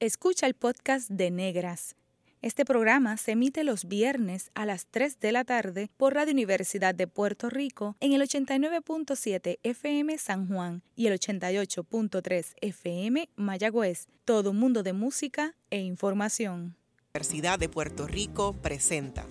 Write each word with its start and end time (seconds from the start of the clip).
Escucha 0.00 0.46
el 0.46 0.54
podcast 0.54 1.10
de 1.10 1.32
Negras. 1.32 1.96
Este 2.40 2.64
programa 2.64 3.16
se 3.16 3.32
emite 3.32 3.64
los 3.64 3.86
viernes 3.86 4.52
a 4.54 4.64
las 4.64 4.86
3 4.86 5.18
de 5.18 5.32
la 5.32 5.42
tarde 5.42 5.90
por 5.96 6.14
Radio 6.14 6.34
Universidad 6.34 6.94
de 6.94 7.08
Puerto 7.08 7.50
Rico 7.50 7.96
en 7.98 8.12
el 8.12 8.22
89.7 8.22 9.58
FM 9.64 10.16
San 10.18 10.46
Juan 10.46 10.84
y 10.94 11.08
el 11.08 11.18
88.3 11.18 12.54
FM 12.60 13.28
Mayagüez. 13.34 14.06
Todo 14.24 14.52
un 14.52 14.60
mundo 14.60 14.84
de 14.84 14.92
música 14.92 15.56
e 15.68 15.80
información. 15.80 16.76
Universidad 17.12 17.58
de 17.58 17.68
Puerto 17.68 18.06
Rico 18.06 18.52
presenta 18.52 19.26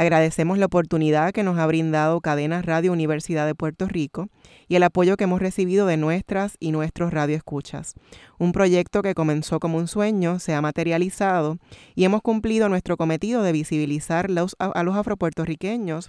Agradecemos 0.00 0.56
la 0.56 0.64
oportunidad 0.64 1.32
que 1.32 1.42
nos 1.42 1.58
ha 1.58 1.66
brindado 1.66 2.22
Cadenas 2.22 2.64
Radio 2.64 2.90
Universidad 2.90 3.44
de 3.44 3.54
Puerto 3.54 3.86
Rico 3.86 4.30
y 4.66 4.76
el 4.76 4.82
apoyo 4.82 5.18
que 5.18 5.24
hemos 5.24 5.40
recibido 5.40 5.84
de 5.84 5.98
nuestras 5.98 6.56
y 6.58 6.72
nuestros 6.72 7.12
radioescuchas. 7.12 7.92
Un 8.38 8.52
proyecto 8.52 9.02
que 9.02 9.14
comenzó 9.14 9.60
como 9.60 9.76
un 9.76 9.88
sueño, 9.88 10.38
se 10.38 10.54
ha 10.54 10.62
materializado 10.62 11.58
y 11.94 12.04
hemos 12.04 12.22
cumplido 12.22 12.70
nuestro 12.70 12.96
cometido 12.96 13.42
de 13.42 13.52
visibilizar 13.52 14.30
a 14.30 14.82
los 14.82 14.96
afropuertorriqueños 14.96 16.08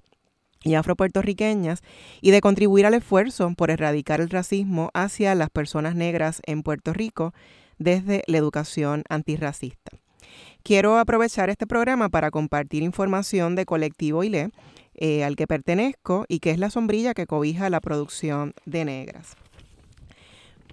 y 0.63 0.75
afropuertorriqueñas 0.75 1.81
y 2.21 2.31
de 2.31 2.39
contribuir 2.39 2.85
al 2.85 2.93
esfuerzo 2.93 3.53
por 3.57 3.71
erradicar 3.71 4.21
el 4.21 4.29
racismo 4.29 4.89
hacia 4.93 5.35
las 5.35 5.49
personas 5.49 5.95
negras 5.95 6.41
en 6.45 6.63
Puerto 6.63 6.93
Rico 6.93 7.33
desde 7.77 8.23
la 8.27 8.37
educación 8.37 9.03
antirracista. 9.09 9.91
Quiero 10.63 10.99
aprovechar 10.99 11.49
este 11.49 11.65
programa 11.65 12.09
para 12.09 12.29
compartir 12.29 12.83
información 12.83 13.55
de 13.55 13.65
Colectivo 13.65 14.23
ILE, 14.23 14.51
eh, 14.93 15.23
al 15.23 15.35
que 15.35 15.47
pertenezco 15.47 16.25
y 16.27 16.39
que 16.39 16.51
es 16.51 16.59
la 16.59 16.69
sombrilla 16.69 17.15
que 17.15 17.25
cobija 17.25 17.69
la 17.71 17.79
producción 17.79 18.53
de 18.65 18.85
Negras. 18.85 19.35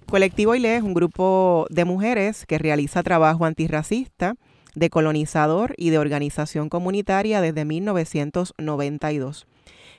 Colectivo 0.05 0.53
ILE 0.53 0.75
es 0.75 0.83
un 0.83 0.93
grupo 0.93 1.65
de 1.71 1.85
mujeres 1.85 2.45
que 2.45 2.59
realiza 2.59 3.01
trabajo 3.01 3.45
antirracista, 3.45 4.35
decolonizador 4.75 5.73
y 5.75 5.89
de 5.89 5.97
organización 5.97 6.69
comunitaria 6.69 7.41
desde 7.41 7.65
1992. 7.65 9.47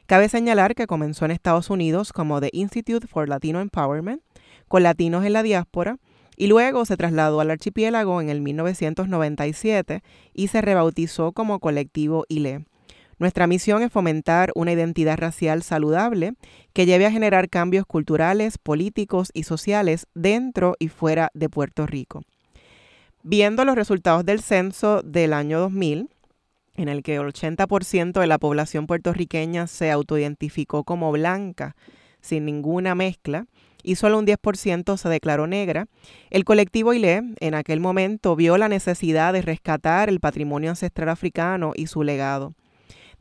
Cabe 0.07 0.29
señalar 0.29 0.77
que 0.77 0.87
comenzó 0.87 1.25
en 1.25 1.33
Estados 1.33 1.69
Unidos 1.69 2.13
como 2.13 2.41
The 2.41 2.51
Institute 2.53 3.09
for 3.09 3.29
Latino 3.29 3.61
Empowerment, 3.61 4.23
con 4.69 4.85
latinos 4.85 5.25
en 5.25 5.33
la 5.33 5.43
diáspora, 5.43 5.99
y 6.41 6.47
luego 6.47 6.87
se 6.87 6.97
trasladó 6.97 7.41
al 7.41 7.51
archipiélago 7.51 8.23
en 8.23 8.31
el 8.31 8.41
1997 8.41 10.03
y 10.33 10.49
se 10.49 10.63
rebautizó 10.63 11.33
como 11.33 11.61
colectivo 11.61 12.25
ILE. 12.31 12.65
Nuestra 13.19 13.47
misión 13.47 13.83
es 13.83 13.93
fomentar 13.93 14.51
una 14.55 14.73
identidad 14.73 15.19
racial 15.19 15.63
saludable 15.63 16.33
que 16.73 16.87
lleve 16.87 17.05
a 17.05 17.11
generar 17.11 17.51
cambios 17.51 17.85
culturales, 17.85 18.57
políticos 18.57 19.31
y 19.35 19.43
sociales 19.43 20.07
dentro 20.15 20.77
y 20.79 20.89
fuera 20.89 21.31
de 21.35 21.51
Puerto 21.51 21.87
Rico. 21.87 22.23
Viendo 23.23 23.67
los 23.67 23.75
resultados 23.75 24.25
del 24.25 24.41
censo 24.41 25.03
del 25.03 25.35
año 25.35 25.61
2000, 25.61 26.09
en 26.77 26.89
el 26.89 27.03
que 27.03 27.17
el 27.17 27.21
80% 27.21 28.19
de 28.19 28.27
la 28.27 28.39
población 28.39 28.87
puertorriqueña 28.87 29.67
se 29.67 29.91
autoidentificó 29.91 30.85
como 30.85 31.13
blanca, 31.13 31.77
sin 32.23 32.47
ninguna 32.47 32.95
mezcla, 32.95 33.45
y 33.83 33.97
solo 33.97 34.19
un 34.19 34.27
10% 34.27 34.97
se 34.97 35.09
declaró 35.09 35.47
negra, 35.47 35.87
el 36.31 36.45
colectivo 36.45 36.93
ILE 36.93 37.23
en 37.41 37.55
aquel 37.55 37.81
momento 37.81 38.37
vio 38.37 38.59
la 38.59 38.69
necesidad 38.69 39.33
de 39.33 39.43
rescatar 39.43 40.09
el 40.09 40.21
patrimonio 40.21 40.71
ancestral 40.71 41.09
africano 41.09 41.73
y 41.75 41.87
su 41.87 42.03
legado. 42.03 42.55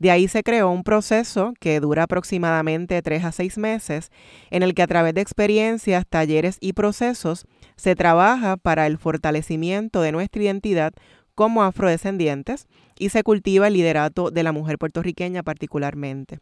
De 0.00 0.10
ahí 0.10 0.28
se 0.28 0.42
creó 0.42 0.70
un 0.70 0.82
proceso 0.82 1.52
que 1.60 1.78
dura 1.78 2.04
aproximadamente 2.04 3.02
tres 3.02 3.22
a 3.22 3.32
seis 3.32 3.58
meses, 3.58 4.10
en 4.50 4.62
el 4.62 4.74
que 4.74 4.82
a 4.82 4.86
través 4.86 5.12
de 5.12 5.20
experiencias, 5.20 6.06
talleres 6.08 6.56
y 6.58 6.72
procesos 6.72 7.44
se 7.76 7.94
trabaja 7.94 8.56
para 8.56 8.86
el 8.86 8.96
fortalecimiento 8.96 10.00
de 10.00 10.12
nuestra 10.12 10.42
identidad 10.42 10.94
como 11.34 11.62
afrodescendientes 11.62 12.66
y 12.98 13.10
se 13.10 13.22
cultiva 13.22 13.66
el 13.66 13.74
liderato 13.74 14.30
de 14.30 14.42
la 14.42 14.52
mujer 14.52 14.78
puertorriqueña 14.78 15.42
particularmente. 15.42 16.38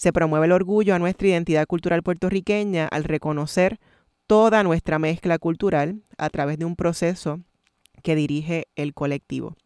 Se 0.00 0.14
promueve 0.14 0.46
el 0.46 0.52
orgullo 0.52 0.94
a 0.94 0.98
nuestra 0.98 1.28
identidad 1.28 1.66
cultural 1.66 2.02
puertorriqueña 2.02 2.86
al 2.86 3.04
reconocer 3.04 3.78
toda 4.26 4.62
nuestra 4.62 4.98
mezcla 4.98 5.38
cultural 5.38 6.00
a 6.16 6.30
través 6.30 6.58
de 6.58 6.64
un 6.64 6.74
proceso 6.74 7.40
que 8.02 8.14
dirige 8.14 8.68
el 8.76 8.94
colectivo. 8.94 9.58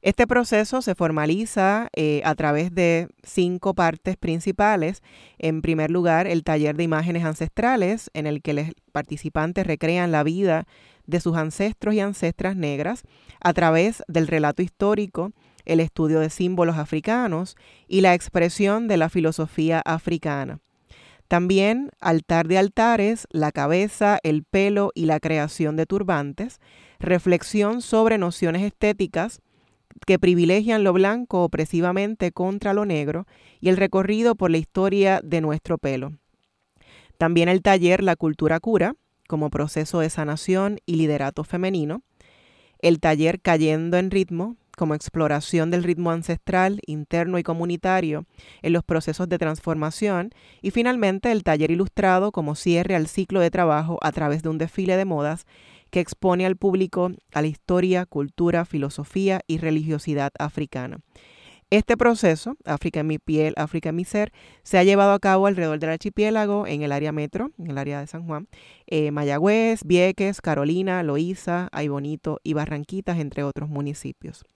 Este 0.00 0.28
proceso 0.28 0.80
se 0.80 0.94
formaliza 0.94 1.88
eh, 1.96 2.22
a 2.24 2.36
través 2.36 2.72
de 2.72 3.08
cinco 3.24 3.74
partes 3.74 4.16
principales. 4.16 5.02
En 5.38 5.60
primer 5.60 5.90
lugar, 5.90 6.28
el 6.28 6.44
taller 6.44 6.76
de 6.76 6.84
imágenes 6.84 7.24
ancestrales, 7.24 8.12
en 8.14 8.28
el 8.28 8.42
que 8.42 8.52
los 8.52 8.66
participantes 8.92 9.66
recrean 9.66 10.12
la 10.12 10.22
vida 10.22 10.68
de 11.06 11.18
sus 11.18 11.36
ancestros 11.36 11.96
y 11.96 12.00
ancestras 12.00 12.54
negras 12.54 13.02
a 13.40 13.52
través 13.54 14.04
del 14.06 14.28
relato 14.28 14.62
histórico 14.62 15.32
el 15.68 15.80
estudio 15.80 16.20
de 16.20 16.30
símbolos 16.30 16.76
africanos 16.76 17.56
y 17.86 18.00
la 18.00 18.14
expresión 18.14 18.88
de 18.88 18.96
la 18.96 19.08
filosofía 19.08 19.80
africana. 19.84 20.58
También 21.28 21.90
altar 22.00 22.48
de 22.48 22.58
altares, 22.58 23.28
la 23.30 23.52
cabeza, 23.52 24.18
el 24.22 24.44
pelo 24.44 24.90
y 24.94 25.04
la 25.04 25.20
creación 25.20 25.76
de 25.76 25.86
turbantes, 25.86 26.58
reflexión 26.98 27.82
sobre 27.82 28.18
nociones 28.18 28.62
estéticas 28.62 29.42
que 30.06 30.18
privilegian 30.18 30.84
lo 30.84 30.92
blanco 30.92 31.44
opresivamente 31.44 32.32
contra 32.32 32.72
lo 32.72 32.84
negro 32.84 33.26
y 33.60 33.68
el 33.68 33.76
recorrido 33.76 34.34
por 34.36 34.50
la 34.50 34.58
historia 34.58 35.20
de 35.22 35.40
nuestro 35.40 35.76
pelo. 35.76 36.12
También 37.18 37.48
el 37.48 37.62
taller 37.62 38.02
La 38.02 38.16
cultura 38.16 38.60
cura, 38.60 38.94
como 39.28 39.50
proceso 39.50 40.00
de 40.00 40.08
sanación 40.08 40.78
y 40.86 40.96
liderato 40.96 41.44
femenino. 41.44 42.02
El 42.80 43.00
taller 43.00 43.40
Cayendo 43.40 43.98
en 43.98 44.10
ritmo, 44.10 44.56
como 44.78 44.94
exploración 44.94 45.70
del 45.70 45.84
ritmo 45.84 46.10
ancestral, 46.10 46.80
interno 46.86 47.38
y 47.38 47.42
comunitario 47.42 48.24
en 48.62 48.72
los 48.72 48.84
procesos 48.84 49.28
de 49.28 49.36
transformación 49.36 50.30
y 50.62 50.70
finalmente 50.70 51.30
el 51.30 51.44
taller 51.44 51.70
ilustrado 51.70 52.32
como 52.32 52.54
cierre 52.54 52.94
al 52.94 53.08
ciclo 53.08 53.40
de 53.40 53.50
trabajo 53.50 53.98
a 54.00 54.12
través 54.12 54.42
de 54.42 54.48
un 54.48 54.56
desfile 54.56 54.96
de 54.96 55.04
modas 55.04 55.46
que 55.90 56.00
expone 56.00 56.46
al 56.46 56.56
público 56.56 57.10
a 57.32 57.42
la 57.42 57.48
historia, 57.48 58.06
cultura, 58.06 58.64
filosofía 58.64 59.40
y 59.46 59.58
religiosidad 59.58 60.32
africana. 60.38 61.00
Este 61.70 61.98
proceso, 61.98 62.56
África 62.64 63.00
en 63.00 63.08
mi 63.08 63.18
piel, 63.18 63.52
África 63.58 63.90
en 63.90 63.96
mi 63.96 64.06
ser, 64.06 64.32
se 64.62 64.78
ha 64.78 64.84
llevado 64.84 65.12
a 65.12 65.18
cabo 65.18 65.46
alrededor 65.46 65.78
del 65.78 65.90
archipiélago 65.90 66.66
en 66.66 66.80
el 66.80 66.92
área 66.92 67.12
metro, 67.12 67.50
en 67.58 67.70
el 67.70 67.76
área 67.76 68.00
de 68.00 68.06
San 68.06 68.24
Juan, 68.26 68.48
eh, 68.86 69.10
Mayagüez, 69.10 69.84
Vieques, 69.84 70.40
Carolina, 70.40 71.02
Loíza, 71.02 71.68
Aybonito 71.72 72.40
y 72.42 72.54
Barranquitas, 72.54 73.18
entre 73.18 73.42
otros 73.42 73.68
municipios. 73.68 74.46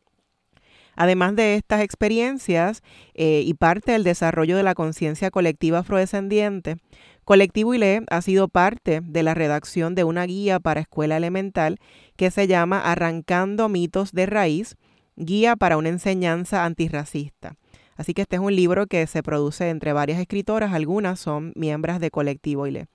Además 0.94 1.36
de 1.36 1.56
estas 1.56 1.82
experiencias 1.82 2.82
eh, 3.14 3.42
y 3.44 3.54
parte 3.54 3.92
del 3.92 4.04
desarrollo 4.04 4.56
de 4.56 4.62
la 4.62 4.74
conciencia 4.74 5.30
colectiva 5.30 5.78
afrodescendiente, 5.78 6.76
Colectivo 7.24 7.72
ILE 7.72 8.02
ha 8.10 8.20
sido 8.20 8.48
parte 8.48 9.00
de 9.00 9.22
la 9.22 9.34
redacción 9.34 9.94
de 9.94 10.04
una 10.04 10.24
guía 10.24 10.58
para 10.58 10.80
escuela 10.80 11.16
elemental 11.16 11.78
que 12.16 12.30
se 12.30 12.48
llama 12.48 12.80
Arrancando 12.80 13.68
mitos 13.68 14.12
de 14.12 14.26
raíz, 14.26 14.76
guía 15.16 15.54
para 15.54 15.76
una 15.76 15.88
enseñanza 15.88 16.64
antirracista. 16.64 17.54
Así 17.96 18.14
que 18.14 18.22
este 18.22 18.36
es 18.36 18.42
un 18.42 18.56
libro 18.56 18.86
que 18.86 19.06
se 19.06 19.22
produce 19.22 19.68
entre 19.68 19.92
varias 19.92 20.18
escritoras, 20.18 20.72
algunas 20.72 21.20
son 21.20 21.52
miembros 21.54 22.00
de 22.00 22.10
Colectivo 22.10 22.66
ILE. 22.66 22.86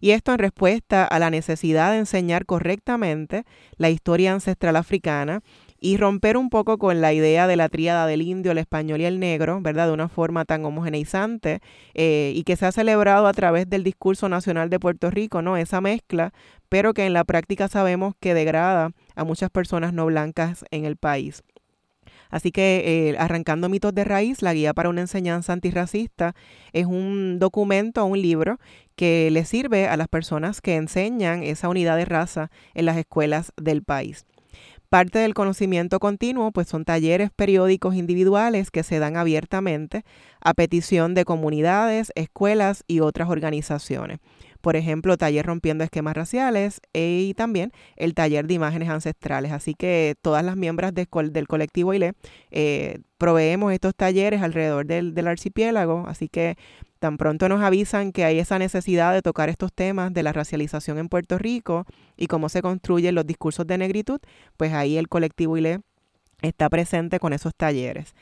Y 0.00 0.10
esto 0.10 0.32
en 0.32 0.38
respuesta 0.38 1.04
a 1.04 1.18
la 1.18 1.30
necesidad 1.30 1.92
de 1.92 1.98
enseñar 1.98 2.46
correctamente 2.46 3.44
la 3.76 3.90
historia 3.90 4.32
ancestral 4.32 4.76
africana 4.76 5.42
y 5.80 5.96
romper 5.96 6.36
un 6.36 6.50
poco 6.50 6.78
con 6.78 7.00
la 7.00 7.12
idea 7.12 7.46
de 7.46 7.56
la 7.56 7.68
tríada 7.68 8.06
del 8.06 8.22
indio, 8.22 8.52
el 8.52 8.58
español 8.58 9.00
y 9.00 9.04
el 9.04 9.20
negro, 9.20 9.60
¿verdad? 9.60 9.86
De 9.86 9.92
una 9.92 10.08
forma 10.08 10.44
tan 10.44 10.64
homogeneizante 10.64 11.60
eh, 11.94 12.32
y 12.34 12.42
que 12.44 12.56
se 12.56 12.66
ha 12.66 12.72
celebrado 12.72 13.26
a 13.26 13.32
través 13.32 13.68
del 13.70 13.84
discurso 13.84 14.28
nacional 14.28 14.70
de 14.70 14.80
Puerto 14.80 15.10
Rico, 15.10 15.42
¿no? 15.42 15.56
Esa 15.56 15.80
mezcla, 15.80 16.32
pero 16.68 16.94
que 16.94 17.06
en 17.06 17.12
la 17.12 17.24
práctica 17.24 17.68
sabemos 17.68 18.14
que 18.20 18.34
degrada 18.34 18.90
a 19.14 19.24
muchas 19.24 19.50
personas 19.50 19.92
no 19.92 20.06
blancas 20.06 20.64
en 20.70 20.84
el 20.84 20.96
país. 20.96 21.42
Así 22.30 22.52
que 22.52 23.10
eh, 23.10 23.16
Arrancando 23.18 23.68
mitos 23.68 23.94
de 23.94 24.04
raíz, 24.04 24.42
la 24.42 24.52
guía 24.52 24.74
para 24.74 24.90
una 24.90 25.00
enseñanza 25.00 25.52
antirracista, 25.52 26.34
es 26.72 26.86
un 26.86 27.38
documento, 27.38 28.04
un 28.04 28.20
libro 28.20 28.58
que 28.96 29.30
le 29.30 29.44
sirve 29.44 29.88
a 29.88 29.96
las 29.96 30.08
personas 30.08 30.60
que 30.60 30.76
enseñan 30.76 31.42
esa 31.42 31.68
unidad 31.68 31.96
de 31.96 32.04
raza 32.04 32.50
en 32.74 32.84
las 32.84 32.96
escuelas 32.96 33.52
del 33.56 33.82
país. 33.82 34.26
Parte 34.88 35.18
del 35.18 35.34
conocimiento 35.34 36.00
continuo, 36.00 36.50
pues 36.50 36.66
son 36.68 36.86
talleres 36.86 37.30
periódicos 37.30 37.94
individuales 37.94 38.70
que 38.70 38.82
se 38.82 38.98
dan 38.98 39.18
abiertamente 39.18 40.02
a 40.40 40.54
petición 40.54 41.12
de 41.12 41.26
comunidades, 41.26 42.10
escuelas 42.14 42.84
y 42.86 43.00
otras 43.00 43.28
organizaciones. 43.28 44.18
Por 44.62 44.76
ejemplo, 44.76 45.18
taller 45.18 45.44
rompiendo 45.44 45.84
esquemas 45.84 46.16
raciales 46.16 46.80
e, 46.94 47.26
y 47.28 47.34
también 47.34 47.70
el 47.96 48.14
taller 48.14 48.46
de 48.46 48.54
imágenes 48.54 48.88
ancestrales. 48.88 49.52
Así 49.52 49.74
que 49.74 50.14
todas 50.22 50.42
las 50.42 50.56
miembros 50.56 50.94
del 50.94 51.46
colectivo 51.46 51.92
ILE 51.92 52.14
eh, 52.50 53.00
proveemos 53.18 53.74
estos 53.74 53.94
talleres 53.94 54.40
alrededor 54.40 54.86
del, 54.86 55.12
del 55.12 55.28
archipiélago. 55.28 56.06
Así 56.08 56.30
que 56.30 56.56
Tan 56.98 57.16
pronto 57.16 57.48
nos 57.48 57.62
avisan 57.62 58.12
que 58.12 58.24
hay 58.24 58.40
esa 58.40 58.58
necesidad 58.58 59.12
de 59.12 59.22
tocar 59.22 59.48
estos 59.48 59.72
temas 59.72 60.12
de 60.12 60.22
la 60.24 60.32
racialización 60.32 60.98
en 60.98 61.08
Puerto 61.08 61.38
Rico 61.38 61.86
y 62.16 62.26
cómo 62.26 62.48
se 62.48 62.60
construyen 62.60 63.14
los 63.14 63.26
discursos 63.26 63.66
de 63.66 63.78
negritud, 63.78 64.20
pues 64.56 64.72
ahí 64.72 64.98
el 64.98 65.08
colectivo 65.08 65.56
ILE 65.56 65.80
está 66.42 66.68
presente 66.68 67.20
con 67.20 67.32
esos 67.32 67.54
talleres. 67.54 68.14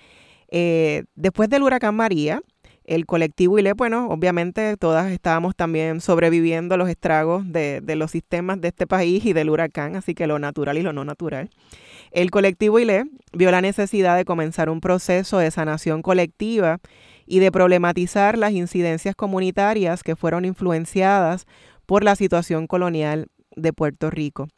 Eh, 0.48 1.04
después 1.14 1.48
del 1.48 1.62
huracán 1.62 1.94
María, 1.94 2.42
el 2.84 3.06
colectivo 3.06 3.58
ILE, 3.58 3.72
bueno, 3.72 4.08
obviamente 4.08 4.76
todas 4.76 5.10
estábamos 5.10 5.56
también 5.56 6.00
sobreviviendo 6.00 6.76
los 6.76 6.88
estragos 6.88 7.50
de, 7.50 7.80
de, 7.80 7.96
los 7.96 8.10
sistemas 8.10 8.60
de 8.60 8.68
este 8.68 8.86
país 8.86 9.24
y 9.24 9.32
del 9.32 9.50
huracán, 9.50 9.96
así 9.96 10.14
que 10.14 10.26
lo 10.26 10.38
natural 10.38 10.78
y 10.78 10.82
lo 10.82 10.92
no 10.92 11.04
natural. 11.04 11.50
El 12.12 12.30
colectivo 12.30 12.78
ILE 12.78 13.06
vio 13.32 13.50
la 13.50 13.60
necesidad 13.60 14.16
de 14.16 14.24
comenzar 14.24 14.70
un 14.70 14.80
proceso 14.80 15.38
de 15.38 15.50
sanación 15.50 16.02
colectiva 16.02 16.78
y 17.26 17.40
de 17.40 17.52
problematizar 17.52 18.38
las 18.38 18.52
incidencias 18.52 19.14
comunitarias 19.14 20.02
que 20.02 20.16
fueron 20.16 20.44
influenciadas 20.44 21.46
por 21.86 22.04
la 22.04 22.16
situación 22.16 22.66
colonial 22.66 23.26
de 23.54 23.72
Puerto 23.72 24.10
Rico. 24.10 24.48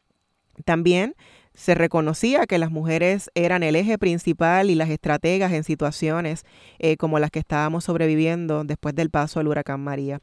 También 0.64 1.14
se 1.58 1.74
reconocía 1.74 2.46
que 2.46 2.56
las 2.56 2.70
mujeres 2.70 3.32
eran 3.34 3.64
el 3.64 3.74
eje 3.74 3.98
principal 3.98 4.70
y 4.70 4.76
las 4.76 4.90
estrategas 4.90 5.52
en 5.52 5.64
situaciones 5.64 6.44
eh, 6.78 6.96
como 6.96 7.18
las 7.18 7.32
que 7.32 7.40
estábamos 7.40 7.82
sobreviviendo 7.82 8.62
después 8.62 8.94
del 8.94 9.10
paso 9.10 9.40
del 9.40 9.48
huracán 9.48 9.80
María, 9.80 10.20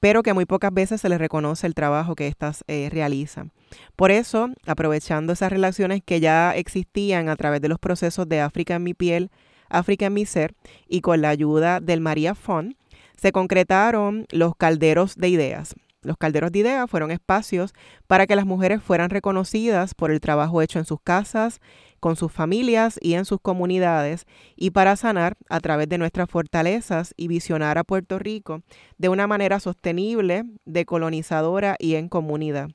pero 0.00 0.22
que 0.22 0.32
muy 0.32 0.46
pocas 0.46 0.72
veces 0.72 1.02
se 1.02 1.10
les 1.10 1.18
reconoce 1.18 1.66
el 1.66 1.74
trabajo 1.74 2.14
que 2.14 2.26
éstas 2.26 2.64
eh, 2.68 2.88
realizan. 2.90 3.52
Por 3.96 4.10
eso, 4.10 4.48
aprovechando 4.66 5.34
esas 5.34 5.52
relaciones 5.52 6.00
que 6.02 6.20
ya 6.20 6.56
existían 6.56 7.28
a 7.28 7.36
través 7.36 7.60
de 7.60 7.68
los 7.68 7.78
procesos 7.78 8.26
de 8.26 8.40
África 8.40 8.76
en 8.76 8.84
mi 8.84 8.94
piel, 8.94 9.30
África 9.68 10.06
en 10.06 10.14
mi 10.14 10.26
ser 10.26 10.54
y 10.88 11.00
con 11.00 11.20
la 11.20 11.30
ayuda 11.30 11.80
del 11.80 12.00
María 12.00 12.34
Font 12.34 12.76
se 13.16 13.32
concretaron 13.32 14.26
los 14.30 14.54
calderos 14.56 15.16
de 15.16 15.28
ideas. 15.28 15.74
Los 16.02 16.16
calderos 16.16 16.52
de 16.52 16.60
ideas 16.60 16.88
fueron 16.88 17.10
espacios 17.10 17.74
para 18.06 18.28
que 18.28 18.36
las 18.36 18.46
mujeres 18.46 18.80
fueran 18.80 19.10
reconocidas 19.10 19.94
por 19.94 20.12
el 20.12 20.20
trabajo 20.20 20.62
hecho 20.62 20.78
en 20.78 20.84
sus 20.84 21.00
casas, 21.02 21.60
con 21.98 22.14
sus 22.14 22.30
familias 22.30 22.98
y 23.02 23.14
en 23.14 23.24
sus 23.24 23.40
comunidades, 23.40 24.24
y 24.54 24.70
para 24.70 24.94
sanar 24.94 25.36
a 25.48 25.58
través 25.58 25.88
de 25.88 25.98
nuestras 25.98 26.30
fortalezas 26.30 27.14
y 27.16 27.26
visionar 27.26 27.78
a 27.78 27.84
Puerto 27.84 28.20
Rico 28.20 28.62
de 28.96 29.08
una 29.08 29.26
manera 29.26 29.58
sostenible, 29.58 30.44
decolonizadora 30.64 31.74
y 31.80 31.96
en 31.96 32.08
comunidad. 32.08 32.70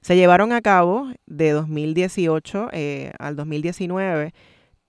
Se 0.00 0.16
llevaron 0.16 0.52
a 0.52 0.62
cabo 0.62 1.12
de 1.26 1.50
2018 1.50 2.68
eh, 2.72 3.12
al 3.18 3.36
2019 3.36 4.32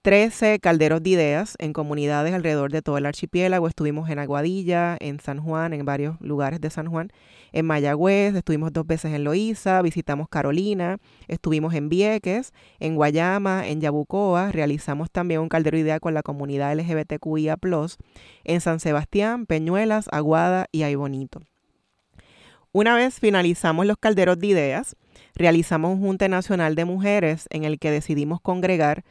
13 0.04 0.60
calderos 0.60 1.02
de 1.02 1.12
ideas 1.12 1.56
en 1.60 1.72
comunidades 1.72 2.34
alrededor 2.34 2.74
de 2.74 2.82
todo 2.82 2.98
el 2.98 3.06
archipiélago. 3.06 3.70
Estuvimos 3.70 4.10
en 4.10 4.20
Aguadilla, 4.20 4.98
en 5.00 5.22
San 5.22 5.40
Juan, 5.40 5.72
en 5.72 5.86
varios 5.86 6.20
lugares 6.20 6.60
de 6.60 6.70
San 6.70 6.88
Juan, 6.88 7.10
en 7.54 7.66
Mayagüez, 7.66 8.36
estuvimos 8.36 8.74
dos 8.74 8.86
veces 8.86 9.14
en 9.14 9.24
Loíza, 9.24 9.82
visitamos 9.82 10.28
Carolina, 10.28 10.98
estuvimos 11.30 11.74
en 11.74 11.88
Vieques, 11.88 12.52
en 12.82 12.96
Guayama, 12.96 13.66
en 13.66 13.80
Yabucoa, 13.80 14.52
realizamos 14.52 15.10
también 15.10 15.40
un 15.40 15.48
caldero 15.48 15.78
de 15.78 15.84
idea 15.84 16.02
con 16.02 16.14
la 16.14 16.22
comunidad 16.22 16.76
LGBTQIA+, 16.76 17.58
en 18.44 18.60
San 18.60 18.82
Sebastián, 18.82 19.46
Peñuelas, 19.46 20.10
Aguada 20.12 20.68
y 20.74 20.84
Aybonito. 20.84 21.40
Una 22.74 22.94
vez 22.94 23.22
finalizamos 23.22 23.86
los 23.86 23.96
calderos 23.96 24.38
de 24.38 24.48
ideas, 24.48 24.98
realizamos 25.34 25.92
un 25.92 26.02
Junte 26.02 26.28
Nacional 26.28 26.76
de 26.76 26.84
Mujeres 26.84 27.48
en 27.52 27.64
el 27.64 27.80
que 27.80 27.90
decidimos 27.90 28.42
congregar 28.42 29.06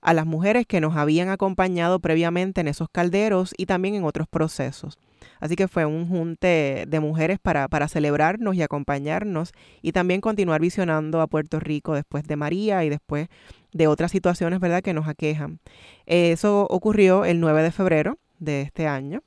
a 0.00 0.14
las 0.14 0.26
mujeres 0.26 0.66
que 0.66 0.80
nos 0.80 0.96
habían 0.96 1.28
acompañado 1.28 1.98
previamente 2.00 2.60
en 2.60 2.68
esos 2.68 2.88
calderos 2.90 3.54
y 3.56 3.66
también 3.66 3.94
en 3.94 4.04
otros 4.04 4.28
procesos. 4.28 4.98
Así 5.40 5.56
que 5.56 5.68
fue 5.68 5.84
un 5.84 6.08
junte 6.08 6.84
de 6.88 7.00
mujeres 7.00 7.38
para, 7.40 7.68
para 7.68 7.88
celebrarnos 7.88 8.54
y 8.54 8.62
acompañarnos 8.62 9.52
y 9.82 9.92
también 9.92 10.20
continuar 10.20 10.60
visionando 10.60 11.20
a 11.20 11.26
Puerto 11.26 11.60
Rico 11.60 11.94
después 11.94 12.24
de 12.24 12.36
María 12.36 12.84
y 12.84 12.88
después 12.88 13.28
de 13.72 13.86
otras 13.86 14.10
situaciones, 14.10 14.60
¿verdad?, 14.60 14.82
que 14.82 14.94
nos 14.94 15.08
aquejan. 15.08 15.60
Eso 16.06 16.66
ocurrió 16.70 17.24
el 17.24 17.40
9 17.40 17.62
de 17.62 17.70
febrero 17.70 18.18
de 18.38 18.62
este 18.62 18.86
año. 18.86 19.22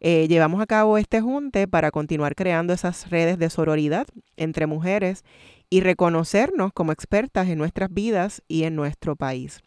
Eh, 0.00 0.26
llevamos 0.26 0.60
a 0.60 0.66
cabo 0.66 0.98
este 0.98 1.20
junte 1.20 1.68
para 1.68 1.92
continuar 1.92 2.34
creando 2.34 2.72
esas 2.72 3.08
redes 3.10 3.38
de 3.38 3.50
sororidad 3.50 4.06
entre 4.36 4.66
mujeres 4.66 5.24
y 5.70 5.80
reconocernos 5.80 6.72
como 6.72 6.90
expertas 6.90 7.48
en 7.48 7.58
nuestras 7.58 7.92
vidas 7.92 8.42
y 8.48 8.64
en 8.64 8.74
nuestro 8.74 9.14
país. 9.14 9.62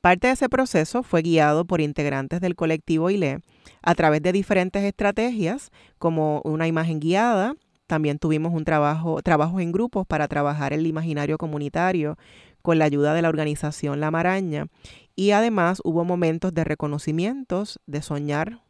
Parte 0.00 0.28
de 0.28 0.32
ese 0.32 0.48
proceso 0.48 1.02
fue 1.02 1.20
guiado 1.20 1.66
por 1.66 1.82
integrantes 1.82 2.40
del 2.40 2.56
colectivo 2.56 3.10
ILE 3.10 3.40
a 3.82 3.94
través 3.94 4.22
de 4.22 4.32
diferentes 4.32 4.82
estrategias 4.82 5.70
como 5.98 6.40
una 6.44 6.66
imagen 6.66 7.00
guiada, 7.00 7.54
también 7.86 8.18
tuvimos 8.18 8.54
un 8.54 8.64
trabajo, 8.64 9.20
trabajos 9.20 9.60
en 9.60 9.72
grupos 9.72 10.06
para 10.06 10.28
trabajar 10.28 10.72
el 10.72 10.86
imaginario 10.86 11.36
comunitario 11.36 12.16
con 12.62 12.78
la 12.78 12.86
ayuda 12.86 13.14
de 13.14 13.22
la 13.22 13.28
organización 13.28 14.00
La 14.00 14.10
Maraña 14.10 14.68
y 15.16 15.32
además 15.32 15.80
hubo 15.84 16.04
momentos 16.04 16.54
de 16.54 16.64
reconocimientos, 16.64 17.78
de 17.86 18.00
soñar 18.00 18.62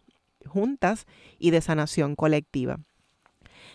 juntas 0.46 1.06
y 1.38 1.50
de 1.50 1.60
sanación 1.60 2.16
colectiva. 2.16 2.80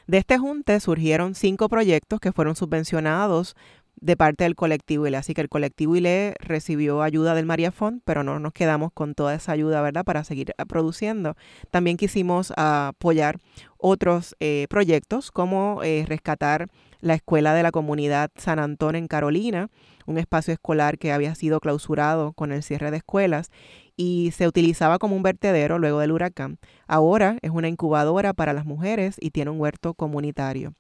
De 0.08 0.18
este 0.18 0.38
junte 0.38 0.80
surgieron 0.80 1.36
cinco 1.36 1.70
proyectos 1.70 2.20
que 2.20 2.32
fueron 2.32 2.56
subvencionados 2.56 3.56
de 4.00 4.18
parte 4.18 4.44
del 4.44 4.56
colectivo 4.56 5.08
ILE. 5.08 5.18
Así 5.18 5.34
que 5.34 5.42
el 5.42 5.50
colectivo 5.50 5.96
ILE 5.96 6.36
recibió 6.40 7.02
ayuda 7.02 7.36
del 7.36 7.46
María 7.46 7.72
Font, 7.72 8.02
pero 8.06 8.24
no 8.24 8.40
nos 8.40 8.54
quedamos 8.54 8.92
con 8.94 9.16
toda 9.16 9.36
esa 9.36 9.52
ayuda, 9.52 9.82
¿verdad?, 9.82 10.04
para 10.04 10.24
seguir 10.24 10.54
ah, 10.58 10.66
produciendo. 10.66 11.36
También 11.72 11.98
quisimos 11.98 12.54
apoyar 12.58 13.38
otros 13.78 14.36
eh, 14.40 14.68
proyectos 14.70 15.32
como 15.32 15.82
eh, 15.84 16.06
rescatar 16.08 16.68
la 17.02 17.14
escuela 17.14 17.54
de 17.54 17.64
la 17.64 17.72
comunidad 17.72 18.32
San 18.36 18.58
Antón 18.58 18.96
en 18.96 19.08
Carolina, 19.08 19.70
un 20.08 20.18
espacio 20.18 20.54
escolar 20.54 20.98
que 20.98 21.12
había 21.12 21.36
sido 21.36 21.60
clausurado 21.60 22.34
con 22.34 22.52
el 22.52 22.64
cierre 22.64 22.90
de 22.90 22.98
escuelas 22.98 23.52
y 23.96 24.32
se 24.36 24.48
utilizaba 24.48 24.98
como 24.98 25.16
un 25.16 25.24
vertedero 25.24 25.78
luego 25.80 26.00
del 26.00 26.12
huracán. 26.12 26.58
Ahora 26.88 27.38
es 27.42 27.52
una 27.52 27.68
incubadora 27.68 28.34
para 28.34 28.54
las 28.54 28.66
mujeres 28.66 29.18
y 29.20 29.32
tiene 29.32 29.52
un 29.52 29.60
huerto 29.60 29.94
comunitario. 29.94 30.74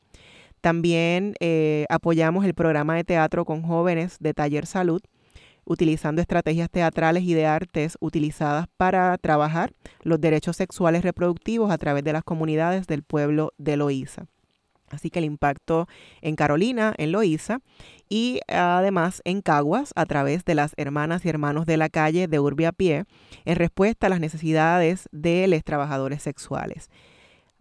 También 0.66 1.36
eh, 1.42 1.86
apoyamos 1.90 2.44
el 2.44 2.56
programa 2.56 2.96
de 2.96 3.04
teatro 3.04 3.46
con 3.46 3.62
jóvenes 3.62 4.18
de 4.20 4.34
Taller 4.34 4.66
Salud, 4.66 5.00
utilizando 5.64 6.24
estrategias 6.24 6.72
teatrales 6.72 7.22
y 7.22 7.36
de 7.36 7.46
artes 7.46 8.00
utilizadas 8.02 8.66
para 8.76 9.16
trabajar 9.20 9.74
los 10.02 10.20
derechos 10.20 10.58
sexuales 10.58 11.04
reproductivos 11.04 11.70
a 11.70 11.78
través 11.78 12.04
de 12.04 12.14
las 12.14 12.24
comunidades 12.24 12.88
del 12.88 13.04
pueblo 13.04 13.54
de 13.60 13.78
Loíza. 13.78 14.26
Así 14.90 15.12
que 15.12 15.20
el 15.20 15.26
impacto 15.26 15.88
en 16.24 16.36
Carolina, 16.36 16.96
en 16.98 17.12
Loíza 17.12 17.60
y 18.10 18.40
además 18.48 19.22
en 19.24 19.44
Caguas 19.44 19.92
a 19.96 20.08
través 20.08 20.46
de 20.46 20.56
las 20.56 20.74
hermanas 20.78 21.26
y 21.26 21.30
hermanos 21.30 21.68
de 21.68 21.78
la 21.78 21.90
calle 21.90 22.28
de 22.28 22.40
Urbi 22.40 22.66
a 22.66 22.72
Pie 22.72 23.06
en 23.46 23.56
respuesta 23.56 24.08
a 24.08 24.10
las 24.10 24.20
necesidades 24.20 25.10
de 25.12 25.48
los 25.48 25.64
trabajadores 25.64 26.24
sexuales. 26.24 26.90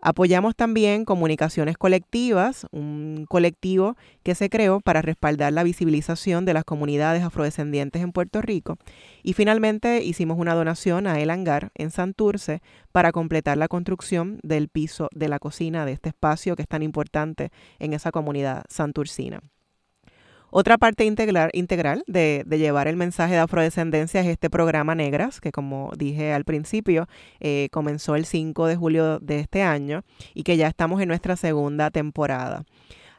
Apoyamos 0.06 0.54
también 0.54 1.06
Comunicaciones 1.06 1.78
Colectivas, 1.78 2.66
un 2.72 3.24
colectivo 3.26 3.96
que 4.22 4.34
se 4.34 4.50
creó 4.50 4.80
para 4.80 5.00
respaldar 5.00 5.54
la 5.54 5.62
visibilización 5.62 6.44
de 6.44 6.52
las 6.52 6.64
comunidades 6.64 7.22
afrodescendientes 7.22 8.02
en 8.02 8.12
Puerto 8.12 8.42
Rico. 8.42 8.76
Y 9.22 9.32
finalmente 9.32 10.04
hicimos 10.04 10.36
una 10.38 10.54
donación 10.54 11.06
a 11.06 11.20
El 11.20 11.30
Hangar 11.30 11.70
en 11.74 11.90
Santurce 11.90 12.60
para 12.92 13.12
completar 13.12 13.56
la 13.56 13.66
construcción 13.66 14.40
del 14.42 14.68
piso 14.68 15.08
de 15.14 15.28
la 15.28 15.38
cocina 15.38 15.86
de 15.86 15.92
este 15.92 16.10
espacio 16.10 16.54
que 16.54 16.62
es 16.62 16.68
tan 16.68 16.82
importante 16.82 17.50
en 17.78 17.94
esa 17.94 18.12
comunidad 18.12 18.64
santurcina. 18.68 19.40
Otra 20.56 20.78
parte 20.78 21.04
integral, 21.04 22.04
de, 22.06 22.44
llevar 22.48 22.86
el 22.86 22.94
mensaje 22.94 23.34
de 23.34 23.40
afrodescendencia 23.40 24.20
es 24.20 24.28
este 24.28 24.50
programa 24.50 24.94
Negras, 24.94 25.40
que 25.40 25.50
como 25.50 25.90
dije 25.98 26.32
al 26.32 26.44
principio, 26.44 27.08
eh, 27.40 27.66
comenzó 27.72 28.14
el 28.14 28.24
5 28.24 28.68
de 28.68 28.76
julio 28.76 29.18
de 29.18 29.40
este 29.40 29.62
año 29.62 30.04
y 30.32 30.44
que 30.44 30.56
ya 30.56 30.68
estamos 30.68 31.02
en 31.02 31.08
nuestra 31.08 31.34
segunda 31.34 31.90
temporada. 31.90 32.62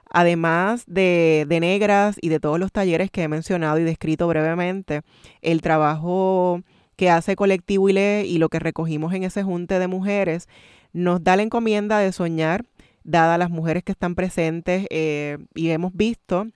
Además 0.09 0.85
de, 0.87 1.45
de, 1.49 1.59
Negras 1.59 2.15
y 2.21 2.29
de 2.29 2.39
todos 2.39 2.57
los 2.57 2.71
talleres 2.71 3.11
que 3.11 3.23
he 3.23 3.27
mencionado 3.27 3.79
y 3.79 3.83
descrito 3.83 4.29
brevemente, 4.29 5.01
el 5.41 5.61
trabajo 5.61 6.61
que 6.95 7.09
hace 7.09 7.35
Colectivo 7.35 7.89
ILE 7.89 8.23
y 8.25 8.37
lo 8.37 8.47
que 8.47 8.59
recogimos 8.59 9.13
en 9.13 9.23
ese 9.25 9.43
junte 9.43 9.77
de 9.77 9.87
mujeres 9.87 10.47
nos 10.93 11.21
da 11.21 11.35
la 11.35 11.43
encomienda 11.43 11.99
de 11.99 12.13
soñar, 12.13 12.63
dadas 13.03 13.37
las 13.37 13.49
mujeres 13.49 13.83
que 13.83 13.91
están 13.91 14.15
presentes 14.15 14.87
eh, 14.89 15.37
y 15.53 15.71
hemos 15.71 15.93
visto 15.93 16.47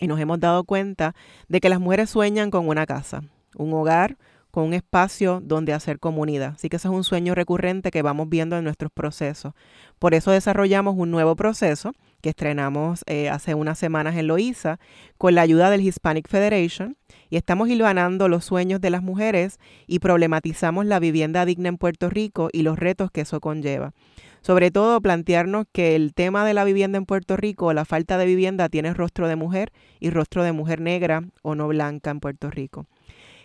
y 0.00 0.08
nos 0.08 0.18
hemos 0.18 0.40
dado 0.40 0.64
cuenta 0.64 1.14
de 1.48 1.60
que 1.60 1.68
las 1.68 1.78
mujeres 1.78 2.10
sueñan 2.10 2.50
con 2.50 2.66
una 2.66 2.86
casa, 2.86 3.22
un 3.54 3.72
hogar, 3.72 4.16
con 4.50 4.64
un 4.64 4.74
espacio 4.74 5.40
donde 5.44 5.72
hacer 5.72 6.00
comunidad. 6.00 6.54
Así 6.56 6.68
que 6.68 6.76
ese 6.76 6.88
es 6.88 6.94
un 6.94 7.04
sueño 7.04 7.34
recurrente 7.34 7.90
que 7.90 8.02
vamos 8.02 8.28
viendo 8.28 8.56
en 8.56 8.64
nuestros 8.64 8.90
procesos. 8.90 9.52
Por 9.98 10.14
eso 10.14 10.32
desarrollamos 10.32 10.96
un 10.96 11.10
nuevo 11.10 11.36
proceso 11.36 11.92
que 12.20 12.30
estrenamos 12.30 13.02
eh, 13.06 13.30
hace 13.30 13.54
unas 13.54 13.78
semanas 13.78 14.16
en 14.16 14.26
Loíza 14.26 14.78
con 15.18 15.34
la 15.34 15.42
ayuda 15.42 15.70
del 15.70 15.80
Hispanic 15.80 16.28
Federation 16.28 16.96
y 17.30 17.36
estamos 17.36 17.68
hilvanando 17.68 18.28
los 18.28 18.44
sueños 18.44 18.80
de 18.80 18.90
las 18.90 19.02
mujeres 19.02 19.58
y 19.86 20.00
problematizamos 20.00 20.84
la 20.84 20.98
vivienda 20.98 21.44
digna 21.44 21.68
en 21.68 21.78
Puerto 21.78 22.10
Rico 22.10 22.50
y 22.52 22.62
los 22.62 22.78
retos 22.78 23.10
que 23.10 23.22
eso 23.22 23.40
conlleva. 23.40 23.92
Sobre 24.42 24.70
todo 24.70 25.00
plantearnos 25.00 25.66
que 25.70 25.94
el 25.96 26.14
tema 26.14 26.46
de 26.46 26.54
la 26.54 26.64
vivienda 26.64 26.96
en 26.96 27.04
Puerto 27.04 27.36
Rico, 27.36 27.72
la 27.74 27.84
falta 27.84 28.16
de 28.16 28.26
vivienda, 28.26 28.68
tiene 28.68 28.94
rostro 28.94 29.28
de 29.28 29.36
mujer 29.36 29.72
y 30.00 30.10
rostro 30.10 30.44
de 30.44 30.52
mujer 30.52 30.80
negra 30.80 31.22
o 31.42 31.54
no 31.54 31.68
blanca 31.68 32.10
en 32.10 32.20
Puerto 32.20 32.50
Rico. 32.50 32.86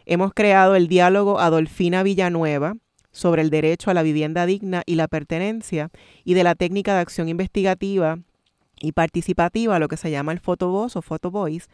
Hemos 0.05 0.33
creado 0.33 0.75
el 0.75 0.87
diálogo 0.87 1.39
Adolfina 1.39 2.03
Villanueva 2.03 2.75
sobre 3.11 3.41
el 3.41 3.49
derecho 3.49 3.91
a 3.91 3.93
la 3.93 4.03
vivienda 4.03 4.45
digna 4.45 4.83
y 4.85 4.95
la 4.95 5.07
pertenencia 5.07 5.89
y 6.23 6.33
de 6.33 6.43
la 6.43 6.55
técnica 6.55 6.93
de 6.93 7.01
acción 7.01 7.27
investigativa 7.27 8.19
y 8.85 8.91
participativa, 8.91 9.79
lo 9.79 9.87
que 9.87 9.97
se 9.97 10.11
llama 10.11 10.31
el 10.31 10.41
voz 10.45 10.95
o 10.95 11.31
voice. 11.31 11.67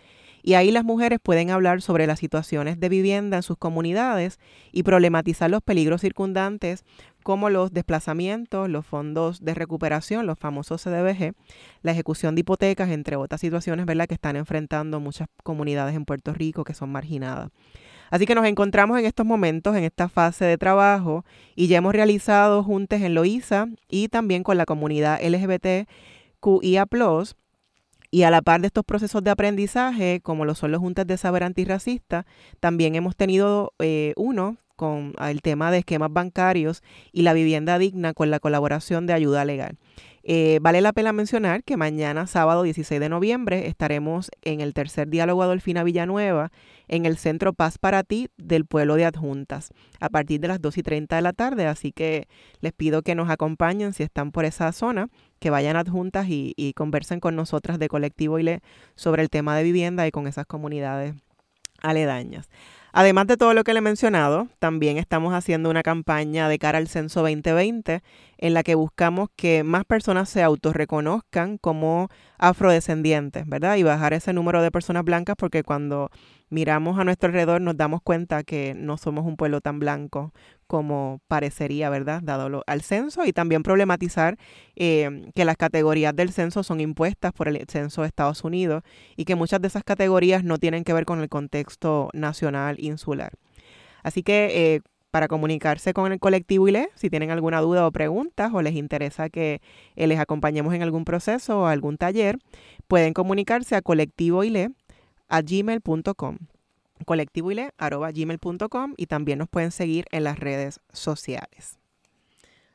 Y 0.43 0.55
ahí 0.55 0.71
las 0.71 0.83
mujeres 0.83 1.19
pueden 1.21 1.51
hablar 1.51 1.81
sobre 1.81 2.07
las 2.07 2.19
situaciones 2.19 2.79
de 2.79 2.89
vivienda 2.89 3.37
en 3.37 3.43
sus 3.43 3.57
comunidades 3.57 4.39
y 4.71 4.83
problematizar 4.83 5.51
los 5.51 5.61
peligros 5.61 6.01
circundantes 6.01 6.83
como 7.21 7.49
los 7.49 7.73
desplazamientos, 7.73 8.69
los 8.69 8.85
fondos 8.85 9.43
de 9.43 9.53
recuperación, 9.53 10.25
los 10.25 10.39
famosos 10.39 10.81
CDBG, 10.81 11.33
la 11.83 11.91
ejecución 11.91 12.33
de 12.33 12.41
hipotecas, 12.41 12.89
entre 12.89 13.17
otras 13.17 13.41
situaciones 13.41 13.85
¿verdad? 13.85 14.07
que 14.07 14.15
están 14.15 14.35
enfrentando 14.35 14.99
muchas 14.99 15.27
comunidades 15.43 15.95
en 15.95 16.05
Puerto 16.05 16.33
Rico 16.33 16.63
que 16.63 16.73
son 16.73 16.91
marginadas. 16.91 17.51
Así 18.09 18.25
que 18.25 18.35
nos 18.35 18.45
encontramos 18.45 18.99
en 18.99 19.05
estos 19.05 19.25
momentos, 19.25 19.75
en 19.75 19.85
esta 19.85 20.09
fase 20.09 20.43
de 20.43 20.57
trabajo, 20.57 21.23
y 21.55 21.67
ya 21.67 21.77
hemos 21.77 21.93
realizado 21.93 22.61
juntes 22.61 23.01
en 23.03 23.13
Loíza 23.13 23.67
y 23.87 24.09
también 24.09 24.43
con 24.43 24.57
la 24.57 24.65
comunidad 24.65 25.19
LGBTQIA, 26.41 26.87
y 28.13 28.23
a 28.23 28.31
la 28.31 28.41
par 28.41 28.59
de 28.59 28.67
estos 28.67 28.83
procesos 28.83 29.23
de 29.23 29.31
aprendizaje, 29.31 30.19
como 30.21 30.43
lo 30.43 30.53
son 30.53 30.71
los 30.71 30.81
juntas 30.81 31.07
de 31.07 31.15
saber 31.15 31.43
antirracista, 31.43 32.25
también 32.59 32.95
hemos 32.95 33.15
tenido 33.15 33.73
eh, 33.79 34.13
uno 34.17 34.57
con 34.75 35.13
el 35.21 35.41
tema 35.41 35.71
de 35.71 35.77
esquemas 35.77 36.11
bancarios 36.11 36.83
y 37.13 37.21
la 37.21 37.33
vivienda 37.33 37.77
digna 37.77 38.13
con 38.13 38.29
la 38.29 38.39
colaboración 38.39 39.05
de 39.05 39.13
ayuda 39.13 39.45
legal. 39.45 39.77
Eh, 40.23 40.59
vale 40.61 40.81
la 40.81 40.93
pena 40.93 41.13
mencionar 41.13 41.63
que 41.63 41.77
mañana, 41.77 42.27
sábado 42.27 42.63
16 42.63 42.99
de 42.99 43.09
noviembre, 43.09 43.67
estaremos 43.67 44.29
en 44.41 44.61
el 44.61 44.73
tercer 44.73 45.07
diálogo 45.07 45.41
Adolfina 45.41 45.83
Villanueva 45.83 46.51
en 46.87 47.05
el 47.05 47.17
Centro 47.17 47.53
Paz 47.53 47.77
para 47.77 48.03
Ti 48.03 48.27
del 48.37 48.65
pueblo 48.65 48.95
de 48.95 49.05
Adjuntas 49.05 49.69
a 49.99 50.09
partir 50.09 50.39
de 50.39 50.49
las 50.49 50.61
2 50.61 50.77
y 50.77 50.83
30 50.83 51.15
de 51.15 51.21
la 51.21 51.33
tarde. 51.33 51.65
Así 51.65 51.91
que 51.91 52.27
les 52.59 52.73
pido 52.73 53.01
que 53.01 53.15
nos 53.15 53.29
acompañen 53.29 53.93
si 53.93 54.03
están 54.03 54.31
por 54.31 54.45
esa 54.45 54.71
zona, 54.73 55.09
que 55.41 55.49
vayan 55.49 55.75
adjuntas 55.75 56.29
y, 56.29 56.53
y 56.55 56.71
conversen 56.71 57.19
con 57.19 57.35
nosotras 57.35 57.79
de 57.79 57.89
Colectivo 57.89 58.39
ILE 58.39 58.61
sobre 58.95 59.23
el 59.23 59.29
tema 59.29 59.57
de 59.57 59.63
vivienda 59.63 60.07
y 60.07 60.11
con 60.11 60.27
esas 60.27 60.45
comunidades 60.45 61.15
aledañas. 61.81 62.47
Además 62.93 63.27
de 63.27 63.37
todo 63.37 63.53
lo 63.53 63.63
que 63.63 63.73
le 63.73 63.79
he 63.79 63.81
mencionado, 63.81 64.49
también 64.59 64.97
estamos 64.97 65.33
haciendo 65.33 65.69
una 65.69 65.81
campaña 65.81 66.49
de 66.49 66.59
cara 66.59 66.77
al 66.77 66.89
censo 66.89 67.21
2020 67.21 68.03
en 68.37 68.53
la 68.53 68.63
que 68.63 68.75
buscamos 68.75 69.29
que 69.37 69.63
más 69.63 69.85
personas 69.85 70.27
se 70.27 70.43
autorreconozcan 70.43 71.57
como 71.57 72.09
afrodescendientes, 72.37 73.47
¿verdad? 73.47 73.77
Y 73.77 73.83
bajar 73.83 74.13
ese 74.13 74.33
número 74.33 74.61
de 74.61 74.71
personas 74.71 75.05
blancas 75.05 75.37
porque 75.37 75.63
cuando 75.63 76.11
miramos 76.49 76.99
a 76.99 77.05
nuestro 77.05 77.27
alrededor 77.27 77.61
nos 77.61 77.77
damos 77.77 78.01
cuenta 78.01 78.43
que 78.43 78.73
no 78.75 78.97
somos 78.97 79.25
un 79.25 79.37
pueblo 79.37 79.61
tan 79.61 79.79
blanco 79.79 80.33
como 80.71 81.19
parecería, 81.27 81.89
¿verdad? 81.89 82.21
Dado 82.23 82.63
al 82.65 82.81
censo 82.81 83.25
y 83.25 83.33
también 83.33 83.61
problematizar 83.61 84.37
eh, 84.77 85.29
que 85.35 85.43
las 85.43 85.57
categorías 85.57 86.15
del 86.15 86.31
censo 86.31 86.63
son 86.63 86.79
impuestas 86.79 87.33
por 87.33 87.49
el 87.49 87.65
censo 87.67 88.03
de 88.03 88.07
Estados 88.07 88.45
Unidos 88.45 88.81
y 89.17 89.25
que 89.25 89.35
muchas 89.35 89.61
de 89.61 89.67
esas 89.67 89.83
categorías 89.83 90.45
no 90.45 90.59
tienen 90.59 90.85
que 90.85 90.93
ver 90.93 91.03
con 91.03 91.19
el 91.19 91.27
contexto 91.27 92.07
nacional 92.13 92.77
insular. 92.79 93.33
Así 94.01 94.23
que 94.23 94.75
eh, 94.75 94.81
para 95.11 95.27
comunicarse 95.27 95.93
con 95.93 96.09
el 96.09 96.19
colectivo 96.19 96.69
ILE, 96.69 96.87
si 96.95 97.09
tienen 97.09 97.31
alguna 97.31 97.59
duda 97.59 97.85
o 97.85 97.91
preguntas 97.91 98.51
o 98.53 98.61
les 98.61 98.75
interesa 98.75 99.27
que 99.27 99.59
eh, 99.97 100.07
les 100.07 100.19
acompañemos 100.19 100.73
en 100.73 100.83
algún 100.83 101.03
proceso 101.03 101.63
o 101.63 101.65
algún 101.65 101.97
taller, 101.97 102.37
pueden 102.87 103.11
comunicarse 103.11 103.75
a 103.75 103.81
colectivoile 103.81 104.69
a 105.27 105.41
gmail.com 105.41 106.37
colectivoile.gmail.com 107.05 108.93
y 108.97 109.05
también 109.07 109.39
nos 109.39 109.49
pueden 109.49 109.71
seguir 109.71 110.05
en 110.11 110.23
las 110.23 110.39
redes 110.39 110.79
sociales. 110.91 111.77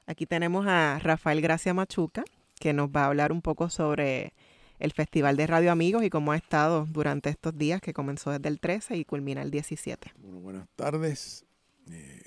Aquí 0.06 0.26
tenemos 0.26 0.66
a 0.68 0.98
Rafael 1.00 1.40
Gracia 1.40 1.74
Machuca, 1.74 2.24
que 2.58 2.72
nos 2.72 2.90
va 2.90 3.02
a 3.02 3.06
hablar 3.06 3.32
un 3.32 3.42
poco 3.42 3.68
sobre 3.70 4.32
el 4.78 4.92
Festival 4.92 5.36
de 5.36 5.46
Radio 5.46 5.72
Amigos 5.72 6.04
y 6.04 6.10
cómo 6.10 6.32
ha 6.32 6.36
estado 6.36 6.86
durante 6.88 7.30
estos 7.30 7.56
días 7.56 7.80
que 7.80 7.92
comenzó 7.92 8.30
desde 8.30 8.48
el 8.48 8.60
13 8.60 8.96
y 8.96 9.04
culmina 9.04 9.42
el 9.42 9.50
17. 9.50 10.12
Bueno, 10.18 10.38
buenas 10.38 10.68
tardes. 10.76 11.44
Eh, 11.90 12.22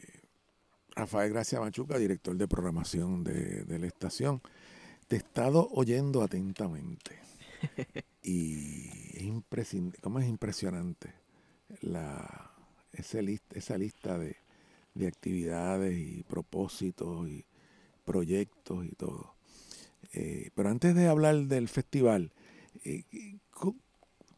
Rafael 0.96 1.32
Gracia 1.32 1.60
Machuca, 1.62 1.98
director 1.98 2.36
de 2.36 2.48
programación 2.48 3.24
de, 3.24 3.80
la 3.80 3.88
estación. 3.88 4.42
Te 5.08 5.16
he 5.16 5.20
estado 5.20 5.70
oyendo 5.72 6.22
atentamente. 6.22 7.20
y 8.24 8.90
es, 9.16 9.76
¿cómo 10.02 10.20
es 10.20 10.28
impresionante 10.28 11.14
la, 11.82 12.52
esa, 12.94 13.22
lista, 13.22 13.58
esa 13.58 13.78
lista 13.78 14.18
de, 14.18 14.36
actividades 15.08 15.98
y 15.98 16.24
propósitos 16.24 17.30
y 17.30 17.46
proyectos 18.04 18.86
y 18.86 18.90
todo. 18.96 19.36
Eh, 20.12 20.50
pero 20.56 20.70
antes 20.70 20.94
de 20.94 21.08
hablar 21.08 21.36
del 21.46 21.70
festival, 21.70 22.34
eh, 22.84 23.04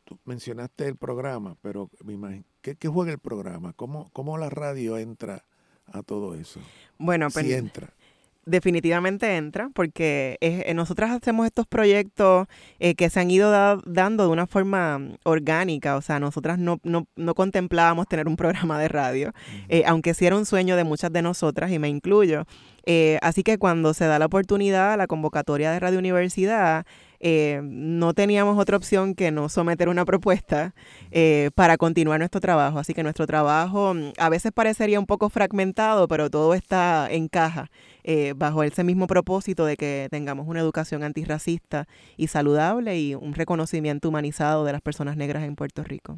tú 0.04 0.20
mencionaste 0.26 0.88
el 0.88 0.98
programa, 0.98 1.58
pero 1.62 1.90
me 2.04 2.14
imagino, 2.14 2.44
¿qué, 2.62 2.76
juega 2.88 3.12
el 3.12 3.20
programa? 3.20 3.74
¿Cómo, 3.74 4.10
¿Cómo 4.12 4.38
la 4.38 4.50
radio 4.50 4.98
entra 4.98 5.46
a 5.86 6.04
todo 6.04 6.36
eso? 6.36 6.60
Bueno, 7.00 7.30
pues, 7.32 7.50
entra. 7.50 7.94
Definitivamente 8.44 9.38
entra, 9.38 9.70
porque 9.74 10.38
eh, 10.42 10.74
nosotras 10.74 11.12
hacemos 11.12 11.46
estos 11.46 11.68
proyectos 11.68 12.48
eh, 12.80 12.96
que 12.96 13.10
se 13.12 13.20
han 13.20 13.30
ido 13.30 13.52
dando 13.86 14.24
de 14.24 14.30
una 14.30 14.48
forma 14.48 15.00
orgánica, 15.24 15.96
o 15.96 16.02
sea, 16.02 16.20
nosotras 16.20 16.58
no, 16.58 16.80
no, 16.84 17.08
no 17.16 17.36
contemplábamos 17.36 18.08
tener 18.08 18.28
un 18.28 18.36
programa 18.38 18.80
de 18.80 18.88
radio, 18.88 19.32
eh, 19.70 19.84
aunque 19.86 20.16
sí 20.16 20.26
era 20.26 20.36
un 20.36 20.48
sueño 20.48 20.76
de 20.76 20.84
muchas 20.84 21.14
de 21.14 21.22
nosotras, 21.22 21.72
y 21.72 21.78
me 21.78 21.88
incluyo, 21.90 22.46
Eh, 22.88 23.20
así 23.22 23.44
que 23.44 23.60
cuando 23.60 23.94
se 23.94 24.06
da 24.06 24.18
la 24.18 24.26
oportunidad, 24.26 24.98
la 24.98 25.06
convocatoria 25.06 25.72
de 25.72 25.80
Radio 25.80 26.00
Universidad, 26.00 26.86
eh, 27.24 27.62
no 27.64 28.16
teníamos 28.16 28.58
otra 28.58 28.76
opción 28.78 29.14
que 29.14 29.30
no 29.30 29.48
someter 29.48 29.90
una 29.90 30.06
propuesta 30.06 30.74
eh, 31.12 31.52
para 31.54 31.78
continuar 31.78 32.18
nuestro 32.18 32.42
trabajo. 32.42 32.80
Así 32.80 32.96
que 32.96 33.04
nuestro 33.04 33.28
trabajo 33.28 33.94
mm, 33.94 34.14
a 34.18 34.30
veces 34.30 34.52
parecería 34.52 35.00
un 35.00 35.06
poco 35.06 35.30
fragmentado, 35.30 36.08
pero 36.08 36.32
todo 36.32 36.56
está 36.56 37.08
en 37.12 37.28
caja 37.28 37.70
eh, 38.04 38.34
bajo 38.36 38.64
ese 38.64 38.84
mismo 38.84 39.06
propósito 39.06 39.66
de 39.66 39.78
que 39.78 40.08
tengamos 40.10 40.48
una 40.48 40.62
educación 40.62 41.04
antirracista 41.04 41.88
y 42.18 42.28
saludable 42.28 43.00
y 43.00 43.14
un 43.14 43.36
reconocimiento 43.36 44.10
humanizado 44.10 44.66
de 44.66 44.72
las 44.72 44.82
personas 44.82 45.16
negras 45.16 45.44
en 45.44 45.56
Puerto 45.56 45.84
Rico. 45.84 46.18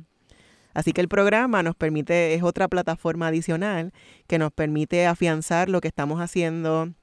Así 0.74 0.93
que 0.93 1.01
el 1.01 1.10
programa 1.10 1.63
nos 1.63 1.75
permite, 1.75 2.33
es 2.33 2.43
otra 2.43 2.69
plataforma 2.69 3.27
adicional 3.27 3.91
que 4.25 4.39
nos 4.39 4.53
permite 4.53 5.05
afianzar 5.05 5.67
lo 5.67 5.81
que 5.81 5.89
estamos 5.89 6.22
haciendo 6.22 6.93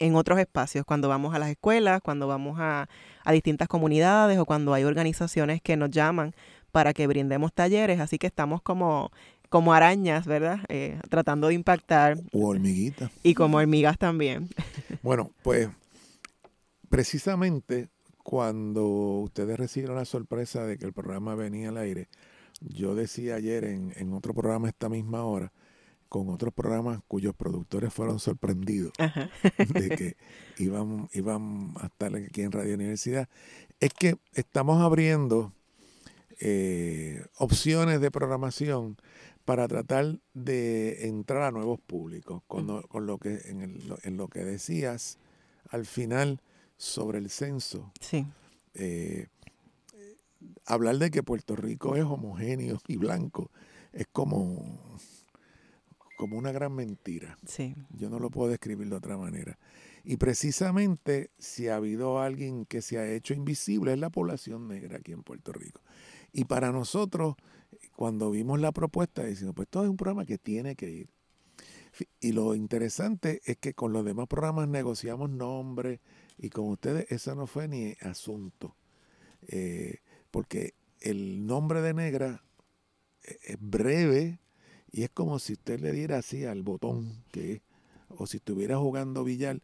en 0.00 0.16
otros 0.16 0.38
espacios, 0.40 0.84
cuando 0.84 1.08
vamos 1.08 1.34
a 1.34 1.38
las 1.38 1.50
escuelas, 1.50 2.00
cuando 2.00 2.26
vamos 2.26 2.58
a, 2.58 2.88
distintas 3.30 3.68
comunidades 3.68 4.38
o 4.38 4.46
cuando 4.46 4.74
hay 4.74 4.82
organizaciones 4.82 5.62
que 5.62 5.76
nos 5.76 5.90
llaman 5.90 6.34
para 6.72 6.92
que 6.92 7.06
brindemos 7.06 7.52
talleres. 7.52 8.00
Así 8.00 8.18
que 8.18 8.26
estamos 8.26 8.60
como, 8.62 9.12
como 9.50 9.72
arañas, 9.72 10.26
¿verdad? 10.26 10.60
Eh, 10.68 10.98
tratando 11.08 11.48
de 11.48 11.54
impactar. 11.54 12.18
O 12.32 12.48
hormiguitas. 12.48 13.12
Y 13.22 13.34
como 13.34 13.58
hormigas 13.58 13.98
también. 13.98 14.48
Bueno, 15.02 15.30
pues 15.42 15.70
precisamente 16.90 17.88
cuando 18.22 18.84
ustedes 19.20 19.58
recibieron 19.58 19.96
la 19.96 20.04
sorpresa 20.04 20.66
de 20.66 20.76
que 20.76 20.84
el 20.84 20.92
programa 20.92 21.34
venía 21.34 21.70
al 21.70 21.78
aire, 21.78 22.08
yo 22.60 22.94
decía 22.94 23.36
ayer 23.36 23.64
en, 23.64 23.94
en 23.96 24.12
otro 24.12 24.34
programa 24.34 24.68
esta 24.68 24.90
misma 24.90 25.24
hora 25.24 25.52
con 26.10 26.28
otros 26.28 26.52
programas 26.52 27.00
cuyos 27.06 27.34
productores 27.36 27.94
fueron 27.94 28.18
sorprendidos 28.18 28.92
de 29.72 29.88
que 29.90 30.16
iban, 30.58 31.08
iban 31.12 31.72
a 31.80 31.86
estar 31.86 32.14
aquí 32.16 32.42
en 32.42 32.50
Radio 32.50 32.74
Universidad, 32.74 33.28
es 33.78 33.94
que 33.94 34.16
estamos 34.34 34.82
abriendo 34.82 35.52
eh, 36.40 37.24
opciones 37.38 38.00
de 38.00 38.10
programación 38.10 38.96
para 39.44 39.68
tratar 39.68 40.18
de 40.34 41.06
entrar 41.06 41.42
a 41.42 41.52
nuevos 41.52 41.78
públicos, 41.78 42.42
con, 42.48 42.66
lo, 42.66 43.18
que 43.18 43.40
en, 43.44 44.16
lo 44.16 44.28
que 44.28 44.40
decías 44.44 45.16
al 45.68 45.86
final 45.86 46.42
sobre 46.76 47.18
el 47.18 47.30
censo. 47.30 47.92
Sí. 48.00 48.26
Eh, 48.74 49.28
hablar 50.66 50.98
de 50.98 51.12
que 51.12 51.22
Puerto 51.22 51.54
Rico 51.54 51.94
es 51.94 52.02
homogéneo 52.02 52.80
y 52.88 52.96
blanco 52.96 53.52
es 53.92 54.06
como 54.12 54.98
como 56.20 56.36
una 56.36 56.52
gran 56.52 56.74
mentira. 56.74 57.38
Sí. 57.46 57.74
Yo 57.96 58.10
no 58.10 58.18
lo 58.18 58.28
puedo 58.28 58.50
describir 58.50 58.90
de 58.90 58.96
otra 58.96 59.16
manera. 59.16 59.58
Y 60.04 60.18
precisamente 60.18 61.30
si 61.38 61.68
ha 61.68 61.76
habido 61.76 62.20
alguien 62.20 62.66
que 62.66 62.82
se 62.82 62.98
ha 62.98 63.10
hecho 63.10 63.32
invisible 63.32 63.94
es 63.94 63.98
la 63.98 64.10
población 64.10 64.68
negra 64.68 64.98
aquí 64.98 65.12
en 65.12 65.22
Puerto 65.22 65.50
Rico. 65.50 65.80
Y 66.34 66.44
para 66.44 66.72
nosotros, 66.72 67.36
cuando 67.96 68.30
vimos 68.30 68.60
la 68.60 68.70
propuesta, 68.70 69.22
decimos, 69.22 69.54
pues 69.54 69.68
todo 69.68 69.84
es 69.84 69.88
un 69.88 69.96
programa 69.96 70.26
que 70.26 70.36
tiene 70.36 70.76
que 70.76 70.90
ir. 70.90 71.08
Y 72.20 72.32
lo 72.32 72.54
interesante 72.54 73.40
es 73.46 73.56
que 73.56 73.72
con 73.72 73.94
los 73.94 74.04
demás 74.04 74.28
programas 74.28 74.68
negociamos 74.68 75.30
nombres 75.30 76.00
y 76.36 76.50
con 76.50 76.68
ustedes 76.68 77.10
eso 77.10 77.34
no 77.34 77.46
fue 77.46 77.66
ni 77.66 77.96
asunto. 78.02 78.76
Eh, 79.48 80.00
porque 80.30 80.74
el 81.00 81.46
nombre 81.46 81.80
de 81.80 81.94
negra 81.94 82.44
eh, 83.24 83.38
es 83.42 83.56
breve, 83.58 84.38
y 84.92 85.02
es 85.02 85.10
como 85.10 85.38
si 85.38 85.54
usted 85.54 85.80
le 85.80 85.92
diera 85.92 86.18
así 86.18 86.44
al 86.44 86.62
botón, 86.62 87.24
que 87.30 87.62
o 88.08 88.26
si 88.26 88.38
estuviera 88.38 88.78
jugando 88.78 89.24
billar, 89.24 89.60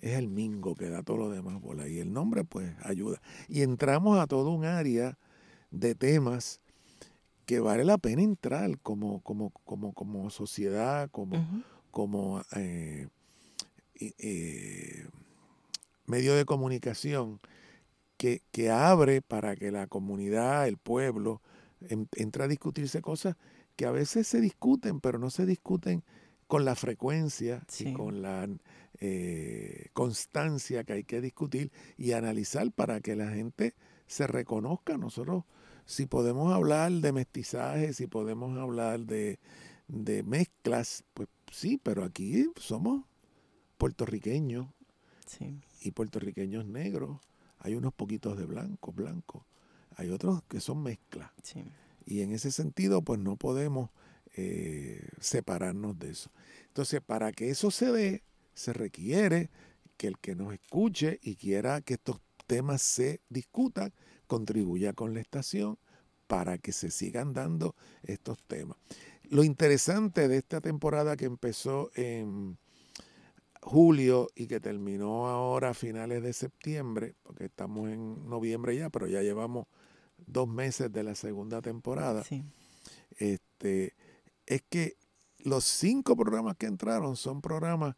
es 0.00 0.14
el 0.14 0.28
mingo 0.28 0.74
que 0.74 0.88
da 0.88 1.02
todo 1.02 1.18
lo 1.18 1.30
demás 1.30 1.60
bola. 1.60 1.88
Y 1.88 1.98
el 1.98 2.12
nombre, 2.12 2.44
pues, 2.44 2.74
ayuda. 2.82 3.20
Y 3.48 3.62
entramos 3.62 4.18
a 4.18 4.26
todo 4.26 4.50
un 4.50 4.64
área 4.64 5.18
de 5.70 5.94
temas 5.94 6.60
que 7.46 7.60
vale 7.60 7.84
la 7.84 7.98
pena 7.98 8.22
entrar 8.22 8.78
como, 8.80 9.20
como, 9.20 9.50
como, 9.64 9.92
como 9.92 10.30
sociedad, 10.30 11.10
como, 11.10 11.64
como 11.90 12.42
eh, 12.56 13.08
eh, 13.94 15.06
medio 16.06 16.34
de 16.34 16.44
comunicación 16.44 17.40
que, 18.16 18.42
que, 18.52 18.70
abre 18.70 19.20
para 19.20 19.54
que 19.56 19.70
la 19.70 19.86
comunidad, 19.86 20.66
el 20.66 20.78
pueblo, 20.78 21.42
entre 21.88 22.44
a 22.44 22.48
discutirse 22.48 23.02
cosas 23.02 23.36
que 23.82 23.86
a 23.88 23.90
veces 23.90 24.28
se 24.28 24.40
discuten, 24.40 25.00
pero 25.00 25.18
no 25.18 25.28
se 25.28 25.44
discuten 25.44 26.04
con 26.46 26.64
la 26.64 26.76
frecuencia 26.76 27.66
y 27.80 27.92
con 27.92 28.22
la 28.22 28.48
eh, 29.00 29.88
constancia 29.92 30.84
que 30.84 30.92
hay 30.92 31.02
que 31.02 31.20
discutir 31.20 31.72
y 31.98 32.12
analizar 32.12 32.70
para 32.70 33.00
que 33.00 33.16
la 33.16 33.30
gente 33.30 33.74
se 34.06 34.28
reconozca. 34.28 34.96
Nosotros, 34.98 35.42
si 35.84 36.06
podemos 36.06 36.52
hablar 36.52 36.92
de 36.92 37.10
mestizaje, 37.10 37.92
si 37.92 38.06
podemos 38.06 38.56
hablar 38.56 39.00
de, 39.00 39.40
mezclas, 39.88 41.02
pues 41.12 41.28
sí, 41.50 41.76
pero 41.82 42.04
aquí 42.04 42.52
somos 42.60 43.02
puertorriqueños 43.78 44.68
y 45.80 45.90
puertorriqueños 45.90 46.66
negros. 46.66 47.18
Hay 47.58 47.74
unos 47.74 47.92
poquitos 47.92 48.38
de 48.38 48.46
blanco, 48.46 48.92
blanco. 48.92 49.44
Hay 49.96 50.10
otros 50.10 50.44
que 50.44 50.60
son 50.60 50.84
mezclas. 50.84 51.32
Y 52.06 52.22
en 52.22 52.32
ese 52.32 52.50
sentido, 52.50 53.02
pues 53.02 53.20
no 53.20 53.36
podemos 53.36 53.90
eh, 54.34 55.08
separarnos 55.20 55.98
de 55.98 56.10
eso. 56.10 56.30
Entonces, 56.68 57.00
para 57.00 57.32
que 57.32 57.50
eso 57.50 57.70
se 57.70 57.92
dé, 57.92 58.22
se 58.54 58.72
requiere 58.72 59.50
que 59.96 60.06
el 60.08 60.18
que 60.18 60.34
nos 60.34 60.52
escuche 60.52 61.18
y 61.22 61.36
quiera 61.36 61.80
que 61.80 61.94
estos 61.94 62.20
temas 62.46 62.82
se 62.82 63.20
discutan, 63.28 63.92
contribuya 64.26 64.92
con 64.92 65.14
la 65.14 65.20
estación 65.20 65.78
para 66.26 66.56
que 66.58 66.72
se 66.72 66.90
sigan 66.90 67.34
dando 67.34 67.74
estos 68.02 68.42
temas. 68.44 68.78
Lo 69.28 69.44
interesante 69.44 70.28
de 70.28 70.38
esta 70.38 70.60
temporada 70.60 71.16
que 71.16 71.26
empezó 71.26 71.90
en 71.94 72.58
julio 73.60 74.28
y 74.34 74.46
que 74.46 74.60
terminó 74.60 75.28
ahora 75.28 75.70
a 75.70 75.74
finales 75.74 76.22
de 76.22 76.32
septiembre, 76.32 77.14
porque 77.22 77.44
estamos 77.44 77.88
en 77.90 78.28
noviembre 78.28 78.76
ya, 78.76 78.90
pero 78.90 79.06
ya 79.06 79.22
llevamos 79.22 79.66
dos 80.26 80.48
meses 80.48 80.92
de 80.92 81.02
la 81.02 81.14
segunda 81.14 81.62
temporada, 81.62 82.24
este, 83.18 83.94
es 84.46 84.62
que 84.68 84.96
los 85.38 85.64
cinco 85.64 86.16
programas 86.16 86.56
que 86.56 86.66
entraron 86.66 87.16
son 87.16 87.40
programas 87.40 87.96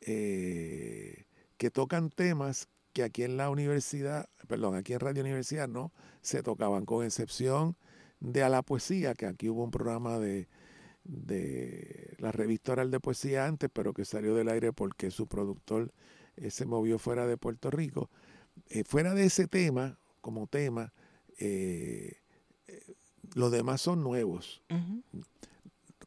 eh, 0.00 1.24
que 1.56 1.70
tocan 1.70 2.10
temas 2.10 2.68
que 2.92 3.02
aquí 3.02 3.24
en 3.24 3.36
la 3.36 3.50
universidad, 3.50 4.28
perdón, 4.46 4.76
aquí 4.76 4.92
en 4.92 5.00
Radio 5.00 5.22
Universidad 5.22 5.68
no 5.68 5.92
se 6.22 6.42
tocaban, 6.42 6.84
con 6.84 7.04
excepción 7.04 7.76
de 8.20 8.42
a 8.42 8.48
la 8.48 8.62
poesía, 8.62 9.14
que 9.14 9.26
aquí 9.26 9.48
hubo 9.48 9.64
un 9.64 9.70
programa 9.70 10.18
de, 10.18 10.48
de 11.04 12.14
la 12.18 12.32
revista 12.32 12.72
oral 12.72 12.90
de 12.90 13.00
poesía 13.00 13.46
antes, 13.46 13.68
pero 13.72 13.92
que 13.92 14.04
salió 14.04 14.34
del 14.34 14.48
aire 14.48 14.72
porque 14.72 15.10
su 15.10 15.26
productor 15.26 15.92
eh, 16.36 16.50
se 16.50 16.66
movió 16.66 16.98
fuera 16.98 17.26
de 17.26 17.36
Puerto 17.36 17.70
Rico. 17.70 18.10
Eh, 18.68 18.84
fuera 18.84 19.14
de 19.14 19.24
ese 19.24 19.46
tema, 19.46 19.98
como 20.20 20.46
tema, 20.46 20.92
eh, 21.38 22.16
eh, 22.66 22.94
los 23.34 23.50
demás 23.50 23.80
son 23.80 24.02
nuevos, 24.02 24.62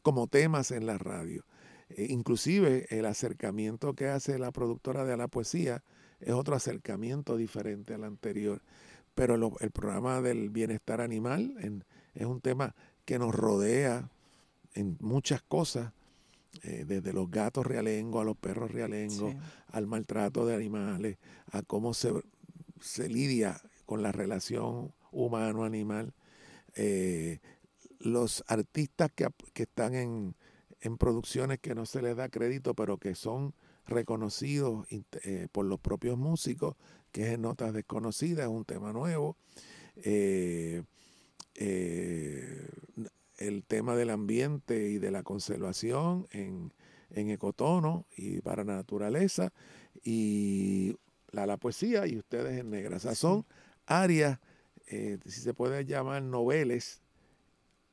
como 0.02 0.26
temas 0.26 0.70
en 0.70 0.86
la 0.86 0.98
radio. 0.98 1.44
Eh, 1.90 2.06
inclusive 2.10 2.86
el 2.90 3.06
acercamiento 3.06 3.94
que 3.94 4.08
hace 4.08 4.38
la 4.38 4.52
productora 4.52 5.04
de 5.04 5.16
la 5.16 5.28
poesía 5.28 5.82
es 6.20 6.32
otro 6.32 6.54
acercamiento 6.54 7.36
diferente 7.36 7.94
al 7.94 8.04
anterior. 8.04 8.62
Pero 9.14 9.34
el 9.60 9.70
programa 9.72 10.20
del 10.20 10.48
bienestar 10.48 11.00
animal 11.00 11.82
es 12.14 12.24
un 12.24 12.40
tema 12.40 12.74
que 13.04 13.18
nos 13.18 13.34
rodea 13.34 14.08
en 14.74 14.96
muchas 15.00 15.42
cosas, 15.42 15.92
desde 16.62 17.12
los 17.12 17.30
gatos 17.30 17.66
realengos 17.66 18.22
a 18.22 18.24
los 18.24 18.36
perros 18.36 18.70
realengos, 18.70 19.34
al 19.72 19.86
maltrato 19.88 20.46
de 20.46 20.54
animales, 20.54 21.18
a 21.50 21.62
cómo 21.62 21.94
se, 21.94 22.12
se 22.80 23.08
lidia 23.08 23.60
con 23.86 24.02
la 24.02 24.12
relación 24.12 24.92
humano-animal. 25.12 26.12
Eh, 26.74 27.40
los 28.00 28.44
artistas 28.46 29.10
que, 29.12 29.28
están 29.54 29.94
en, 29.94 30.34
producciones 30.98 31.58
que 31.58 31.74
no 31.74 31.86
se 31.86 32.02
les 32.02 32.16
da 32.16 32.28
crédito, 32.28 32.74
pero 32.74 32.98
que 32.98 33.14
son 33.14 33.54
reconocidos 33.86 34.86
eh, 34.90 35.48
por 35.50 35.66
los 35.66 35.80
propios 35.80 36.16
músicos, 36.16 36.76
que 37.10 37.26
es 37.26 37.34
en 37.34 37.42
Notas 37.42 37.72
Desconocidas, 37.72 38.44
es 38.44 38.50
un 38.50 38.64
tema 38.64 38.92
nuevo. 38.92 39.36
Eh, 39.96 40.82
el 43.38 43.64
tema 43.64 43.96
del 43.96 44.10
ambiente 44.10 44.90
y 44.90 44.98
de 44.98 45.10
la 45.10 45.22
conservación 45.22 46.28
en, 46.30 46.72
ecotono 47.10 48.06
y 48.16 48.40
para 48.42 48.62
naturaleza, 48.64 49.52
y 50.04 50.94
la, 51.30 51.46
la 51.46 51.56
poesía 51.56 52.06
y 52.06 52.16
ustedes 52.16 52.60
en 52.60 52.70
negra. 52.70 52.98
O 52.98 53.14
son 53.14 53.44
áreas 53.86 54.38
eh, 54.90 55.18
si 55.24 55.40
se 55.40 55.54
puede 55.54 55.84
llamar 55.84 56.22
noveles 56.22 57.02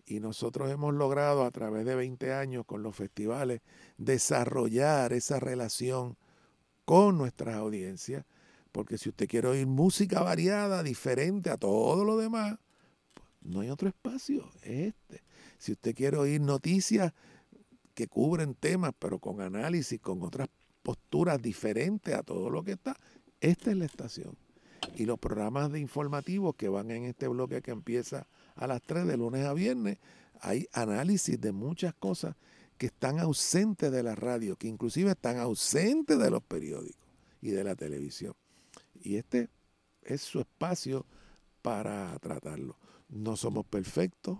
Y 0.09 0.19
nosotros 0.19 0.71
hemos 0.71 0.95
logrado 0.95 1.45
a 1.45 1.51
través 1.51 1.85
de 1.85 1.93
20 1.93 2.33
años 2.33 2.65
con 2.65 2.81
los 2.81 2.95
festivales 2.95 3.61
desarrollar 3.99 5.13
esa 5.13 5.39
relación 5.39 6.17
con 6.83 7.15
nuestras 7.15 7.55
audiencias, 7.57 8.25
porque 8.71 8.97
si 8.97 9.09
usted 9.09 9.27
quiere 9.27 9.49
oír 9.49 9.67
música 9.67 10.23
variada, 10.23 10.81
diferente 10.81 11.51
a 11.51 11.57
todo 11.57 12.03
lo 12.03 12.17
demás, 12.17 12.57
no 13.41 13.59
hay 13.59 13.69
otro 13.69 13.87
espacio, 13.87 14.49
es 14.63 14.87
este. 14.87 15.21
Si 15.59 15.73
usted 15.73 15.93
quiere 15.93 16.17
oír 16.17 16.41
noticias 16.41 17.13
que 17.93 18.07
cubren 18.07 18.55
temas, 18.55 18.93
pero 18.97 19.19
con 19.19 19.41
análisis, 19.41 20.01
con 20.01 20.23
otras 20.23 20.49
posturas 20.81 21.39
diferentes 21.39 22.15
a 22.15 22.23
todo 22.23 22.49
lo 22.49 22.63
que 22.63 22.71
está, 22.71 22.97
esta 23.41 23.69
es 23.69 23.77
la 23.77 23.85
estación. 23.85 24.35
Y 24.95 25.05
los 25.05 25.19
programas 25.19 25.71
de 25.71 25.79
informativos 25.79 26.55
que 26.55 26.67
van 26.67 26.89
en 26.89 27.03
este 27.03 27.27
bloque 27.27 27.61
que 27.61 27.69
empieza 27.69 28.25
a 28.59 28.67
las 28.67 28.81
3 28.81 29.07
de 29.07 29.17
lunes 29.17 29.45
a 29.45 29.53
viernes, 29.53 29.97
hay 30.41 30.67
análisis 30.73 31.39
de 31.39 31.51
muchas 31.53 31.93
cosas 31.93 32.35
que 32.77 32.87
están 32.87 33.19
ausentes 33.19 33.91
de 33.91 34.03
la 34.03 34.15
radio, 34.15 34.57
que 34.57 34.67
inclusive 34.67 35.11
están 35.11 35.37
ausentes 35.37 36.19
de 36.19 36.29
los 36.29 36.43
periódicos 36.43 37.01
y 37.41 37.51
de 37.51 37.63
la 37.63 37.75
televisión. 37.75 38.33
Y 39.01 39.15
este 39.15 39.49
es 40.01 40.21
su 40.21 40.39
espacio 40.39 41.05
para 41.61 42.17
tratarlo. 42.19 42.77
No 43.07 43.37
somos 43.37 43.65
perfectos, 43.65 44.37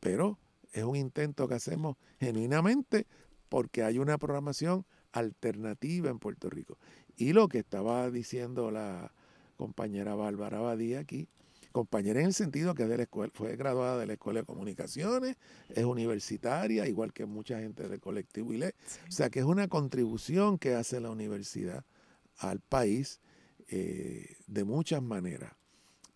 pero 0.00 0.38
es 0.72 0.84
un 0.84 0.96
intento 0.96 1.48
que 1.48 1.54
hacemos 1.54 1.96
genuinamente 2.18 3.06
porque 3.48 3.82
hay 3.82 3.98
una 3.98 4.18
programación 4.18 4.86
alternativa 5.12 6.10
en 6.10 6.18
Puerto 6.18 6.48
Rico. 6.48 6.78
Y 7.16 7.32
lo 7.34 7.48
que 7.48 7.58
estaba 7.58 8.10
diciendo 8.10 8.70
la 8.70 9.12
compañera 9.56 10.14
Bárbara 10.14 10.60
Badía 10.60 11.00
aquí, 11.00 11.28
compañera 11.76 12.20
en 12.20 12.26
el 12.26 12.32
sentido 12.32 12.74
que 12.74 12.86
de 12.86 12.96
la 12.96 13.02
escuela, 13.02 13.30
fue 13.34 13.54
graduada 13.54 13.98
de 13.98 14.06
la 14.06 14.14
Escuela 14.14 14.40
de 14.40 14.46
Comunicaciones, 14.46 15.36
es 15.68 15.84
universitaria, 15.84 16.88
igual 16.88 17.12
que 17.12 17.26
mucha 17.26 17.58
gente 17.58 17.86
del 17.86 18.00
colectivo 18.00 18.54
ILE. 18.54 18.74
O 19.06 19.12
sea 19.12 19.28
que 19.28 19.40
es 19.40 19.44
una 19.44 19.68
contribución 19.68 20.56
que 20.56 20.72
hace 20.72 21.00
la 21.00 21.10
universidad 21.10 21.84
al 22.38 22.60
país 22.60 23.20
eh, 23.68 24.36
de 24.46 24.64
muchas 24.64 25.02
maneras. 25.02 25.52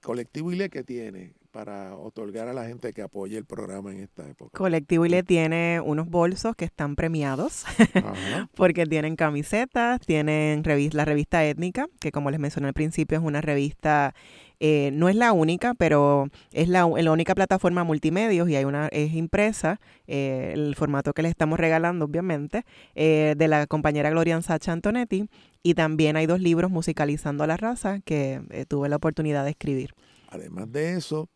Colectivo 0.00 0.52
ILE 0.52 0.70
que 0.70 0.84
tiene 0.84 1.34
para 1.50 1.96
otorgar 1.96 2.46
a 2.46 2.52
la 2.52 2.66
gente 2.66 2.92
que 2.92 3.02
apoye 3.02 3.36
el 3.36 3.44
programa 3.44 3.90
en 3.90 3.98
esta 4.00 4.28
época. 4.28 4.56
Colectivo 4.56 5.04
ILE 5.06 5.24
tiene 5.24 5.80
unos 5.84 6.08
bolsos 6.08 6.54
que 6.54 6.64
están 6.64 6.94
premiados 6.94 7.64
porque 8.54 8.86
tienen 8.86 9.16
camisetas, 9.16 10.00
tienen 10.00 10.62
la 10.92 11.04
revista 11.04 11.44
étnica, 11.44 11.88
que 12.00 12.12
como 12.12 12.30
les 12.30 12.38
mencioné 12.38 12.68
al 12.68 12.74
principio 12.74 13.18
es 13.18 13.24
una 13.24 13.40
revista 13.40 14.14
eh, 14.60 14.90
no 14.92 15.08
es 15.08 15.14
la 15.14 15.32
única, 15.32 15.74
pero 15.74 16.30
es 16.52 16.68
la, 16.68 16.86
única 16.86 17.34
plataforma 17.34 17.84
multimedios 17.84 18.48
y 18.48 18.56
hay 18.56 18.64
una, 18.64 18.88
es 18.88 19.14
impresa, 19.14 19.80
eh, 20.06 20.52
el 20.54 20.74
formato 20.74 21.12
que 21.12 21.22
les 21.22 21.30
estamos 21.30 21.60
regalando, 21.60 22.06
obviamente, 22.06 22.64
eh, 22.94 23.34
de 23.36 23.48
la 23.48 23.66
compañera 23.66 24.10
Gloria 24.10 24.40
Sacha 24.42 24.72
Antonetti. 24.72 25.28
Y 25.62 25.74
también 25.74 26.16
hay 26.16 26.26
dos 26.26 26.40
libros 26.40 26.70
musicalizando 26.70 27.44
a 27.44 27.46
la 27.46 27.56
raza 27.56 28.00
que 28.00 28.40
tuve 28.68 28.88
la 28.88 28.96
oportunidad 28.96 29.44
de 29.44 29.50
escribir. 29.50 29.92
Además 30.28 30.70
de 30.70 30.94
eso, 30.94 31.28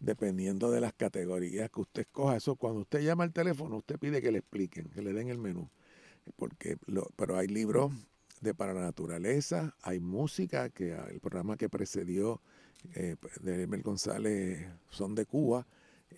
dependiendo 0.00 0.70
de 0.70 0.80
las 0.80 0.92
categorías 0.94 1.70
que 1.70 1.80
usted 1.80 2.02
escoja, 2.02 2.36
eso 2.36 2.56
cuando 2.56 2.80
usted 2.80 3.00
llama 3.00 3.24
al 3.24 3.32
teléfono, 3.32 3.76
usted 3.76 3.98
pide 3.98 4.22
que 4.22 4.32
le 4.32 4.38
expliquen, 4.38 4.88
que 4.88 5.02
le 5.02 5.12
den 5.12 5.28
el 5.28 5.38
menú. 5.38 5.68
Porque 6.36 6.78
pero 7.16 7.36
hay 7.36 7.48
libros 7.48 7.92
de 8.40 8.54
para 8.54 8.74
la 8.74 8.80
naturaleza, 8.80 9.74
hay 9.82 10.00
música, 10.00 10.70
que 10.70 10.92
el 10.92 11.20
programa 11.20 11.56
que 11.56 11.68
precedió 11.68 12.40
eh, 12.94 13.16
de 13.40 13.62
Emel 13.62 13.82
González 13.82 14.66
son 14.90 15.14
de 15.14 15.26
Cuba, 15.26 15.66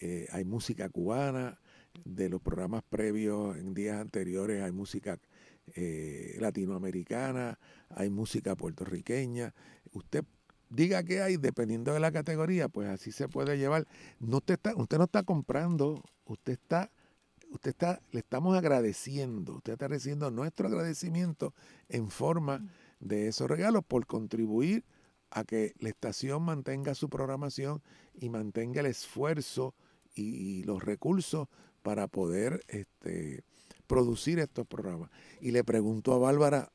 eh, 0.00 0.26
hay 0.30 0.44
música 0.44 0.88
cubana, 0.88 1.58
de 2.04 2.28
los 2.28 2.40
programas 2.40 2.82
previos 2.88 3.56
en 3.56 3.74
días 3.74 4.00
anteriores 4.00 4.62
hay 4.62 4.72
música 4.72 5.18
eh, 5.74 6.36
latinoamericana, 6.38 7.58
hay 7.90 8.10
música 8.10 8.56
puertorriqueña. 8.56 9.54
Usted 9.92 10.24
diga 10.70 11.02
que 11.02 11.22
hay, 11.22 11.36
dependiendo 11.36 11.92
de 11.92 12.00
la 12.00 12.12
categoría, 12.12 12.68
pues 12.68 12.88
así 12.88 13.12
se 13.12 13.28
puede 13.28 13.58
llevar. 13.58 13.86
No 14.20 14.38
usted, 14.38 14.54
está, 14.54 14.74
usted 14.76 14.98
no 14.98 15.04
está 15.04 15.22
comprando, 15.22 16.02
usted 16.24 16.54
está, 16.54 16.90
usted 17.50 17.70
está, 17.70 18.00
le 18.12 18.20
estamos 18.20 18.56
agradeciendo, 18.56 19.56
usted 19.56 19.74
está 19.74 19.88
recibiendo 19.88 20.30
nuestro 20.30 20.68
agradecimiento 20.68 21.54
en 21.88 22.10
forma 22.10 22.66
de 23.00 23.28
esos 23.28 23.48
regalos 23.48 23.84
por 23.84 24.06
contribuir 24.06 24.84
a 25.30 25.44
que 25.44 25.74
la 25.78 25.88
estación 25.88 26.42
mantenga 26.42 26.94
su 26.94 27.08
programación 27.08 27.82
y 28.14 28.28
mantenga 28.28 28.80
el 28.80 28.86
esfuerzo 28.86 29.74
y, 30.14 30.62
los 30.64 30.82
recursos 30.82 31.48
para 31.82 32.08
poder 32.08 32.64
este, 32.68 33.44
producir 33.86 34.38
estos 34.38 34.66
programas. 34.66 35.10
Y 35.40 35.52
le 35.52 35.62
pregunto 35.64 36.12
a 36.12 36.18
Bárbara, 36.18 36.72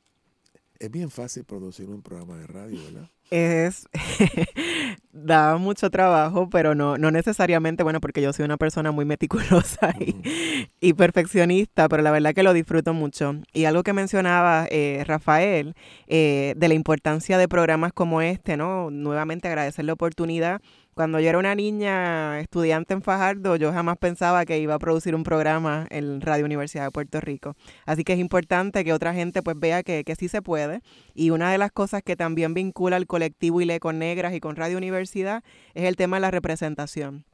es 0.78 0.90
bien 0.90 1.10
fácil 1.10 1.44
producir 1.44 1.88
un 1.88 2.02
programa 2.02 2.38
de 2.38 2.46
radio, 2.46 2.82
¿verdad? 2.84 3.10
Es, 3.30 3.88
da 5.12 5.56
mucho 5.56 5.90
trabajo, 5.90 6.48
pero 6.50 6.74
no, 6.74 6.98
no 6.98 7.10
necesariamente, 7.10 7.82
bueno, 7.82 8.00
porque 8.00 8.20
yo 8.20 8.32
soy 8.32 8.44
una 8.44 8.56
persona 8.56 8.92
muy 8.92 9.04
meticulosa 9.04 9.94
y, 10.80 10.92
perfeccionista, 10.92 11.88
pero 11.88 12.02
la 12.02 12.10
verdad 12.10 12.34
que 12.34 12.42
lo 12.42 12.52
disfruto 12.52 12.92
mucho. 12.92 13.36
Y 13.52 13.64
algo 13.64 13.82
que 13.82 13.92
mencionaba 13.92 14.66
eh, 14.70 15.02
Rafael, 15.06 15.74
eh, 16.06 16.54
de 16.56 16.68
la 16.68 16.74
importancia 16.74 17.38
de 17.38 17.48
programas 17.48 17.92
como 17.92 18.20
este, 18.20 18.56
¿no? 18.56 18.90
Nuevamente 18.90 19.48
agradecer 19.48 19.84
la 19.84 19.94
oportunidad 19.94 20.60
cuando 20.94 21.20
yo 21.20 21.28
era 21.28 21.38
una 21.38 21.54
niña 21.54 22.40
estudiante 22.40 22.94
en 22.94 23.02
Fajardo, 23.02 23.56
yo 23.56 23.72
jamás 23.72 23.98
pensaba 23.98 24.44
que 24.44 24.58
iba 24.58 24.74
a 24.74 24.78
producir 24.78 25.14
un 25.14 25.24
programa 25.24 25.86
en 25.90 26.20
Radio 26.20 26.44
Universidad 26.44 26.84
de 26.84 26.90
Puerto 26.90 27.20
Rico. 27.20 27.56
Así 27.84 28.04
que 28.04 28.14
es 28.14 28.18
importante 28.18 28.84
que 28.84 28.92
otra 28.92 29.14
gente 29.14 29.42
pues 29.42 29.58
vea 29.58 29.82
que, 29.82 30.04
que 30.04 30.14
sí 30.16 30.28
se 30.28 30.42
puede. 30.42 30.80
Y 31.14 31.30
una 31.30 31.50
de 31.50 31.58
las 31.58 31.72
cosas 31.72 32.02
que 32.02 32.16
también 32.16 32.54
vincula 32.54 32.96
al 32.96 33.06
colectivo 33.06 33.60
ILE 33.60 33.80
con 33.80 33.98
Negras 33.98 34.34
y 34.34 34.40
con 34.40 34.56
Radio 34.56 34.78
Universidad 34.78 35.42
es 35.74 35.84
el 35.84 35.96
tema 35.96 36.16
de 36.16 36.22
la 36.22 36.30
representación. 36.30 37.24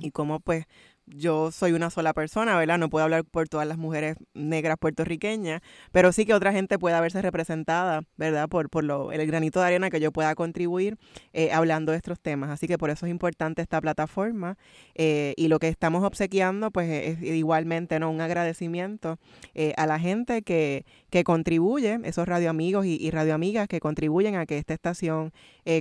Y 0.00 0.12
cómo 0.12 0.40
pues 0.40 0.64
yo 1.14 1.50
soy 1.50 1.72
una 1.72 1.90
sola 1.90 2.12
persona, 2.12 2.56
¿verdad? 2.56 2.78
No 2.78 2.88
puedo 2.88 3.04
hablar 3.04 3.24
por 3.24 3.48
todas 3.48 3.66
las 3.66 3.78
mujeres 3.78 4.16
negras 4.34 4.76
puertorriqueñas, 4.78 5.60
pero 5.92 6.12
sí 6.12 6.26
que 6.26 6.34
otra 6.34 6.52
gente 6.52 6.78
pueda 6.78 7.00
verse 7.00 7.22
representada, 7.22 8.02
¿verdad? 8.16 8.48
Por, 8.48 8.70
por 8.70 8.84
lo, 8.84 9.12
el 9.12 9.26
granito 9.26 9.60
de 9.60 9.66
arena 9.66 9.90
que 9.90 10.00
yo 10.00 10.12
pueda 10.12 10.34
contribuir 10.34 10.96
eh, 11.32 11.50
hablando 11.52 11.92
de 11.92 11.98
estos 11.98 12.20
temas. 12.20 12.50
Así 12.50 12.66
que 12.66 12.78
por 12.78 12.90
eso 12.90 13.06
es 13.06 13.10
importante 13.10 13.62
esta 13.62 13.80
plataforma 13.80 14.56
eh, 14.94 15.34
y 15.36 15.48
lo 15.48 15.58
que 15.58 15.68
estamos 15.68 16.04
obsequiando, 16.04 16.70
pues 16.70 16.88
es 16.90 17.22
igualmente, 17.22 17.98
¿no? 17.98 18.10
Un 18.10 18.20
agradecimiento 18.20 19.18
eh, 19.54 19.74
a 19.76 19.86
la 19.86 19.98
gente 19.98 20.42
que, 20.42 20.84
que 21.10 21.24
contribuye, 21.24 21.98
esos 22.04 22.28
radioamigos 22.28 22.86
y, 22.86 22.96
y 22.96 23.10
radioamigas 23.10 23.68
que 23.68 23.80
contribuyen 23.80 24.36
a 24.36 24.46
que 24.46 24.58
esta 24.58 24.74
estación 24.74 25.32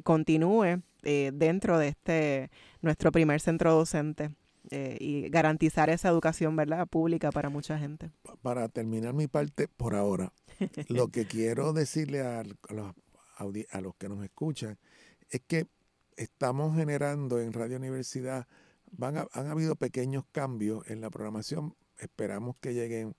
continúe 0.03 0.81
dentro 1.01 1.77
de 1.77 1.87
este 1.87 2.49
nuestro 2.81 3.11
primer 3.11 3.39
centro 3.39 3.73
docente. 3.73 4.31
Eh, 4.69 4.97
y 4.99 5.30
garantizar 5.30 5.89
esa 5.89 6.10
educación 6.10 6.56
verdad 6.56 6.88
pública 6.88 7.32
para 7.32 7.49
mucha 7.49 7.80
gente. 7.80 8.12
Para 8.41 8.67
terminar 8.67 9.13
mi 9.13 9.27
parte 9.27 9.67
por 9.67 9.95
ahora, 9.95 10.34
lo 10.89 11.08
que 11.08 11.25
quiero 11.27 11.73
decirle 11.73 12.21
a, 12.21 12.43
los, 12.43 12.93
a 13.38 13.82
los 13.82 13.95
que 13.95 14.10
nos 14.10 14.23
escuchan 14.23 14.77
es 15.30 15.41
que 15.47 15.67
estamos 16.17 16.75
generando 16.75 17.39
en 17.39 17.53
Radio 17.53 17.77
Universidad, 17.77 18.47
van 18.91 19.27
han 19.32 19.47
habido 19.47 19.75
pequeños 19.75 20.25
cambios 20.32 20.89
en 20.89 21.01
la 21.01 21.10
programación, 21.10 21.75
esperamos 21.99 22.56
que 22.60 22.73
lleguen, 22.73 23.15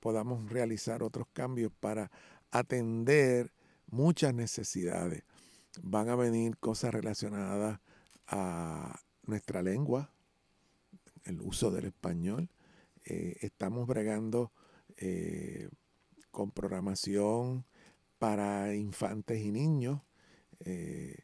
podamos 0.00 0.50
realizar 0.50 1.02
otros 1.02 1.26
cambios 1.32 1.72
para 1.78 2.10
atender 2.50 3.52
muchas 3.86 4.34
necesidades. 4.34 5.22
Van 5.82 6.08
a 6.08 6.16
venir 6.16 6.56
cosas 6.58 6.92
relacionadas 6.92 7.80
a 8.26 9.00
nuestra 9.22 9.62
lengua, 9.62 10.10
el 11.24 11.40
uso 11.40 11.70
del 11.70 11.86
español. 11.86 12.50
Eh, 13.04 13.36
estamos 13.40 13.86
bregando 13.86 14.52
eh, 14.96 15.68
con 16.30 16.50
programación 16.50 17.64
para 18.18 18.74
infantes 18.74 19.40
y 19.40 19.52
niños. 19.52 20.00
Eh, 20.60 21.16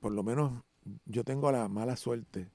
por 0.00 0.12
lo 0.12 0.22
menos 0.22 0.62
yo 1.04 1.24
tengo 1.24 1.50
la 1.52 1.68
mala 1.68 1.96
suerte 1.96 2.50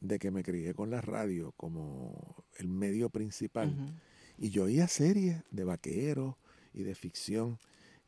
de 0.00 0.18
que 0.18 0.30
me 0.30 0.42
crié 0.42 0.74
con 0.74 0.90
la 0.90 1.00
radio 1.00 1.52
como 1.52 2.44
el 2.56 2.68
medio 2.68 3.10
principal. 3.10 3.94
Y 4.38 4.50
yo 4.50 4.64
oía 4.64 4.88
series 4.88 5.42
de 5.50 5.64
vaqueros 5.64 6.36
y 6.72 6.82
de 6.82 6.94
ficción. 6.94 7.58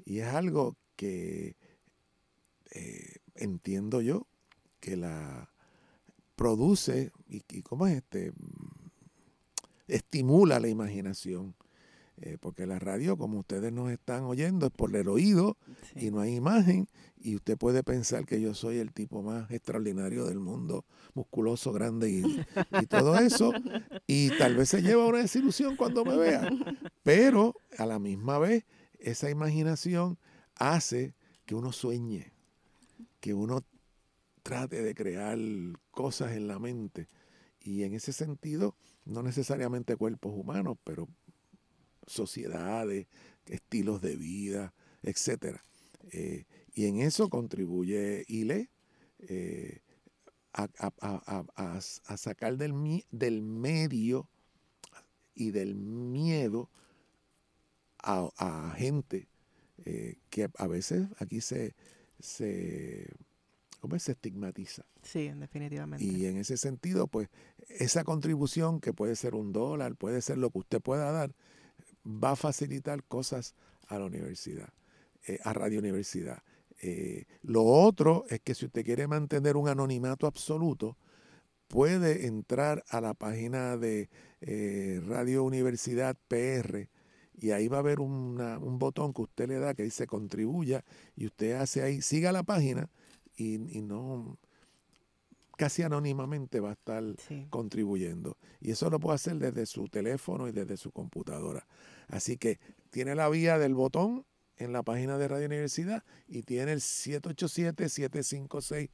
Y 0.05 0.19
es 0.19 0.29
algo 0.29 0.77
que 0.97 1.57
eh, 2.75 3.17
entiendo 3.35 4.01
yo 4.01 4.27
que 4.81 4.97
la 4.97 5.52
produce 6.43 7.13
y, 7.29 7.43
y 7.49 7.63
cómo 7.63 7.87
es 7.87 7.99
este 7.99 8.33
estimula 9.87 10.59
la 10.59 10.67
imaginación 10.67 11.55
eh, 12.17 12.37
porque 12.41 12.67
la 12.67 12.79
radio, 12.79 13.17
como 13.17 13.39
ustedes 13.39 13.73
nos 13.73 13.91
están 13.91 14.25
oyendo, 14.25 14.67
es 14.67 14.73
por 14.73 14.95
el 14.95 15.09
oído 15.09 15.57
y 15.97 16.11
no 16.11 16.21
hay 16.21 16.35
imagen. 16.35 16.89
Y 17.17 17.37
usted 17.37 17.57
puede 17.57 17.83
pensar 17.83 18.27
que 18.27 18.41
yo 18.41 18.55
soy 18.55 18.79
el 18.79 18.93
tipo 18.93 19.23
más 19.23 19.51
extraordinario 19.51 20.25
del 20.27 20.39
mundo, 20.39 20.85
musculoso, 21.15 21.73
grande 21.73 22.11
y, 22.11 22.87
todo 22.87 23.17
eso. 23.19 23.53
Y 24.07 24.37
tal 24.39 24.57
vez 24.57 24.69
se 24.69 24.83
lleva 24.83 25.07
una 25.07 25.19
desilusión 25.19 25.77
cuando 25.77 26.05
me 26.05 26.17
vea. 26.17 26.49
Pero 27.03 27.55
a 27.79 27.87
la 27.87 27.99
misma 27.99 28.39
vez, 28.39 28.67
esa 28.99 29.31
imaginación 29.31 30.19
hace 30.57 31.15
que 31.47 31.55
uno 31.55 31.73
sueñe, 31.73 32.33
que 33.21 33.33
uno 33.33 33.65
trate 34.43 34.83
de 34.83 34.95
crear 34.95 35.39
cosas 35.91 36.33
en 36.33 36.49
la 36.49 36.59
mente. 36.59 37.09
Y 37.61 37.85
en 37.85 37.95
ese 37.95 38.13
sentido, 38.13 38.77
no 39.05 39.23
necesariamente 39.23 39.97
cuerpos 39.97 40.33
humanos, 40.35 40.79
pero 40.85 41.09
sociedades, 42.07 43.07
estilos 43.47 44.01
de 44.01 44.17
vida, 44.17 44.75
etc. 45.03 45.59
Eh, 46.11 46.45
y 46.75 46.87
en 46.87 47.01
eso 47.01 47.29
contribuye 47.29 48.25
ILE 48.29 48.71
eh, 49.21 49.81
a, 50.53 51.81
sacar 52.17 52.57
del, 52.57 53.05
del 53.11 53.43
medio 53.43 54.29
y 55.35 55.51
del 55.51 55.75
miedo 55.75 56.71
a, 57.99 58.75
gente 58.77 59.29
eh, 59.85 60.17
que 60.29 60.49
a 60.57 60.67
veces 60.67 61.09
aquí 61.19 61.41
se, 61.41 61.75
se, 62.19 63.09
¿cómo 63.83 63.99
se 63.99 64.13
estigmatiza. 64.13 64.85
Sí, 65.03 65.29
definitivamente. 65.35 66.05
Y 66.05 66.27
en 66.27 66.37
ese 66.37 66.57
sentido, 66.57 67.09
pues 67.09 67.29
esa 67.69 68.05
contribución 68.05 68.79
que 68.81 68.93
puede 68.93 69.17
ser 69.17 69.35
un 69.35 69.53
dólar, 69.53 69.97
puede 69.97 70.23
ser 70.23 70.39
lo 70.39 70.51
que 70.51 70.61
usted 70.61 70.81
pueda 70.81 71.11
dar, 71.11 71.35
va 72.07 72.31
a 72.31 72.37
facilitar 72.37 73.03
cosas 73.03 73.57
a 73.89 73.99
la 73.99 74.05
universidad, 74.05 74.73
eh, 75.27 75.41
a 75.43 75.53
Radio 75.53 75.81
Universidad. 75.81 76.45
Eh, 76.81 77.25
lo 77.43 77.65
otro 77.65 78.25
es 78.29 78.39
que 78.39 78.55
si 78.55 78.67
usted 78.67 78.85
quiere 78.85 79.09
mantener 79.09 79.57
un 79.57 79.69
anonimato 79.69 80.29
absoluto, 80.29 80.97
puede 81.67 82.29
entrar 82.29 82.85
a 82.89 83.01
la 83.01 83.15
página 83.15 83.77
de 83.77 84.11
eh, 84.43 85.03
Radio 85.05 85.43
Universidad 85.43 86.17
PR 86.29 86.89
y 87.35 87.51
ahí 87.51 87.67
va 87.67 87.79
a 87.79 87.81
haber 87.81 87.99
un 87.99 88.79
botón 88.79 89.13
que 89.13 89.23
usted 89.23 89.49
le 89.49 89.59
da 89.59 89.75
que 89.75 89.83
dice 89.83 90.07
contribuya 90.07 90.85
y 91.17 91.27
usted 91.27 91.55
hace 91.55 91.83
ahí, 91.83 92.01
siga 92.01 92.31
la 92.31 92.45
página 92.45 92.89
y, 93.37 93.59
no 93.59 94.39
casi 95.57 95.83
anónimamente 95.83 96.61
va 96.61 96.71
a 96.71 96.73
estar 96.73 97.03
contribuyendo. 97.51 98.39
Y 98.61 98.71
eso 98.73 98.91
lo 98.91 98.99
puede 98.99 99.15
hacer 99.17 99.37
desde 99.37 99.67
su 99.67 99.87
teléfono 99.89 100.49
y 100.49 100.53
desde 100.53 100.77
su 100.77 100.91
computadora. 100.91 101.67
Así 102.09 102.37
que 102.37 102.59
tiene 102.91 103.15
la 103.15 103.29
vía 103.29 103.59
del 103.59 103.75
botón 103.75 104.27
en 104.57 104.73
la 104.73 104.83
página 104.83 105.19
de 105.19 105.29
Radio 105.29 105.47
Universidad 105.47 106.03
y 106.27 106.43
tiene 106.43 106.73
el 106.73 106.81
787-756, 106.81 108.89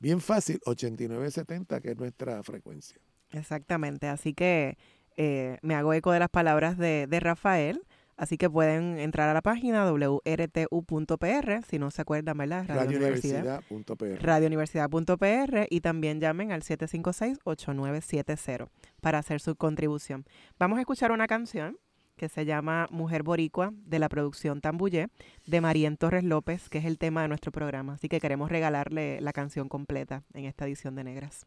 bien 0.00 0.20
fácil, 0.20 0.60
8970, 0.64 1.80
que 1.80 1.92
es 1.92 1.96
nuestra 1.96 2.42
frecuencia. 2.42 2.98
Exactamente, 3.30 4.08
así 4.08 4.34
que 4.34 4.76
eh, 5.16 5.58
me 5.62 5.74
hago 5.74 5.92
eco 5.92 6.12
de 6.12 6.20
las 6.20 6.30
palabras 6.30 6.78
de, 6.78 7.06
Rafael. 7.20 7.82
Así 8.18 8.36
que 8.36 8.50
pueden 8.50 8.98
entrar 8.98 9.28
a 9.28 9.34
la 9.34 9.42
página 9.42 9.88
wrtu.pr, 9.90 11.62
si 11.68 11.78
no 11.78 11.92
se 11.92 12.02
acuerdan, 12.02 12.36
¿verdad? 12.36 12.64
Radio 12.66 12.82
Radiouniversidad.pr. 12.82 14.20
Radiouniversidad.pr 14.20 15.66
y 15.70 15.80
también 15.80 16.20
llamen 16.20 16.50
al 16.50 16.62
756-8970 16.62 18.68
para 19.00 19.18
hacer 19.18 19.40
su 19.40 19.54
contribución. 19.54 20.24
Vamos 20.58 20.78
a 20.78 20.80
escuchar 20.80 21.12
una 21.12 21.28
canción 21.28 21.78
que 22.16 22.28
se 22.28 22.44
llama 22.44 22.88
Mujer 22.90 23.22
Boricua 23.22 23.70
de 23.72 24.00
la 24.00 24.08
producción 24.08 24.60
Tambuye 24.60 25.06
de 25.46 25.60
Marien 25.60 25.96
Torres 25.96 26.24
López, 26.24 26.68
que 26.68 26.78
es 26.78 26.86
el 26.86 26.98
tema 26.98 27.22
de 27.22 27.28
nuestro 27.28 27.52
programa. 27.52 27.92
Así 27.94 28.08
que 28.08 28.18
queremos 28.20 28.50
regalarle 28.50 29.20
la 29.20 29.32
canción 29.32 29.68
completa 29.68 30.24
en 30.34 30.44
esta 30.44 30.66
edición 30.66 30.96
de 30.96 31.04
Negras. 31.04 31.46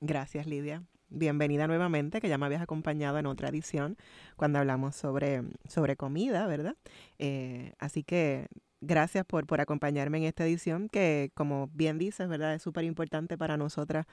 Gracias, 0.00 0.46
Lidia. 0.46 0.84
Bienvenida 1.10 1.66
nuevamente, 1.66 2.20
que 2.20 2.28
ya 2.28 2.38
me 2.38 2.46
habías 2.46 2.62
acompañado 2.62 3.18
en 3.18 3.26
otra 3.26 3.48
edición 3.48 3.96
cuando 4.36 4.58
hablamos 4.58 4.94
sobre, 4.94 5.42
sobre 5.66 5.96
comida, 5.96 6.46
¿verdad? 6.46 6.76
Eh, 7.18 7.72
así 7.78 8.04
que 8.04 8.48
gracias 8.80 9.24
por, 9.24 9.46
por 9.46 9.60
acompañarme 9.60 10.18
en 10.18 10.24
esta 10.24 10.44
edición 10.44 10.88
que, 10.88 11.30
como 11.34 11.68
bien 11.72 11.98
dices, 11.98 12.28
¿verdad? 12.28 12.54
Es 12.54 12.62
súper 12.62 12.84
importante 12.84 13.36
para 13.36 13.56
nosotras 13.56 14.06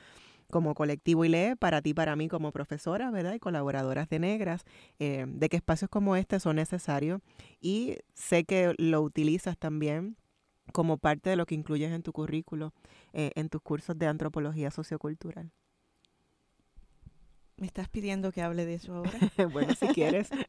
como 0.49 0.75
colectivo 0.75 1.25
ILE, 1.25 1.55
para 1.55 1.81
ti, 1.81 1.93
para 1.93 2.15
mí 2.15 2.27
como 2.27 2.51
profesora, 2.51 3.09
¿verdad? 3.11 3.33
Y 3.33 3.39
colaboradoras 3.39 4.09
de 4.09 4.19
Negras, 4.19 4.63
eh, 4.99 5.25
de 5.27 5.49
que 5.49 5.57
espacios 5.57 5.89
como 5.89 6.15
este 6.15 6.39
son 6.39 6.57
necesarios 6.57 7.21
y 7.61 7.97
sé 8.13 8.43
que 8.45 8.73
lo 8.77 9.01
utilizas 9.01 9.57
también 9.57 10.17
como 10.71 10.97
parte 10.97 11.29
de 11.29 11.35
lo 11.35 11.45
que 11.45 11.55
incluyes 11.55 11.91
en 11.91 12.03
tu 12.03 12.11
currículo, 12.11 12.73
eh, 13.13 13.31
en 13.35 13.49
tus 13.49 13.61
cursos 13.61 13.97
de 13.97 14.07
antropología 14.07 14.71
sociocultural. 14.71 15.51
¿Me 17.57 17.67
estás 17.67 17.87
pidiendo 17.87 18.31
que 18.31 18.41
hable 18.41 18.65
de 18.65 18.75
eso 18.75 18.93
ahora? 18.93 19.11
bueno, 19.53 19.73
si 19.75 19.87
quieres. 19.87 20.29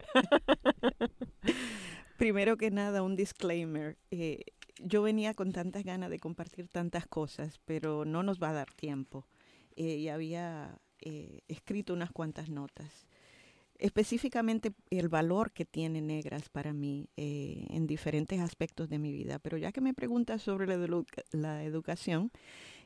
Primero 2.16 2.56
que 2.56 2.70
nada, 2.70 3.02
un 3.02 3.14
disclaimer. 3.14 3.98
Eh, 4.10 4.44
yo 4.78 5.02
venía 5.02 5.34
con 5.34 5.52
tantas 5.52 5.84
ganas 5.84 6.10
de 6.10 6.18
compartir 6.18 6.68
tantas 6.68 7.06
cosas, 7.06 7.60
pero 7.64 8.04
no 8.04 8.22
nos 8.22 8.42
va 8.42 8.50
a 8.50 8.54
dar 8.54 8.72
tiempo. 8.72 9.26
Eh, 9.76 9.96
y 9.96 10.08
había 10.08 10.78
eh, 11.00 11.40
escrito 11.48 11.92
unas 11.92 12.10
cuantas 12.10 12.48
notas. 12.48 13.06
Específicamente 13.78 14.72
el 14.88 15.08
valor 15.10 15.52
que 15.52 15.66
tiene 15.66 16.00
Negras 16.00 16.48
para 16.48 16.72
mí 16.72 17.10
en 17.16 17.86
diferentes 17.86 18.40
aspectos 18.40 18.88
de 18.88 18.98
mi 18.98 19.12
vida. 19.12 19.38
Pero 19.38 19.58
ya 19.58 19.70
que 19.70 19.82
me 19.82 19.92
preguntas 19.92 20.40
sobre 20.40 20.66
la 21.32 21.62
educación, 21.62 22.32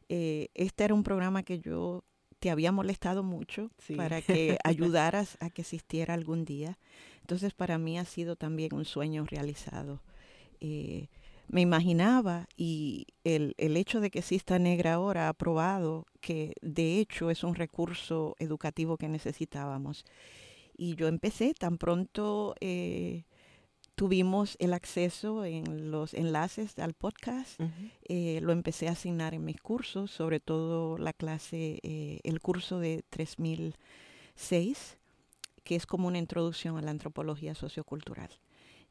este 0.08 0.82
era 0.82 0.92
un 0.92 1.04
programa 1.04 1.44
que 1.44 1.60
yo 1.60 2.02
te 2.40 2.50
había 2.50 2.72
molestado 2.72 3.22
mucho 3.22 3.70
para 3.96 4.20
que 4.22 4.58
ayudaras 4.64 5.36
a 5.40 5.50
que 5.50 5.62
existiera 5.62 6.14
algún 6.14 6.44
día. 6.44 6.78
Entonces 7.20 7.54
para 7.54 7.78
mí 7.78 7.98
ha 7.98 8.04
sido 8.04 8.34
también 8.34 8.74
un 8.74 8.84
sueño 8.84 9.24
realizado. 9.24 10.02
Eh, 10.60 11.08
me 11.48 11.60
imaginaba 11.60 12.48
y 12.56 13.06
el, 13.24 13.54
el, 13.58 13.76
hecho 13.76 14.00
de 14.00 14.10
que 14.10 14.20
exista 14.20 14.58
Negra 14.58 14.94
ahora 14.94 15.28
ha 15.28 15.32
probado 15.32 16.06
que 16.20 16.54
de 16.62 16.98
hecho 16.98 17.30
es 17.30 17.42
un 17.42 17.54
recurso 17.54 18.36
educativo 18.38 18.96
que 18.96 19.08
necesitábamos. 19.08 20.04
Y 20.76 20.94
yo 20.94 21.08
empecé 21.08 21.52
tan 21.54 21.76
pronto 21.76 22.54
eh, 22.60 23.24
tuvimos 24.00 24.56
el 24.60 24.72
acceso 24.72 25.44
en 25.44 25.90
los 25.90 26.14
enlaces 26.14 26.78
al 26.78 26.94
podcast, 26.94 27.60
eh, 28.08 28.40
lo 28.40 28.52
empecé 28.52 28.88
a 28.88 28.92
asignar 28.92 29.34
en 29.34 29.44
mis 29.44 29.60
cursos, 29.60 30.10
sobre 30.10 30.40
todo 30.40 30.96
la 30.96 31.12
clase, 31.12 31.80
el 31.82 32.40
curso 32.40 32.78
de 32.78 33.04
3006 33.10 34.96
que 35.64 35.76
es 35.76 35.84
como 35.84 36.08
una 36.08 36.16
introducción 36.18 36.78
a 36.78 36.82
la 36.82 36.90
antropología 36.90 37.54
sociocultural. 37.54 38.30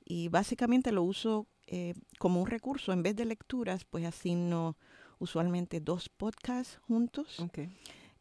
Y 0.05 0.27
básicamente 0.29 0.91
lo 0.91 1.03
uso 1.03 1.47
eh, 1.67 1.93
como 2.19 2.41
un 2.41 2.47
recurso. 2.47 2.93
En 2.93 3.03
vez 3.03 3.15
de 3.15 3.25
lecturas, 3.25 3.85
pues 3.85 4.05
asigno 4.05 4.77
usualmente 5.19 5.81
dos 5.81 6.09
podcasts 6.09 6.79
juntos. 6.87 7.37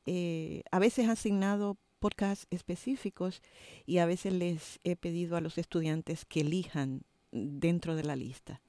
Eh, 0.06 0.62
a 0.70 0.78
veces 0.78 1.08
asignado 1.08 1.76
podcasts 1.98 2.46
específicos 2.50 3.42
y 3.86 3.98
a 3.98 4.06
veces 4.06 4.32
les 4.32 4.80
he 4.84 4.96
pedido 4.96 5.36
a 5.36 5.40
los 5.40 5.58
estudiantes 5.58 6.24
que 6.24 6.40
elijan 6.40 7.02
dentro 7.32 7.96
de 7.96 8.04
la 8.04 8.16
lista. 8.16 8.60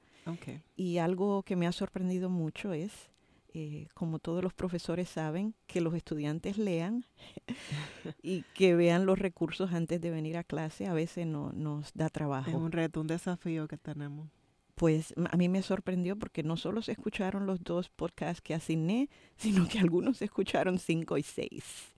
Y 0.76 0.98
algo 0.98 1.42
que 1.42 1.56
me 1.56 1.66
ha 1.66 1.72
sorprendido 1.72 2.30
mucho 2.30 2.72
es 2.72 3.10
eh, 3.52 3.88
como 3.94 4.20
todos 4.20 4.44
los 4.44 4.54
profesores 4.54 5.08
saben, 5.08 5.54
que 5.66 5.80
los 5.80 5.94
estudiantes 5.94 6.56
lean 6.56 7.04
y 8.22 8.42
que 8.54 8.76
vean 8.76 9.06
los 9.06 9.18
recursos 9.18 9.72
antes 9.72 10.00
de 10.00 10.10
venir 10.10 10.36
a 10.36 10.44
clase, 10.44 10.86
a 10.86 10.92
veces 10.92 11.26
no, 11.26 11.50
nos 11.52 11.92
da 11.94 12.10
trabajo. 12.10 12.50
Es 12.50 12.56
un 12.56 12.70
reto, 12.70 13.00
un 13.00 13.08
desafío 13.08 13.66
que 13.66 13.76
tenemos. 13.76 14.28
Pues 14.76 15.14
a 15.30 15.36
mí 15.36 15.48
me 15.48 15.62
sorprendió 15.62 16.16
porque 16.16 16.44
no 16.44 16.56
solo 16.56 16.80
se 16.80 16.92
escucharon 16.92 17.46
los 17.46 17.62
dos 17.64 17.88
podcasts 17.88 18.40
que 18.40 18.54
asigné, 18.54 19.08
sino 19.36 19.68
que 19.68 19.80
algunos 19.80 20.18
se 20.18 20.26
escucharon 20.26 20.78
cinco 20.78 21.18
y 21.18 21.22
seis. 21.24 21.92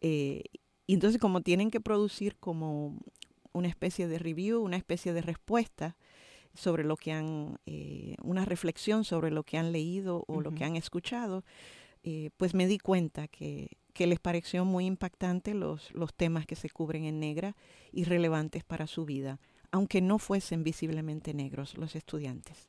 Eh, 0.00 0.44
y 0.86 0.94
entonces 0.94 1.20
como 1.20 1.40
tienen 1.42 1.70
que 1.70 1.80
producir 1.80 2.36
como 2.36 2.98
una 3.52 3.68
especie 3.68 4.08
de 4.08 4.18
review, 4.18 4.62
una 4.62 4.76
especie 4.76 5.12
de 5.12 5.22
respuesta, 5.22 5.96
sobre 6.54 6.82
lo 6.82 6.96
que 6.96 7.12
han, 7.12 7.58
eh, 7.66 8.16
una 8.22 8.44
reflexión 8.44 9.04
sobre 9.04 9.30
lo 9.30 9.44
que 9.44 9.58
han 9.58 9.70
leído 9.70 10.24
o 10.26 10.40
lo 10.40 10.52
que 10.52 10.64
han 10.64 10.76
escuchado, 10.76 11.44
eh, 12.02 12.30
pues 12.36 12.54
me 12.54 12.66
di 12.66 12.78
cuenta 12.78 13.28
que, 13.28 13.78
que, 13.92 14.06
les 14.06 14.18
pareció 14.18 14.64
muy 14.64 14.86
impactante 14.86 15.54
los, 15.54 15.92
los 15.92 16.14
temas 16.14 16.46
que 16.46 16.56
se 16.56 16.70
cubren 16.70 17.04
en 17.04 17.20
negra 17.20 17.56
y 17.92 18.04
relevantes 18.04 18.64
para 18.64 18.86
su 18.86 19.04
vida 19.04 19.40
aunque 19.70 20.00
no 20.00 20.18
fuesen 20.18 20.64
visiblemente 20.64 21.34
negros 21.34 21.76
los 21.76 21.94
estudiantes. 21.94 22.66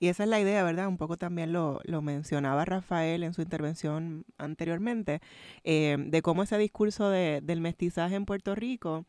Y 0.00 0.08
esa 0.08 0.24
es 0.24 0.28
la 0.28 0.40
idea, 0.40 0.62
¿verdad? 0.64 0.88
Un 0.88 0.96
poco 0.96 1.16
también 1.16 1.52
lo, 1.52 1.80
lo 1.84 2.02
mencionaba 2.02 2.64
Rafael 2.64 3.22
en 3.22 3.34
su 3.34 3.42
intervención 3.42 4.24
anteriormente, 4.38 5.20
eh, 5.64 5.96
de 5.98 6.22
cómo 6.22 6.42
ese 6.42 6.58
discurso 6.58 7.10
de, 7.10 7.40
del 7.42 7.60
mestizaje 7.60 8.14
en 8.14 8.24
Puerto 8.24 8.54
Rico 8.54 9.04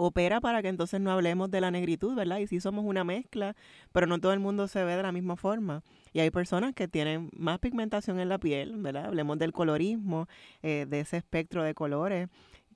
opera 0.00 0.40
para 0.40 0.62
que 0.62 0.68
entonces 0.68 1.00
no 1.00 1.10
hablemos 1.10 1.50
de 1.50 1.60
la 1.60 1.70
negritud, 1.70 2.14
¿verdad? 2.14 2.38
Y 2.38 2.46
sí 2.46 2.58
somos 2.60 2.84
una 2.84 3.04
mezcla, 3.04 3.54
pero 3.92 4.06
no 4.06 4.18
todo 4.18 4.32
el 4.32 4.40
mundo 4.40 4.66
se 4.66 4.82
ve 4.82 4.96
de 4.96 5.02
la 5.02 5.12
misma 5.12 5.36
forma. 5.36 5.82
Y 6.12 6.20
hay 6.20 6.30
personas 6.30 6.74
que 6.74 6.88
tienen 6.88 7.30
más 7.36 7.58
pigmentación 7.58 8.18
en 8.18 8.28
la 8.28 8.38
piel, 8.38 8.76
¿verdad? 8.78 9.06
Hablemos 9.06 9.38
del 9.38 9.52
colorismo, 9.52 10.26
eh, 10.62 10.86
de 10.88 11.00
ese 11.00 11.18
espectro 11.18 11.62
de 11.62 11.74
colores. 11.74 12.28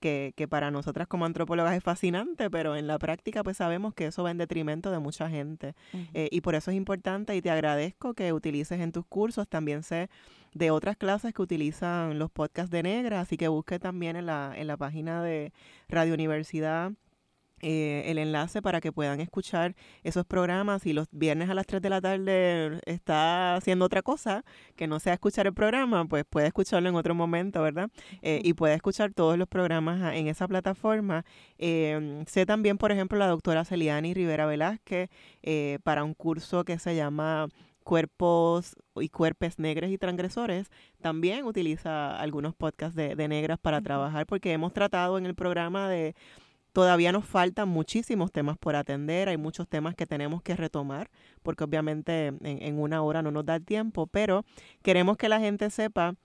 Que, 0.05 0.35
que, 0.37 0.47
para 0.47 0.71
nosotras 0.71 1.09
como 1.09 1.25
antropólogas 1.25 1.75
es 1.75 1.83
fascinante, 1.83 2.51
pero 2.51 2.77
en 2.77 2.87
la 2.87 2.99
práctica 2.99 3.43
pues 3.43 3.57
sabemos 3.57 3.95
que 3.95 4.05
eso 4.05 4.23
va 4.23 4.31
en 4.31 4.37
detrimento 4.37 4.91
de 4.91 4.99
mucha 4.99 5.31
gente. 5.31 5.75
Eh, 6.13 6.29
y 6.31 6.43
por 6.43 6.55
eso 6.55 6.71
es 6.71 6.77
importante 6.77 7.35
y 7.35 7.41
te 7.41 7.51
agradezco 7.51 8.13
que 8.13 8.35
utilices 8.35 8.81
en 8.81 8.93
tus 8.93 9.07
cursos, 9.07 9.49
también 9.49 9.83
sé 9.83 10.11
de 10.53 10.71
otras 10.71 10.99
clases 10.99 11.33
que 11.33 11.41
utilizan 11.41 12.19
los 12.19 12.31
podcasts 12.31 12.71
de 12.71 12.83
negra, 12.83 13.23
así 13.23 13.39
que 13.39 13.49
busque 13.49 13.79
también 13.79 14.17
en 14.17 14.27
la, 14.27 14.53
en 14.55 14.67
la 14.67 14.77
página 14.77 15.23
de 15.23 15.55
Radio 15.89 16.13
Universidad 16.13 16.93
eh, 17.67 18.11
el 18.11 18.19
enlace 18.19 18.61
para 18.61 18.83
que 18.83 18.93
puedan 18.93 19.21
escuchar 19.21 19.75
esos 20.03 20.27
programas. 20.27 20.85
Y 20.85 20.93
los 20.93 21.09
viernes 21.13 21.49
a 21.49 21.55
las 21.55 21.67
3 21.67 21.81
de 21.81 21.89
la 21.89 22.01
tarde 22.03 22.79
está 22.85 23.57
haciendo 23.57 23.87
otra 23.87 24.03
cosa 24.03 24.45
que 24.77 24.87
no 24.87 25.01
sea 25.01 25.15
escuchar 25.15 25.47
el 25.47 25.55
programa, 25.55 26.05
pues 26.05 26.27
puede 26.29 26.49
escucharlo 26.49 26.91
en 26.91 26.95
otro 26.95 27.15
momento, 27.15 27.63
¿verdad? 27.63 27.89
Eh, 28.21 28.43
y 28.45 28.53
puede 28.53 28.75
escuchar 28.75 29.15
todos 29.15 29.39
los 29.39 29.49
programas 29.49 30.15
en 30.15 30.29
esa 30.29 30.47
plataforma. 30.47 31.25
Em, 31.57 32.27
sé 32.27 32.45
también, 32.45 32.77
por 32.77 32.93
ejemplo, 32.93 33.19
la 33.19 33.29
doctora 33.29 33.65
Celiani 33.65 34.13
Rivera 34.13 34.45
Velázquez 34.45 35.09
eh, 35.43 35.79
para 35.85 36.05
un 36.05 36.13
curso 36.13 36.65
que 36.65 36.79
se 36.79 36.95
llama 36.95 37.49
cuerpos 37.83 38.77
y 38.97 39.09
cuerpos 39.09 39.59
negros 39.59 39.91
y 39.91 39.97
transgresores, 39.97 40.71
también 41.01 41.47
utiliza 41.47 42.19
algunos 42.19 42.55
podcasts 42.55 42.97
de, 42.97 43.15
de 43.17 43.29
negras 43.29 43.59
para 43.59 43.81
trabajar, 43.81 44.27
porque 44.27 44.53
hemos 44.53 44.75
tratado 44.75 45.17
en 45.17 45.25
el 45.25 45.35
programa 45.35 45.89
de 45.89 46.15
Todavía 46.75 47.13
nos 47.13 47.25
faltan 47.25 47.69
muchísimos 47.69 48.33
temas 48.33 48.59
por 48.59 48.75
atender, 48.75 49.29
hay 49.29 49.37
muchos 49.37 49.69
temas 49.69 49.95
que 49.95 50.07
tenemos 50.07 50.43
que 50.43 50.57
retomar, 50.57 51.09
porque 51.45 51.63
obviamente 51.63 52.33
en, 52.43 52.81
una 52.81 53.01
hora 53.01 53.23
no 53.23 53.31
nos 53.31 53.47
da 53.47 53.61
tiempo, 53.61 54.09
pero 54.09 54.45
queremos 54.83 55.17
que 55.17 55.29
la 55.29 55.39
gente 55.39 55.71
sepa 55.71 56.17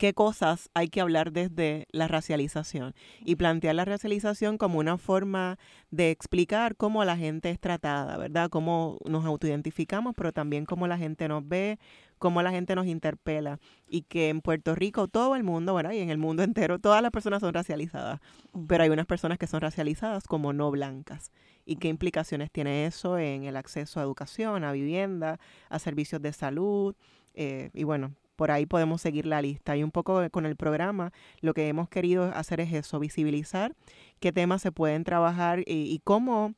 qué 0.00 0.14
cosas 0.14 0.70
hay 0.72 0.88
que 0.88 1.02
hablar 1.02 1.30
desde 1.30 1.86
la 1.92 2.08
racialización 2.08 2.94
y 3.22 3.36
plantear 3.36 3.74
la 3.74 3.84
racialización 3.84 4.56
como 4.56 4.78
una 4.78 4.96
forma 4.96 5.58
de 5.90 6.10
explicar 6.10 6.74
cómo 6.74 7.04
la 7.04 7.18
gente 7.18 7.50
es 7.50 7.60
tratada, 7.60 8.16
¿verdad? 8.16 8.48
Cómo 8.48 8.96
nos 9.04 9.26
autoidentificamos, 9.26 10.14
pero 10.16 10.32
también 10.32 10.64
cómo 10.64 10.86
la 10.86 10.96
gente 10.96 11.28
nos 11.28 11.46
ve, 11.46 11.78
cómo 12.18 12.40
la 12.40 12.50
gente 12.50 12.74
nos 12.74 12.86
interpela 12.86 13.60
y 13.86 14.00
que 14.04 14.30
en 14.30 14.40
Puerto 14.40 14.74
Rico 14.74 15.06
todo 15.06 15.36
el 15.36 15.44
mundo, 15.44 15.74
bueno, 15.74 15.92
y 15.92 15.98
en 15.98 16.08
el 16.08 16.16
mundo 16.16 16.42
entero, 16.44 16.78
todas 16.78 17.02
las 17.02 17.10
personas 17.10 17.40
son 17.40 17.52
racializadas, 17.52 18.20
pero 18.68 18.84
hay 18.84 18.88
unas 18.88 19.04
personas 19.04 19.36
que 19.36 19.46
son 19.46 19.60
racializadas 19.60 20.24
como 20.24 20.54
no 20.54 20.70
blancas. 20.70 21.30
¿Y 21.66 21.76
qué 21.76 21.88
implicaciones 21.88 22.50
tiene 22.50 22.86
eso 22.86 23.18
en 23.18 23.44
el 23.44 23.54
acceso 23.54 24.00
a 24.00 24.02
educación, 24.02 24.64
a 24.64 24.72
vivienda, 24.72 25.38
a 25.68 25.78
servicios 25.78 26.22
de 26.22 26.32
salud? 26.32 26.96
Eh, 27.34 27.68
y 27.74 27.84
bueno, 27.84 28.14
por 28.40 28.50
ahí 28.50 28.64
podemos 28.64 29.02
seguir 29.02 29.26
la 29.26 29.42
lista. 29.42 29.76
Y 29.76 29.84
un 29.84 29.90
poco 29.90 30.18
con 30.30 30.46
el 30.46 30.56
programa 30.56 31.12
lo 31.42 31.52
que 31.52 31.68
hemos 31.68 31.90
querido 31.90 32.24
hacer 32.34 32.58
es 32.62 32.72
eso, 32.72 32.98
visibilizar 32.98 33.76
qué 34.18 34.32
temas 34.32 34.62
se 34.62 34.72
pueden 34.72 35.04
trabajar 35.04 35.62
y 35.66 36.00
cómo 36.04 36.54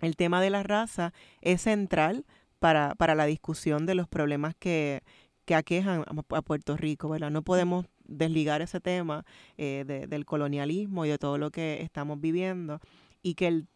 el 0.00 0.16
tema 0.16 0.40
de 0.40 0.48
la 0.48 0.62
raza 0.62 1.12
es 1.42 1.60
central 1.60 2.24
para, 2.60 2.94
para 2.94 3.14
la 3.14 3.26
discusión 3.26 3.84
de 3.84 3.94
los 3.94 4.08
problemas 4.08 4.54
que, 4.58 5.02
que 5.44 5.54
aquejan 5.54 6.06
a, 6.06 6.40
Puerto 6.40 6.78
Rico, 6.78 7.10
¿verdad? 7.10 7.30
No 7.30 7.42
podemos 7.42 7.84
desligar 8.06 8.62
ese 8.62 8.80
tema 8.80 9.26
eh, 9.58 10.06
del 10.08 10.24
colonialismo 10.24 11.04
y 11.04 11.10
de 11.10 11.18
todo 11.18 11.36
lo 11.36 11.50
que 11.50 11.82
estamos 11.82 12.22
viviendo 12.22 12.80
y 13.22 13.34
que 13.34 13.48
el 13.48 13.66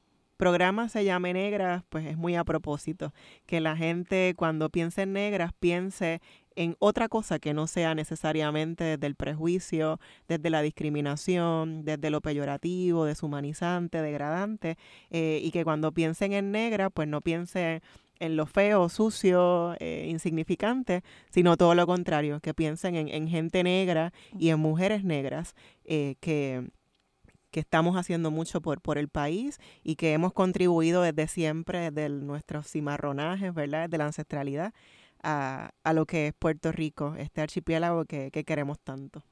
programa 0.43 0.89
se 0.89 1.05
llame 1.05 1.33
Negras, 1.33 1.85
pues 1.89 2.05
es 2.05 2.17
muy 2.17 2.35
a 2.35 2.43
propósito, 2.43 3.15
que 3.47 3.61
la 3.61 3.77
gente 3.77 4.35
cuando 4.37 4.71
piense 4.71 5.03
en 5.03 5.13
negras 5.13 5.53
piense 5.53 6.21
en 6.57 6.77
otra 6.79 7.09
cosa 7.09 7.39
que 7.39 7.55
no 7.55 7.67
sea 7.67 7.95
necesariamente 7.95 8.85
desde 8.85 9.07
el 9.07 9.15
prejuicio, 9.15 10.01
desde 10.29 10.51
la 10.51 10.63
discriminación, 10.63 11.85
desde 11.85 12.11
lo 12.11 12.21
peyorativo, 12.21 13.05
deshumanizante, 13.05 14.03
degradante, 14.03 14.77
eh, 15.11 15.41
y 15.43 15.51
que 15.51 15.65
cuando 15.65 15.93
piensen 15.93 16.33
en 16.33 16.53
negra, 16.53 16.91
pues 16.91 17.09
no 17.09 17.21
piensen 17.21 17.83
en 18.19 18.37
lo 18.37 18.47
feo, 18.47 18.89
sucio, 18.89 19.75
eh, 19.81 20.07
insignificante, 20.09 21.03
sino 21.31 21.57
todo 21.57 21.75
lo 21.75 21.87
contrario, 21.87 22.41
que 22.41 22.55
piensen 22.55 22.95
en, 22.95 23.29
gente 23.29 23.65
negra 23.65 24.13
y 24.39 24.51
en 24.51 24.61
mujeres 24.61 25.03
negras 25.03 25.57
eh, 25.85 26.15
que, 26.21 26.69
que 27.51 27.61
estamos 27.61 27.97
haciendo 27.97 28.31
mucho 28.31 28.61
por, 28.61 28.81
por 28.81 28.97
el 28.97 29.09
país 29.09 29.59
y 29.83 29.97
que 29.97 30.13
hemos 30.13 30.33
contribuido 30.33 31.03
desde 31.03 31.27
siempre, 31.27 31.91
desde 31.91 32.09
nuestros 32.11 32.69
cimarronajes, 32.71 33.53
¿verdad? 33.55 33.89
De 33.89 33.99
la 33.99 34.07
ancestralidad 34.07 34.73
a, 35.23 35.71
a, 35.85 35.93
lo 35.93 36.07
que 36.07 36.29
es 36.29 36.35
Puerto 36.35 36.73
Rico, 36.73 37.15
este 37.17 37.41
archipiélago 37.41 38.05
que, 38.05 38.31
que 38.31 38.45
queremos 38.45 38.79
tanto. 38.81 39.23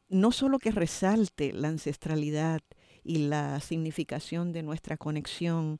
no 0.09 0.31
solo 0.31 0.59
que 0.59 0.71
resalte 0.71 1.53
la 1.53 1.69
ancestralidad, 1.69 2.61
y 3.03 3.27
la 3.27 3.59
significación 3.59 4.53
de 4.53 4.63
nuestra 4.63 4.97
conexión 4.97 5.77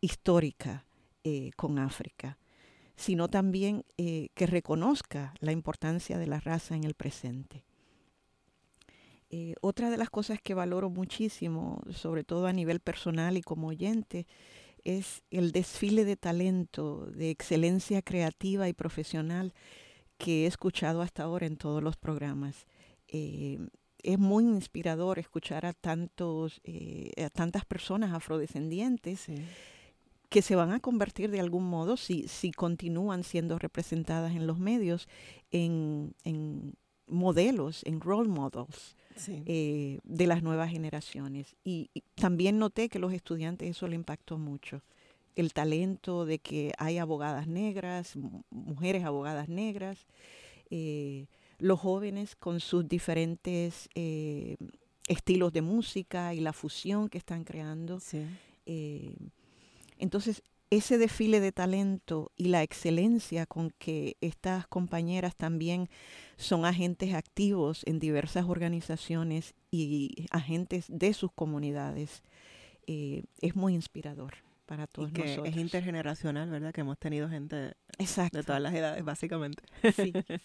histórica 0.00 0.84
eh, 1.24 1.50
con 1.56 1.78
África, 1.78 2.38
sino 2.96 3.28
también 3.28 3.84
eh, 3.96 4.28
que 4.34 4.46
reconozca 4.46 5.34
la 5.40 5.52
importancia 5.52 6.18
de 6.18 6.26
la 6.26 6.40
raza 6.40 6.76
en 6.76 6.84
el 6.84 6.94
presente. 6.94 7.64
Eh, 9.30 9.54
otra 9.60 9.90
de 9.90 9.96
las 9.96 10.08
cosas 10.08 10.40
que 10.40 10.54
valoro 10.54 10.88
muchísimo, 10.88 11.82
sobre 11.90 12.22
todo 12.22 12.46
a 12.46 12.52
nivel 12.52 12.80
personal 12.80 13.36
y 13.36 13.42
como 13.42 13.68
oyente, 13.68 14.26
es 14.84 15.24
el 15.30 15.50
desfile 15.50 16.04
de 16.04 16.16
talento, 16.16 17.06
de 17.06 17.30
excelencia 17.30 18.02
creativa 18.02 18.68
y 18.68 18.72
profesional 18.72 19.52
que 20.16 20.44
he 20.44 20.46
escuchado 20.46 21.02
hasta 21.02 21.24
ahora 21.24 21.46
en 21.46 21.56
todos 21.56 21.82
los 21.82 21.96
programas 21.96 22.66
es 24.02 24.18
muy 24.18 24.44
inspirador 24.44 25.18
escuchar 25.18 25.66
a 25.66 25.72
tantos, 25.72 26.60
eh, 26.64 27.12
a 27.24 27.30
tantas 27.30 27.64
personas 27.64 28.12
afrodescendientes 28.12 29.28
que 30.28 30.42
se 30.42 30.56
van 30.56 30.72
a 30.72 30.80
convertir 30.80 31.30
de 31.30 31.40
algún 31.40 31.68
modo, 31.68 31.96
si, 31.96 32.28
si 32.28 32.50
continúan 32.50 33.24
siendo 33.24 33.58
representadas 33.58 34.34
en 34.34 34.46
los 34.46 34.58
medios, 34.58 35.08
en, 35.50 36.14
modelos, 37.06 37.82
en 37.84 38.00
role 38.00 38.28
models 38.28 38.96
eh, 39.28 40.00
de 40.02 40.26
las 40.26 40.42
nuevas 40.42 40.70
generaciones. 40.70 41.56
Y, 41.64 41.90
también 42.14 42.58
noté 42.58 42.88
que 42.88 42.98
los 42.98 43.12
estudiantes 43.12 43.70
eso 43.70 43.86
le 43.86 43.94
impactó 43.94 44.38
mucho. 44.38 44.82
El 45.36 45.52
talento 45.52 46.24
de 46.24 46.38
que 46.38 46.72
hay 46.78 46.98
abogadas 46.98 47.46
negras, 47.46 48.16
mujeres 48.50 49.04
abogadas 49.04 49.48
negras. 49.48 50.06
Eh, 50.70 51.26
los 51.58 51.80
jóvenes 51.80 52.36
con 52.36 52.60
sus 52.60 52.88
diferentes 52.88 53.88
eh, 53.94 54.56
estilos 55.08 55.52
de 55.52 55.62
música 55.62 56.34
y 56.34 56.40
la 56.40 56.52
fusión 56.52 57.08
que 57.08 57.18
están 57.18 57.44
creando. 57.44 58.00
Sí. 58.00 58.24
Eh, 58.66 59.14
entonces, 59.98 60.42
ese 60.70 60.98
desfile 60.98 61.40
de 61.40 61.52
talento 61.52 62.32
y 62.36 62.48
la 62.48 62.62
excelencia 62.62 63.46
con 63.46 63.70
que 63.78 64.16
estas 64.20 64.66
compañeras 64.66 65.36
también 65.36 65.88
son 66.36 66.64
agentes 66.64 67.14
activos 67.14 67.82
en 67.86 68.00
diversas 68.00 68.46
organizaciones 68.46 69.54
y 69.70 70.26
agentes 70.30 70.86
de 70.88 71.12
sus 71.14 71.30
comunidades 71.32 72.22
eh, 72.88 73.22
es 73.40 73.54
muy 73.54 73.74
inspirador 73.74 74.34
para 74.66 74.88
todos 74.88 75.10
y 75.10 75.12
que 75.12 75.22
nosotros. 75.22 75.48
Es 75.48 75.56
intergeneracional, 75.56 76.50
¿verdad? 76.50 76.72
Que 76.74 76.80
hemos 76.80 76.98
tenido 76.98 77.28
gente 77.28 77.74
Exacto. 77.98 78.38
de 78.38 78.44
todas 78.44 78.60
las 78.60 78.74
edades, 78.74 79.04
básicamente, 79.04 79.62
Sí. 79.94 80.12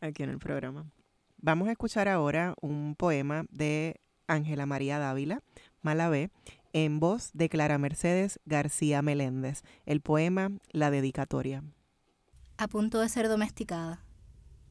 aquí 0.00 0.22
en 0.22 0.30
el 0.30 0.38
programa. 0.38 0.90
Vamos 1.38 1.68
a 1.68 1.72
escuchar 1.72 2.08
ahora 2.08 2.54
un 2.60 2.94
poema 2.96 3.44
de 3.50 4.00
Ángela 4.26 4.66
María 4.66 4.98
Dávila, 4.98 5.42
Malabé, 5.82 6.30
en 6.72 7.00
voz 7.00 7.30
de 7.32 7.48
Clara 7.48 7.78
Mercedes 7.78 8.38
García 8.44 9.02
Meléndez. 9.02 9.62
El 9.86 10.00
poema 10.00 10.50
La 10.70 10.90
Dedicatoria. 10.90 11.64
A 12.58 12.68
punto 12.68 13.00
de 13.00 13.08
ser 13.08 13.28
domesticada. 13.28 14.04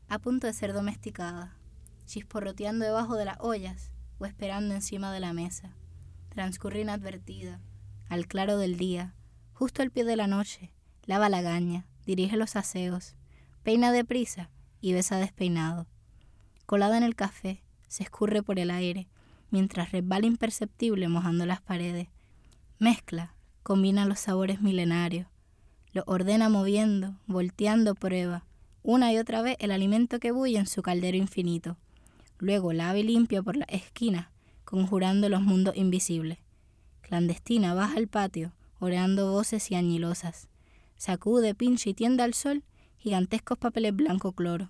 A 0.07 0.19
punto 0.19 0.47
de 0.47 0.53
ser 0.53 0.73
domesticada. 0.73 1.57
Chisporroteando 2.05 2.85
debajo 2.85 3.15
de 3.15 3.25
las 3.25 3.37
ollas 3.39 3.91
o 4.19 4.25
esperando 4.25 4.75
encima 4.75 5.11
de 5.11 5.19
la 5.19 5.33
mesa. 5.33 5.75
Transcurre 6.29 6.81
inadvertida. 6.81 7.59
Al 8.07 8.27
claro 8.27 8.57
del 8.57 8.77
día. 8.77 9.15
Justo 9.53 9.81
al 9.81 9.91
pie 9.91 10.05
de 10.05 10.15
la 10.15 10.27
noche. 10.27 10.71
Lava 11.05 11.29
la 11.29 11.41
gaña. 11.41 11.87
Dirige 12.05 12.37
los 12.37 12.55
aseos. 12.55 13.15
Peina 13.63 13.91
deprisa 13.91 14.49
y 14.81 14.93
besa 14.93 15.17
despeinado. 15.17 15.87
Colada 16.65 16.97
en 16.97 17.03
el 17.03 17.15
café. 17.15 17.61
Se 17.87 18.03
escurre 18.03 18.43
por 18.43 18.59
el 18.59 18.69
aire 18.69 19.07
mientras 19.51 19.91
resbala 19.91 20.25
imperceptible 20.25 21.07
mojando 21.07 21.45
las 21.45 21.61
paredes. 21.61 22.07
Mezcla, 22.77 23.33
combina 23.63 24.05
los 24.05 24.19
sabores 24.19 24.61
milenarios, 24.61 25.27
lo 25.91 26.03
ordena 26.05 26.49
moviendo, 26.49 27.15
volteando 27.27 27.95
prueba, 27.95 28.45
una 28.83 29.11
y 29.11 29.17
otra 29.17 29.41
vez 29.41 29.57
el 29.59 29.71
alimento 29.71 30.19
que 30.19 30.31
bulle 30.31 30.59
en 30.59 30.67
su 30.67 30.81
caldero 30.81 31.17
infinito. 31.17 31.77
Luego 32.37 32.71
lava 32.73 32.97
y 32.97 33.03
limpia 33.03 33.41
por 33.41 33.57
la 33.57 33.65
esquina, 33.65 34.31
conjurando 34.63 35.27
los 35.29 35.41
mundos 35.41 35.75
invisibles. 35.75 36.37
Clandestina 37.01 37.73
baja 37.73 37.97
al 37.97 38.07
patio, 38.07 38.53
oreando 38.79 39.31
voces 39.31 39.71
y 39.71 39.75
añilosas. 39.75 40.47
Sacude, 40.95 41.55
pincha 41.55 41.89
y 41.89 41.93
tiende 41.93 42.23
al 42.23 42.33
sol 42.33 42.63
gigantescos 42.99 43.57
papeles 43.57 43.95
blanco 43.95 44.33
cloro. 44.33 44.69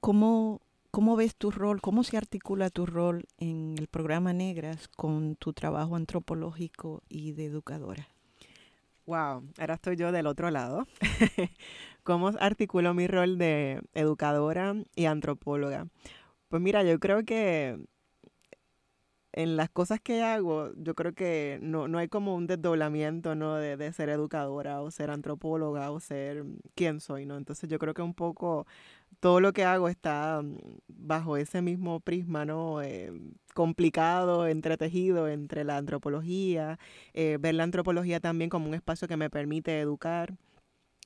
¿cómo, 0.00 0.60
¿cómo 0.90 1.14
ves 1.14 1.36
tu 1.36 1.52
rol, 1.52 1.80
cómo 1.80 2.02
se 2.02 2.16
articula 2.16 2.68
tu 2.68 2.84
rol 2.84 3.28
en 3.38 3.76
el 3.78 3.86
programa 3.86 4.32
Negras 4.32 4.88
con 4.88 5.36
tu 5.36 5.52
trabajo 5.52 5.94
antropológico 5.94 7.04
y 7.08 7.30
de 7.30 7.44
educadora? 7.44 8.08
Wow, 9.06 9.44
ahora 9.56 9.74
estoy 9.74 9.94
yo 9.94 10.10
del 10.10 10.26
otro 10.26 10.50
lado. 10.50 10.88
¿Cómo 12.02 12.32
articulo 12.40 12.92
mi 12.92 13.06
rol 13.06 13.38
de 13.38 13.80
educadora 13.94 14.74
y 14.96 15.04
antropóloga? 15.04 15.86
Pues 16.48 16.60
mira, 16.60 16.82
yo 16.82 16.98
creo 16.98 17.24
que 17.24 17.78
en 19.32 19.56
las 19.56 19.70
cosas 19.70 20.00
que 20.00 20.22
hago, 20.22 20.72
yo 20.76 20.94
creo 20.94 21.14
que 21.14 21.58
no, 21.62 21.88
no 21.88 21.98
hay 21.98 22.08
como 22.08 22.34
un 22.34 22.46
desdoblamiento, 22.46 23.34
¿no? 23.34 23.54
De, 23.56 23.76
de 23.76 23.92
ser 23.92 24.08
educadora 24.08 24.80
o 24.82 24.90
ser 24.90 25.10
antropóloga 25.10 25.90
o 25.90 26.00
ser 26.00 26.44
quién 26.74 27.00
soy, 27.00 27.26
¿no? 27.26 27.36
Entonces 27.36 27.68
yo 27.70 27.78
creo 27.78 27.94
que 27.94 28.02
un 28.02 28.14
poco 28.14 28.66
todo 29.20 29.40
lo 29.40 29.52
que 29.52 29.64
hago 29.64 29.88
está 29.88 30.42
mm, 30.42 30.56
bajo 30.88 31.36
ese 31.36 31.62
mismo 31.62 32.00
prisma, 32.00 32.44
¿no? 32.44 32.82
Eh, 32.82 33.12
complicado, 33.54 34.46
entretejido 34.46 35.28
entre 35.28 35.64
la 35.64 35.76
antropología, 35.76 36.78
eh, 37.14 37.38
ver 37.40 37.54
la 37.54 37.64
antropología 37.64 38.20
también 38.20 38.50
como 38.50 38.68
un 38.68 38.74
espacio 38.74 39.08
que 39.08 39.16
me 39.16 39.30
permite 39.30 39.80
educar. 39.80 40.34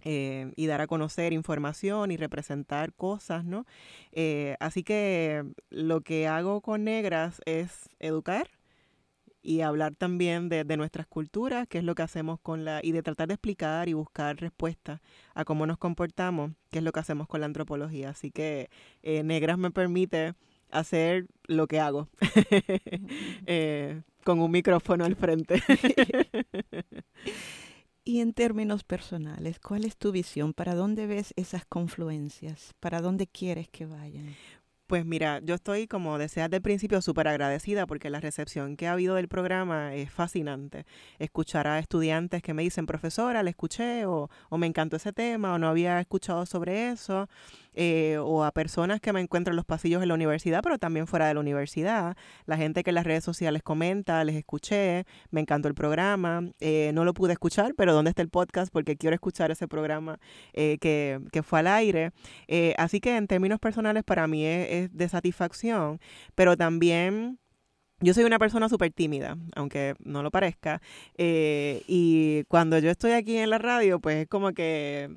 Eh, 0.04 0.52
y 0.56 0.66
dar 0.66 0.80
a 0.80 0.86
conocer 0.86 1.32
información 1.32 2.10
y 2.10 2.16
representar 2.16 2.92
cosas, 2.92 3.44
¿no? 3.44 3.66
Eh, 4.12 4.56
así 4.60 4.82
que 4.82 5.44
lo 5.70 6.02
que 6.02 6.28
hago 6.28 6.60
con 6.60 6.84
Negras 6.84 7.40
es 7.46 7.88
educar 7.98 8.48
y 9.44 9.60
hablar 9.60 9.94
también 9.94 10.48
de, 10.48 10.64
de 10.64 10.76
nuestras 10.76 11.06
culturas, 11.06 11.68
que 11.68 11.78
es 11.78 11.84
lo 11.84 11.94
que 11.94 12.02
hacemos 12.02 12.40
con 12.40 12.64
la, 12.64 12.80
y 12.82 12.92
de 12.92 13.02
tratar 13.02 13.28
de 13.28 13.34
explicar 13.34 13.88
y 13.88 13.92
buscar 13.92 14.36
respuestas 14.38 15.00
a 15.34 15.44
cómo 15.44 15.66
nos 15.66 15.78
comportamos, 15.78 16.52
que 16.70 16.78
es 16.78 16.84
lo 16.84 16.92
que 16.92 17.00
hacemos 17.00 17.28
con 17.28 17.40
la 17.40 17.46
antropología. 17.46 18.10
Así 18.10 18.30
que 18.30 18.70
eh, 19.02 19.22
Negras 19.22 19.58
me 19.58 19.70
permite 19.70 20.34
hacer 20.70 21.26
lo 21.46 21.66
que 21.66 21.78
hago, 21.78 22.08
eh, 23.46 24.00
con 24.24 24.40
un 24.40 24.50
micrófono 24.50 25.04
al 25.04 25.14
frente. 25.14 25.62
Y 28.06 28.20
en 28.20 28.34
términos 28.34 28.84
personales, 28.84 29.58
¿cuál 29.60 29.84
es 29.84 29.96
tu 29.96 30.12
visión? 30.12 30.52
¿Para 30.52 30.74
dónde 30.74 31.06
ves 31.06 31.32
esas 31.36 31.64
confluencias? 31.64 32.74
¿Para 32.78 33.00
dónde 33.00 33.26
quieres 33.26 33.68
que 33.70 33.86
vayan? 33.86 34.36
Pues 34.86 35.06
mira, 35.06 35.40
yo 35.42 35.54
estoy, 35.54 35.86
como 35.86 36.18
decías 36.18 36.50
del 36.50 36.60
principio, 36.60 37.00
súper 37.00 37.28
agradecida 37.28 37.86
porque 37.86 38.10
la 38.10 38.20
recepción 38.20 38.76
que 38.76 38.86
ha 38.86 38.92
habido 38.92 39.14
del 39.14 39.28
programa 39.28 39.94
es 39.94 40.10
fascinante. 40.10 40.84
Escuchar 41.18 41.66
a 41.66 41.78
estudiantes 41.78 42.42
que 42.42 42.52
me 42.52 42.62
dicen, 42.62 42.84
profesora, 42.84 43.42
le 43.42 43.48
escuché 43.48 44.04
o, 44.04 44.28
o 44.50 44.58
me 44.58 44.66
encantó 44.66 44.96
ese 44.96 45.14
tema 45.14 45.54
o 45.54 45.58
no 45.58 45.68
había 45.68 45.98
escuchado 45.98 46.44
sobre 46.44 46.90
eso. 46.90 47.30
Eh, 47.74 48.18
o 48.20 48.44
a 48.44 48.52
personas 48.52 49.00
que 49.00 49.12
me 49.12 49.20
encuentro 49.20 49.52
en 49.52 49.56
los 49.56 49.64
pasillos 49.64 50.00
de 50.00 50.06
la 50.06 50.14
universidad, 50.14 50.62
pero 50.62 50.78
también 50.78 51.06
fuera 51.06 51.26
de 51.26 51.34
la 51.34 51.40
universidad. 51.40 52.16
La 52.46 52.56
gente 52.56 52.84
que 52.84 52.90
en 52.90 52.94
las 52.94 53.04
redes 53.04 53.24
sociales 53.24 53.62
comenta, 53.62 54.22
les 54.24 54.36
escuché, 54.36 55.06
me 55.30 55.40
encantó 55.40 55.68
el 55.68 55.74
programa. 55.74 56.42
Eh, 56.60 56.92
no 56.94 57.04
lo 57.04 57.14
pude 57.14 57.32
escuchar, 57.32 57.74
pero 57.76 57.92
¿dónde 57.92 58.10
está 58.10 58.22
el 58.22 58.28
podcast? 58.28 58.72
Porque 58.72 58.96
quiero 58.96 59.14
escuchar 59.14 59.50
ese 59.50 59.66
programa 59.68 60.18
eh, 60.52 60.78
que, 60.80 61.20
que, 61.32 61.42
fue 61.42 61.60
al 61.60 61.66
aire. 61.66 62.12
así 62.78 63.00
que 63.00 63.16
en 63.16 63.26
términos 63.26 63.58
personales 63.58 64.04
para 64.04 64.26
mí 64.26 64.44
es, 64.46 64.96
de 64.96 65.08
satisfacción, 65.08 66.00
pero 66.34 66.56
también... 66.56 67.38
Yo 68.00 68.12
soy 68.12 68.24
una 68.24 68.38
persona 68.38 68.68
súper 68.68 68.92
tímida, 68.92 69.38
aunque 69.54 69.94
no 70.00 70.22
lo 70.22 70.30
parezca. 70.30 70.82
y 71.16 72.44
cuando 72.48 72.78
yo 72.78 72.90
estoy 72.90 73.12
aquí 73.12 73.38
en 73.38 73.50
la 73.50 73.58
radio, 73.58 74.00
pues 74.00 74.16
es 74.16 74.28
como 74.28 74.52
que 74.52 75.08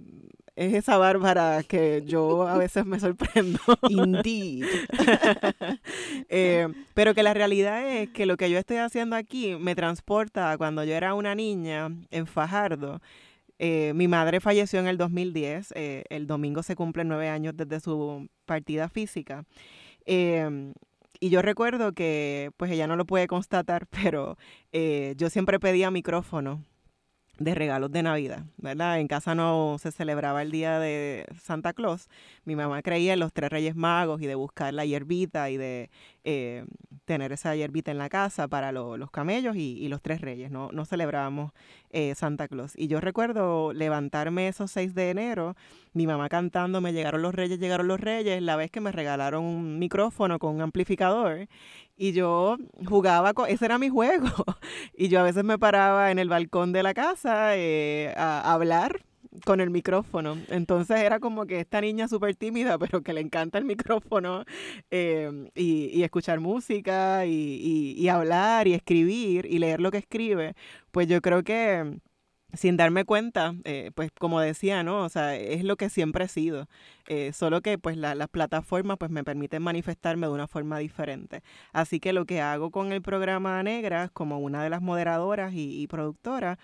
es 0.58 0.74
esa 0.74 0.98
Bárbara 0.98 1.62
que 1.62 2.02
yo 2.04 2.48
a 2.48 2.58
veces 2.58 2.86
me 2.86 3.00
sorprendo. 3.00 3.60
Indeed. 3.90 4.66
Eh, 6.30 6.68
pero 6.94 7.14
que 7.14 7.24
la 7.24 7.34
realidad 7.34 7.88
es 7.90 8.10
que 8.10 8.26
lo 8.26 8.38
que 8.38 8.50
yo 8.50 8.58
estoy 8.58 8.78
haciendo 8.78 9.16
aquí 9.16 9.56
me 9.56 9.76
transporta 9.76 10.52
a 10.52 10.58
cuando 10.58 10.84
yo 10.84 10.94
era 10.94 11.14
una 11.14 11.36
niña 11.36 11.90
en 12.12 12.28
Fajardo. 12.28 13.02
Eh, 13.60 13.94
mi 13.96 14.08
madre 14.08 14.40
falleció 14.40 14.80
en 14.80 14.88
el 14.88 14.98
2010. 14.98 15.74
Eh, 15.76 16.04
el 16.10 16.28
domingo 16.28 16.64
se 16.64 16.76
cumplen 16.76 17.08
nueve 17.08 17.30
años 17.30 17.56
desde 17.56 17.80
su 17.80 18.28
partida 18.46 18.90
física. 18.90 19.46
Em, 20.06 20.74
y 21.20 21.30
yo 21.30 21.42
recuerdo 21.42 21.94
que, 21.94 22.52
pues 22.58 22.72
ella 22.72 22.88
no 22.88 22.96
lo 22.96 23.06
puede 23.06 23.28
constatar, 23.28 23.88
pero 24.04 24.38
yo 24.72 25.30
siempre 25.30 25.60
pedía 25.60 25.92
micrófono 25.92 26.64
de 27.40 27.56
regalos 27.56 27.92
de 27.92 28.04
Navidad, 28.04 28.46
¿verdad? 28.58 29.00
En 29.00 29.08
casa 29.08 29.36
no 29.36 29.78
se 29.80 29.92
celebraba 29.92 30.42
el 30.42 30.52
día 30.52 30.80
de 30.80 31.26
Santa 31.42 31.74
Claus. 31.74 32.10
Mi 32.46 32.56
mamá 32.56 32.82
creía 32.82 33.14
en 33.14 33.20
los 33.20 33.34
tres 33.34 33.50
Reyes 33.50 33.76
Magos 33.76 34.22
y 34.22 34.26
de 34.26 34.36
buscar 34.36 34.74
la 34.74 34.86
hierbita 34.86 35.50
y 35.50 35.58
de 35.58 35.90
eh, 36.30 36.66
tener 37.06 37.32
esa 37.32 37.56
hierbita 37.56 37.90
en 37.90 37.98
la 37.98 38.10
casa 38.10 38.50
para 38.50 38.74
los 38.74 39.10
camellos 39.12 39.56
y, 39.56 39.88
los 39.88 40.02
tres 40.02 40.20
reyes. 40.20 40.52
No, 40.52 40.70
no 40.74 40.84
celebrábamos 40.84 41.54
eh, 41.90 42.16
Santa 42.16 42.50
Claus. 42.50 42.74
Y 42.76 42.88
yo 42.88 43.00
recuerdo 43.00 43.72
levantarme 43.72 44.50
esos 44.50 44.70
6 44.72 44.94
de 44.94 45.10
enero, 45.10 45.56
mi 45.94 46.06
mamá 46.06 46.28
cantando, 46.28 46.82
me 46.82 46.92
llegaron 46.92 47.22
los 47.22 47.34
reyes, 47.34 47.60
llegaron 47.60 47.88
los 47.88 48.02
reyes, 48.02 48.42
la 48.42 48.58
vez 48.58 48.72
que 48.72 48.82
me 48.82 48.92
regalaron 48.92 49.46
un 49.46 49.80
micrófono 49.80 50.38
con 50.38 50.54
un 50.54 50.62
amplificador. 50.62 51.48
Y 51.96 52.12
yo 52.12 52.58
jugaba 52.86 53.34
con, 53.34 53.50
ese 53.50 53.64
era 53.64 53.78
mi 53.78 53.88
juego. 53.88 54.28
Y 54.98 55.08
yo 55.08 55.22
a 55.22 55.24
veces 55.24 55.46
me 55.46 55.58
paraba 55.58 56.12
en 56.12 56.20
el 56.20 56.28
balcón 56.28 56.74
de 56.74 56.84
la 56.84 56.94
casa 56.94 57.56
eh, 57.56 58.14
a 58.18 58.52
hablar 58.52 59.07
con 59.46 59.62
el 59.62 59.70
micrófono. 59.70 60.38
Entonces 60.50 61.02
era 61.02 61.20
como 61.20 61.46
que 61.46 61.60
esta 61.60 61.82
niña 61.82 62.08
súper 62.08 62.36
tímida, 62.36 62.78
pero 62.80 63.02
que 63.02 63.14
le 63.14 63.22
encanta 63.22 63.58
el 63.58 63.66
micrófono 63.66 64.44
em, 64.90 65.50
y, 65.56 66.04
escuchar 66.04 66.40
música 66.40 67.26
y, 67.26 68.08
hablar 68.10 68.68
y 68.68 68.74
escribir 68.74 69.46
y 69.46 69.60
leer 69.60 69.82
lo 69.82 69.92
que 69.92 69.98
escribe, 69.98 70.56
pues 70.92 71.08
yo 71.08 71.22
creo 71.22 71.44
que 71.44 72.00
sin 72.54 72.78
darme 72.78 73.04
cuenta, 73.04 73.56
eh, 73.66 73.92
pues 73.94 74.10
como 74.18 74.40
decía, 74.40 74.84
¿no? 74.84 75.04
O 75.04 75.10
sea, 75.10 75.36
es 75.36 75.64
lo 75.64 75.76
que 75.76 75.90
siempre 75.90 76.26
he 76.26 76.28
sido, 76.30 76.68
eh, 77.08 77.34
solo 77.34 77.62
que 77.62 77.78
pues 77.78 77.98
las 77.98 78.30
plataformas 78.30 78.98
pues 78.98 79.12
me 79.12 79.24
permiten 79.24 79.62
manifestarme 79.62 80.28
de 80.28 80.34
una 80.34 80.48
forma 80.48 80.80
diferente. 80.80 81.44
Así 81.74 82.00
que 82.00 82.14
lo 82.14 82.26
que 82.26 82.42
hago 82.42 82.72
con 82.72 82.94
el 82.94 83.02
programa 83.02 83.62
Negras, 83.64 84.12
como 84.12 84.40
una 84.40 84.64
de 84.64 84.70
las 84.70 84.82
moderadoras 84.82 85.54
y, 85.54 85.82
y 85.82 85.88
productoras, 85.88 86.58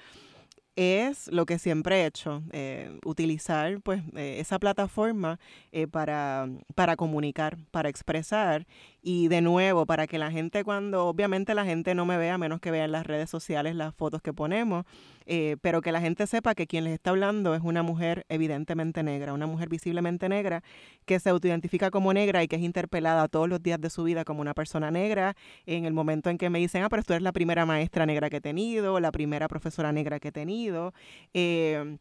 es 0.75 1.31
lo 1.31 1.45
que 1.45 1.59
siempre 1.59 2.01
he 2.01 2.05
hecho, 2.05 2.43
eh, 2.51 2.99
utilizar 3.05 3.79
pues 3.81 4.01
eh, 4.15 4.37
esa 4.39 4.59
plataforma 4.59 5.39
eh, 5.71 5.87
para, 5.87 6.49
para 6.75 6.95
comunicar, 6.95 7.57
para 7.71 7.89
expresar. 7.89 8.65
Y 9.01 9.27
de 9.27 9.41
nuevo 9.41 9.85
para 9.85 10.07
que 10.07 10.17
la 10.17 10.31
gente 10.31 10.63
cuando 10.63 11.07
obviamente 11.07 11.53
la 11.53 11.65
gente 11.65 11.93
no 11.93 12.05
me 12.05 12.17
vea, 12.17 12.37
menos 12.37 12.59
que 12.61 12.71
vean 12.71 12.91
las 12.91 13.05
redes 13.05 13.29
sociales 13.29 13.75
las 13.75 13.93
fotos 13.93 14.21
que 14.21 14.33
ponemos, 14.33 14.85
eh, 15.25 15.57
pero 15.61 15.81
que 15.81 15.91
la 15.91 16.01
gente 16.01 16.27
sepa 16.27 16.55
que 16.55 16.67
quien 16.67 16.83
les 16.83 16.93
está 16.93 17.11
hablando 17.11 17.55
es 17.55 17.61
una 17.61 17.83
mujer 17.83 18.25
evidentemente 18.29 19.03
negra, 19.03 19.33
una 19.33 19.47
mujer 19.47 19.69
visiblemente 19.69 20.29
negra 20.29 20.63
que 21.05 21.19
se 21.19 21.29
autoidentifica 21.29 21.91
como 21.91 22.13
negra 22.13 22.43
y 22.43 22.47
que 22.47 22.55
es 22.55 22.61
interpelada 22.61 23.27
todos 23.27 23.49
los 23.49 23.61
días 23.61 23.79
de 23.79 23.89
su 23.89 24.03
vida 24.03 24.23
como 24.25 24.41
una 24.41 24.53
persona 24.53 24.91
negra. 24.91 25.35
En 25.65 25.85
el 25.85 25.93
momento 25.93 26.29
en 26.29 26.37
que 26.37 26.49
me 26.49 26.59
dicen, 26.59 26.83
ah, 26.83 26.89
pero 26.89 27.03
tú 27.03 27.13
eres 27.13 27.23
la 27.23 27.31
primera 27.31 27.65
maestra 27.65 28.05
negra 28.05 28.29
que 28.29 28.37
he 28.37 28.41
tenido, 28.41 28.99
la 28.99 29.11
primera 29.11 29.47
profesora 29.47 29.91
negra 29.91 30.19
que 30.19 30.29
he 30.29 30.31
tenido. 30.31 30.93
Eh, 31.33 31.97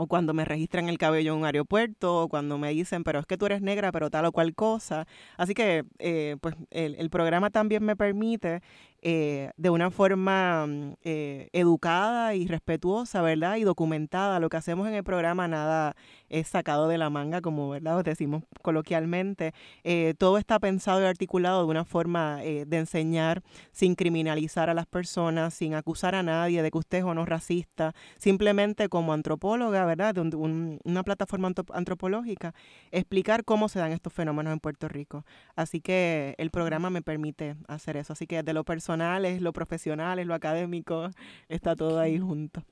o 0.00 0.06
cuando 0.06 0.32
me 0.32 0.46
registran 0.46 0.88
el 0.88 0.96
cabello 0.96 1.34
en 1.34 1.40
un 1.40 1.44
aeropuerto, 1.44 2.22
o 2.22 2.28
cuando 2.28 2.56
me 2.56 2.70
dicen, 2.70 3.04
pero 3.04 3.18
es 3.18 3.26
que 3.26 3.36
tú 3.36 3.44
eres 3.44 3.60
negra, 3.60 3.92
pero 3.92 4.08
tal 4.08 4.24
o 4.24 4.32
cual 4.32 4.54
cosa. 4.54 5.06
Así 5.36 5.52
que, 5.52 5.84
eh, 5.98 6.36
pues, 6.40 6.54
el, 6.70 6.94
el, 6.94 7.10
programa 7.10 7.50
también 7.50 7.84
me 7.84 7.96
permite 7.96 8.62
eh, 9.02 9.50
de 9.56 9.70
una 9.70 9.90
forma 9.90 10.66
mm, 10.66 10.92
eh, 11.04 11.48
educada 11.52 12.34
y 12.34 12.46
respetuosa, 12.46 13.22
¿verdad? 13.22 13.56
Y 13.56 13.64
documentada. 13.64 14.40
Lo 14.40 14.50
que 14.50 14.58
hacemos 14.58 14.86
en 14.88 14.94
el 14.94 15.04
programa 15.04 15.48
nada 15.48 15.96
es 16.28 16.48
sacado 16.48 16.86
de 16.86 16.98
la 16.98 17.08
manga, 17.08 17.40
como 17.40 17.70
¿verdad? 17.70 18.04
decimos 18.04 18.44
coloquialmente. 18.62 19.54
Eh, 19.84 20.14
todo 20.18 20.36
está 20.36 20.58
pensado 20.58 21.00
y 21.00 21.04
articulado 21.04 21.64
de 21.64 21.70
una 21.70 21.84
forma 21.84 22.36
de 22.40 22.76
enseñar 22.76 23.42
sin 23.72 23.94
criminalizar 23.94 24.70
a 24.70 24.74
las 24.74 24.86
personas, 24.86 25.54
sin 25.54 25.74
acusar 25.74 26.14
a 26.14 26.22
nadie 26.22 26.62
de 26.62 26.70
que 26.70 26.78
usted 26.78 26.98
es 26.98 27.04
o 27.04 27.14
no 27.14 27.24
racista, 27.24 27.94
simplemente 28.18 28.88
como 28.88 29.12
antropóloga, 29.12 29.84
¿verdad? 29.84 30.14
De 30.14 30.20
una 30.20 31.02
plataforma 31.02 31.52
antropológica, 31.72 32.54
explicar 32.90 33.44
cómo 33.44 33.68
se 33.68 33.78
dan 33.78 33.92
estos 33.92 34.12
fenómenos 34.12 34.52
en 34.52 34.60
Puerto 34.60 34.88
Rico. 34.88 35.24
Así 35.56 35.80
que 35.80 36.34
el 36.38 36.50
programa 36.50 36.90
me 36.90 37.02
permite 37.02 37.56
hacer 37.68 37.96
eso. 37.96 38.12
Así 38.12 38.26
que 38.26 38.42
de 38.42 38.52
lo 38.52 38.64
personal, 38.64 38.89
es 39.24 39.40
lo 39.40 39.52
profesional, 39.52 40.18
es 40.18 40.26
lo 40.26 40.34
académico, 40.34 41.10
está 41.48 41.76
todo 41.76 42.00
ahí 42.00 42.18
junto. 42.18 42.64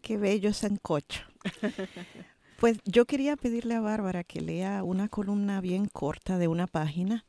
Qué 0.00 0.16
bello 0.16 0.52
sancocho. 0.52 1.22
pues 2.58 2.78
yo 2.84 3.06
quería 3.06 3.36
pedirle 3.36 3.74
a 3.74 3.80
Bárbara 3.80 4.22
que 4.22 4.40
lea 4.40 4.84
una 4.84 5.08
columna 5.08 5.60
bien 5.60 5.86
corta 5.86 6.38
de 6.38 6.46
una 6.46 6.66
página 6.66 7.24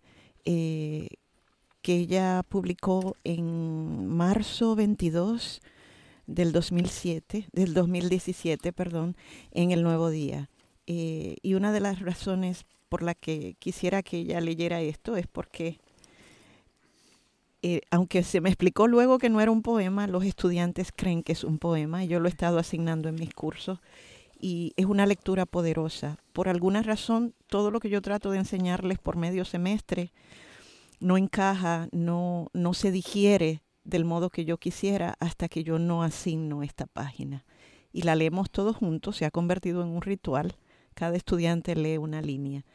eh, 0.45 1.07
que 1.81 1.95
ella 1.95 2.43
publicó 2.47 3.15
en 3.23 4.07
marzo 4.07 4.75
22 4.75 5.61
del 6.27 6.51
2007, 6.51 7.47
del 7.51 7.73
2017, 7.73 8.73
perdón, 8.73 9.17
en 9.51 9.71
el 9.71 9.81
Nuevo 9.81 10.09
Día. 10.09 10.49
Eh, 10.85 11.37
y 11.41 11.55
una 11.55 11.71
de 11.71 11.79
las 11.79 11.99
razones 11.99 12.65
por 12.89 13.01
la 13.01 13.15
que 13.15 13.55
quisiera 13.59 14.03
que 14.03 14.17
ella 14.19 14.39
leyera 14.39 14.81
esto 14.81 15.15
es 15.17 15.25
porque 15.25 15.79
eh, 17.65 17.81
aunque 17.91 18.23
se 18.23 18.41
me 18.41 18.49
explicó 18.49 18.87
luego 18.87 19.17
que 19.17 19.29
no 19.29 19.39
era 19.39 19.49
un 19.49 19.61
poema, 19.61 20.05
los 20.05 20.25
estudiantes 20.25 20.91
creen 20.93 21.23
que 21.23 21.31
es 21.31 21.45
un 21.45 21.59
poema 21.59 22.03
y 22.03 22.09
yo 22.09 22.19
lo 22.19 22.27
he 22.27 22.29
estado 22.29 22.59
asignando 22.59 23.07
en 23.07 23.15
mis 23.15 23.33
cursos 23.33 23.79
y 24.37 24.73
es 24.75 24.85
una 24.85 25.05
lectura 25.05 25.45
poderosa. 25.45 26.17
Por 26.33 26.49
alguna 26.49 26.83
razón, 26.83 27.33
todo 27.47 27.71
lo 27.71 27.79
que 27.79 27.89
yo 27.89 28.01
trato 28.01 28.31
de 28.31 28.39
enseñarles 28.39 28.99
por 28.99 29.15
medio 29.15 29.45
semestre 29.45 30.11
no 30.99 31.15
encaja, 31.17 31.87
no, 31.93 32.49
no 32.51 32.73
se 32.73 32.91
digiere 32.91 33.61
del 33.85 34.03
modo 34.03 34.29
que 34.29 34.43
yo 34.43 34.57
quisiera 34.57 35.15
hasta 35.21 35.47
que 35.47 35.63
yo 35.63 35.79
no 35.79 36.03
asigno 36.03 36.63
esta 36.63 36.85
página. 36.85 37.45
Y 37.93 38.01
la 38.01 38.15
leemos 38.15 38.51
todos 38.51 38.75
juntos, 38.75 39.15
se 39.15 39.23
ha 39.23 39.31
convertido 39.31 39.81
en 39.83 39.87
un 39.87 40.01
ritual. 40.01 40.57
Cada 40.95 41.15
estudiante 41.15 41.75
lee 41.75 41.97
una 41.97 42.21
línea. 42.21 42.65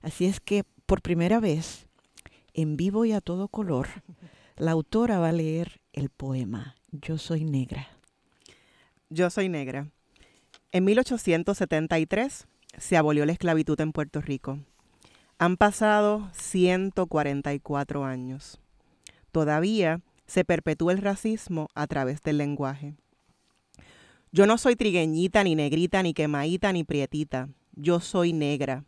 Así 0.00 0.24
es 0.24 0.40
que 0.40 0.64
por 0.86 1.02
primera 1.02 1.38
vez, 1.38 1.86
en 2.54 2.78
vivo 2.78 3.04
y 3.04 3.12
a 3.12 3.20
todo 3.20 3.48
color, 3.48 3.88
la 4.58 4.72
autora 4.72 5.18
va 5.18 5.28
a 5.28 5.32
leer 5.32 5.80
el 5.92 6.10
poema 6.10 6.74
Yo 6.90 7.16
soy 7.16 7.44
negra. 7.44 7.88
Yo 9.08 9.30
soy 9.30 9.48
negra. 9.48 9.90
En 10.72 10.84
1873 10.84 12.46
se 12.76 12.96
abolió 12.96 13.24
la 13.24 13.32
esclavitud 13.32 13.80
en 13.80 13.92
Puerto 13.92 14.20
Rico. 14.20 14.58
Han 15.38 15.56
pasado 15.56 16.28
144 16.32 18.04
años. 18.04 18.60
Todavía 19.30 20.00
se 20.26 20.44
perpetúa 20.44 20.92
el 20.92 20.98
racismo 20.98 21.68
a 21.74 21.86
través 21.86 22.22
del 22.22 22.38
lenguaje. 22.38 22.94
Yo 24.32 24.46
no 24.46 24.58
soy 24.58 24.76
trigueñita, 24.76 25.44
ni 25.44 25.54
negrita, 25.54 26.02
ni 26.02 26.12
quemaíta, 26.12 26.72
ni 26.72 26.84
prietita. 26.84 27.48
Yo 27.72 28.00
soy 28.00 28.32
negra. 28.32 28.84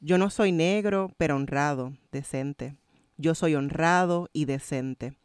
Yo 0.00 0.18
no 0.18 0.30
soy 0.30 0.52
negro, 0.52 1.10
pero 1.18 1.36
honrado, 1.36 1.92
decente. 2.12 2.76
Yo 3.16 3.34
soy 3.34 3.54
honrado 3.54 4.28
y 4.32 4.44
decente. 4.44 5.16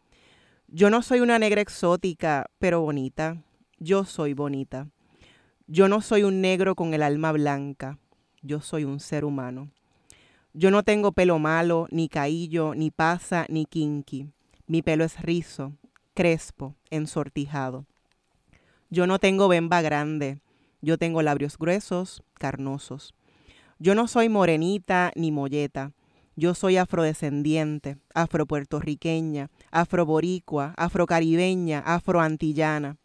Yo 0.68 0.90
no 0.90 1.02
soy 1.02 1.20
una 1.22 1.40
negra 1.40 1.62
exótica, 1.62 2.50
pero 2.60 2.82
bonita. 2.82 3.44
Yo 3.80 4.06
soy 4.06 4.34
bonita. 4.34 4.88
Yo 5.68 5.88
no 5.88 6.02
soy 6.02 6.24
un 6.24 6.42
negro 6.42 6.76
con 6.76 6.94
el 6.94 7.02
alma 7.02 7.32
blanca. 7.32 7.98
Yo 8.42 8.62
soy 8.62 8.84
un 8.84 9.00
ser 9.00 9.26
humano. 9.26 9.72
Yo 10.54 10.72
no 10.72 10.84
tengo 10.84 11.12
pelo 11.12 11.40
malo, 11.40 11.88
ni 11.92 12.10
caillo, 12.10 12.74
ni 12.76 12.92
pasa, 12.92 13.46
ni 13.50 13.66
kinky. 13.66 14.28
Mi 14.68 14.82
pelo 14.82 15.04
es 15.04 15.22
rizo, 15.22 15.74
crespo, 16.14 16.76
ensortijado. 16.90 17.86
Yo 18.90 19.08
no 19.08 19.20
tengo 19.20 19.48
bemba 19.48 19.82
grande, 19.82 20.42
yo 20.82 20.98
tengo 20.98 21.22
labios 21.22 21.58
gruesos, 21.58 22.24
carnosos. 22.34 23.14
Yo 23.78 23.96
no 23.96 24.08
soy 24.08 24.30
morenita 24.30 25.12
ni 25.16 25.32
molleta. 25.32 25.92
Yo 26.40 26.56
soy 26.56 26.78
afrodescendiente, 26.78 27.98
afropuertorriqueña, 28.14 29.50
afroboricua, 29.72 30.74
afrocaribeña, 30.78 31.80
afroantillana. 31.80 32.96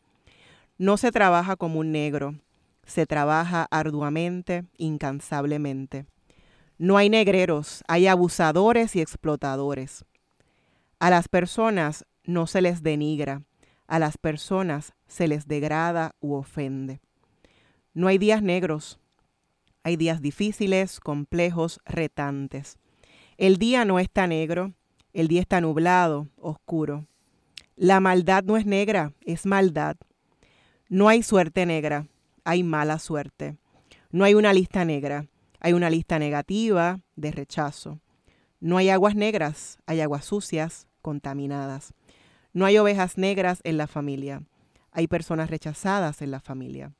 No 0.78 0.96
se 0.96 1.10
trabaja 1.10 1.56
como 1.56 1.80
un 1.80 1.90
negro, 1.90 2.36
se 2.86 3.06
trabaja 3.06 3.66
arduamente, 3.72 4.66
incansablemente. 4.78 6.06
No 6.78 6.96
hay 6.96 7.10
negreros, 7.10 7.82
hay 7.88 8.06
abusadores 8.06 8.94
y 8.94 9.00
explotadores. 9.00 10.04
A 11.00 11.10
las 11.10 11.26
personas 11.26 12.06
no 12.22 12.46
se 12.46 12.62
les 12.62 12.84
denigra, 12.84 13.42
a 13.88 13.98
las 13.98 14.16
personas 14.16 14.92
se 15.08 15.26
les 15.26 15.48
degrada 15.48 16.14
u 16.20 16.34
ofende. 16.34 17.00
No 17.94 18.06
hay 18.06 18.18
días 18.18 18.44
negros, 18.44 19.00
hay 19.82 19.96
días 19.96 20.22
difíciles, 20.22 21.00
complejos, 21.00 21.80
retantes. 21.84 22.78
El 23.36 23.56
día 23.56 23.84
no 23.84 23.98
está 23.98 24.26
negro, 24.26 24.74
el 25.12 25.28
día 25.28 25.40
está 25.40 25.60
nublado, 25.60 26.28
oscuro. 26.36 27.06
La 27.76 27.98
maldad 27.98 28.44
no 28.44 28.56
es 28.56 28.64
negra, 28.64 29.12
es 29.22 29.44
maldad. 29.44 29.96
No 30.88 31.08
hay 31.08 31.22
suerte 31.24 31.66
negra, 31.66 32.06
hay 32.44 32.62
mala 32.62 33.00
suerte. 33.00 33.56
No 34.10 34.22
hay 34.24 34.34
una 34.34 34.52
lista 34.52 34.84
negra, 34.84 35.26
hay 35.58 35.72
una 35.72 35.90
lista 35.90 36.20
negativa 36.20 37.00
de 37.16 37.32
rechazo. 37.32 37.98
No 38.60 38.76
hay 38.76 38.90
aguas 38.90 39.16
negras, 39.16 39.78
hay 39.86 40.00
aguas 40.00 40.24
sucias, 40.24 40.86
contaminadas. 41.02 41.92
No 42.52 42.66
hay 42.66 42.78
ovejas 42.78 43.18
negras 43.18 43.60
en 43.64 43.78
la 43.78 43.88
familia, 43.88 44.44
hay 44.92 45.08
personas 45.08 45.50
rechazadas 45.50 46.22
en 46.22 46.30
la 46.30 46.38
familia. 46.38 46.92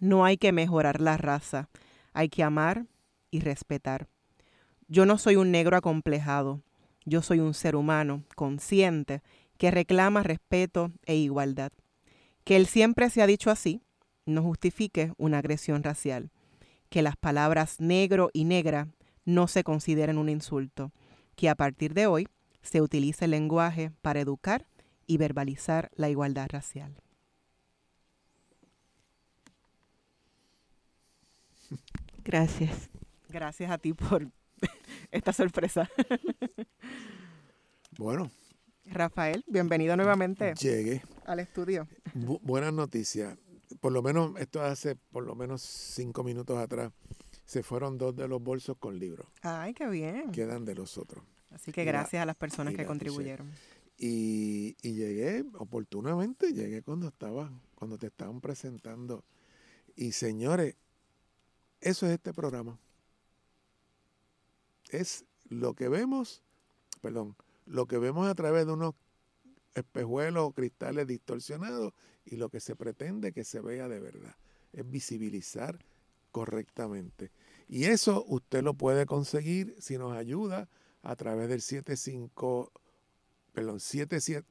No 0.00 0.24
hay 0.24 0.36
que 0.36 0.50
mejorar 0.50 1.00
la 1.00 1.16
raza, 1.16 1.68
hay 2.12 2.28
que 2.28 2.42
amar 2.42 2.86
y 3.30 3.38
respetar. 3.38 4.08
Yo 4.92 5.06
no 5.06 5.18
soy 5.18 5.36
un 5.36 5.52
negro 5.52 5.76
acomplejado, 5.76 6.64
yo 7.04 7.22
soy 7.22 7.38
un 7.38 7.54
ser 7.54 7.76
humano 7.76 8.24
consciente 8.34 9.22
que 9.56 9.70
reclama 9.70 10.24
respeto 10.24 10.90
e 11.06 11.14
igualdad. 11.14 11.70
Que 12.42 12.56
él 12.56 12.66
siempre 12.66 13.08
se 13.08 13.22
ha 13.22 13.28
dicho 13.28 13.52
así 13.52 13.82
no 14.26 14.42
justifique 14.42 15.12
una 15.16 15.38
agresión 15.38 15.84
racial. 15.84 16.32
Que 16.88 17.02
las 17.02 17.16
palabras 17.16 17.80
negro 17.80 18.30
y 18.32 18.44
negra 18.44 18.88
no 19.24 19.46
se 19.46 19.62
consideren 19.62 20.18
un 20.18 20.28
insulto. 20.28 20.90
Que 21.36 21.48
a 21.48 21.54
partir 21.54 21.94
de 21.94 22.08
hoy 22.08 22.26
se 22.60 22.82
utilice 22.82 23.26
el 23.26 23.30
lenguaje 23.30 23.92
para 24.02 24.18
educar 24.18 24.66
y 25.06 25.18
verbalizar 25.18 25.92
la 25.94 26.08
igualdad 26.08 26.48
racial. 26.50 26.96
Gracias. 32.24 32.90
Gracias 33.28 33.70
a 33.70 33.78
ti 33.78 33.92
por 33.92 34.28
esta 35.10 35.32
sorpresa. 35.32 35.88
Bueno. 37.98 38.30
Rafael, 38.86 39.44
bienvenido 39.46 39.94
nuevamente. 39.94 40.54
Llegué. 40.54 41.02
Al 41.26 41.40
estudio. 41.40 41.86
buenas 42.14 42.72
noticias. 42.72 43.36
Por 43.80 43.92
lo 43.92 44.00
menos, 44.00 44.32
esto 44.38 44.62
hace 44.62 44.96
por 44.96 45.24
lo 45.24 45.34
menos 45.34 45.60
cinco 45.60 46.24
minutos 46.24 46.56
atrás, 46.56 46.92
se 47.44 47.62
fueron 47.62 47.98
dos 47.98 48.16
de 48.16 48.26
los 48.26 48.42
bolsos 48.42 48.78
con 48.78 48.98
libros. 48.98 49.26
Ay, 49.42 49.74
qué 49.74 49.86
bien. 49.88 50.32
Quedan 50.32 50.64
de 50.64 50.74
los 50.74 50.96
otros. 50.96 51.22
Así 51.50 51.72
que 51.72 51.84
gracias 51.84 52.22
a 52.22 52.26
las 52.26 52.36
personas 52.36 52.74
que 52.74 52.86
contribuyeron. 52.86 53.50
Y, 53.98 54.76
y, 54.80 54.94
llegué 54.94 55.44
oportunamente, 55.58 56.54
llegué 56.54 56.80
cuando 56.80 57.08
estaba, 57.08 57.52
cuando 57.74 57.98
te 57.98 58.06
estaban 58.06 58.40
presentando. 58.40 59.24
Y 59.94 60.12
señores, 60.12 60.76
eso 61.80 62.06
es 62.06 62.12
este 62.12 62.32
programa. 62.32 62.78
Es 64.90 65.24
lo 65.48 65.74
que 65.74 65.88
vemos, 65.88 66.42
perdón, 67.00 67.36
lo 67.66 67.86
que 67.86 67.98
vemos 67.98 68.28
a 68.28 68.34
través 68.34 68.66
de 68.66 68.72
unos 68.72 68.94
espejuelos 69.74 70.48
o 70.48 70.52
cristales 70.52 71.06
distorsionados 71.06 71.92
y 72.24 72.36
lo 72.36 72.48
que 72.48 72.60
se 72.60 72.76
pretende 72.76 73.32
que 73.32 73.44
se 73.44 73.60
vea 73.60 73.88
de 73.88 74.00
verdad. 74.00 74.36
Es 74.72 74.88
visibilizar 74.88 75.78
correctamente. 76.32 77.30
Y 77.68 77.84
eso 77.84 78.24
usted 78.26 78.62
lo 78.62 78.74
puede 78.74 79.06
conseguir 79.06 79.76
si 79.78 79.98
nos 79.98 80.16
ayuda 80.16 80.68
a 81.02 81.16
través 81.16 81.48
del 81.48 81.62
75, 81.62 82.72
perdón, 83.52 83.80
77, 83.80 84.46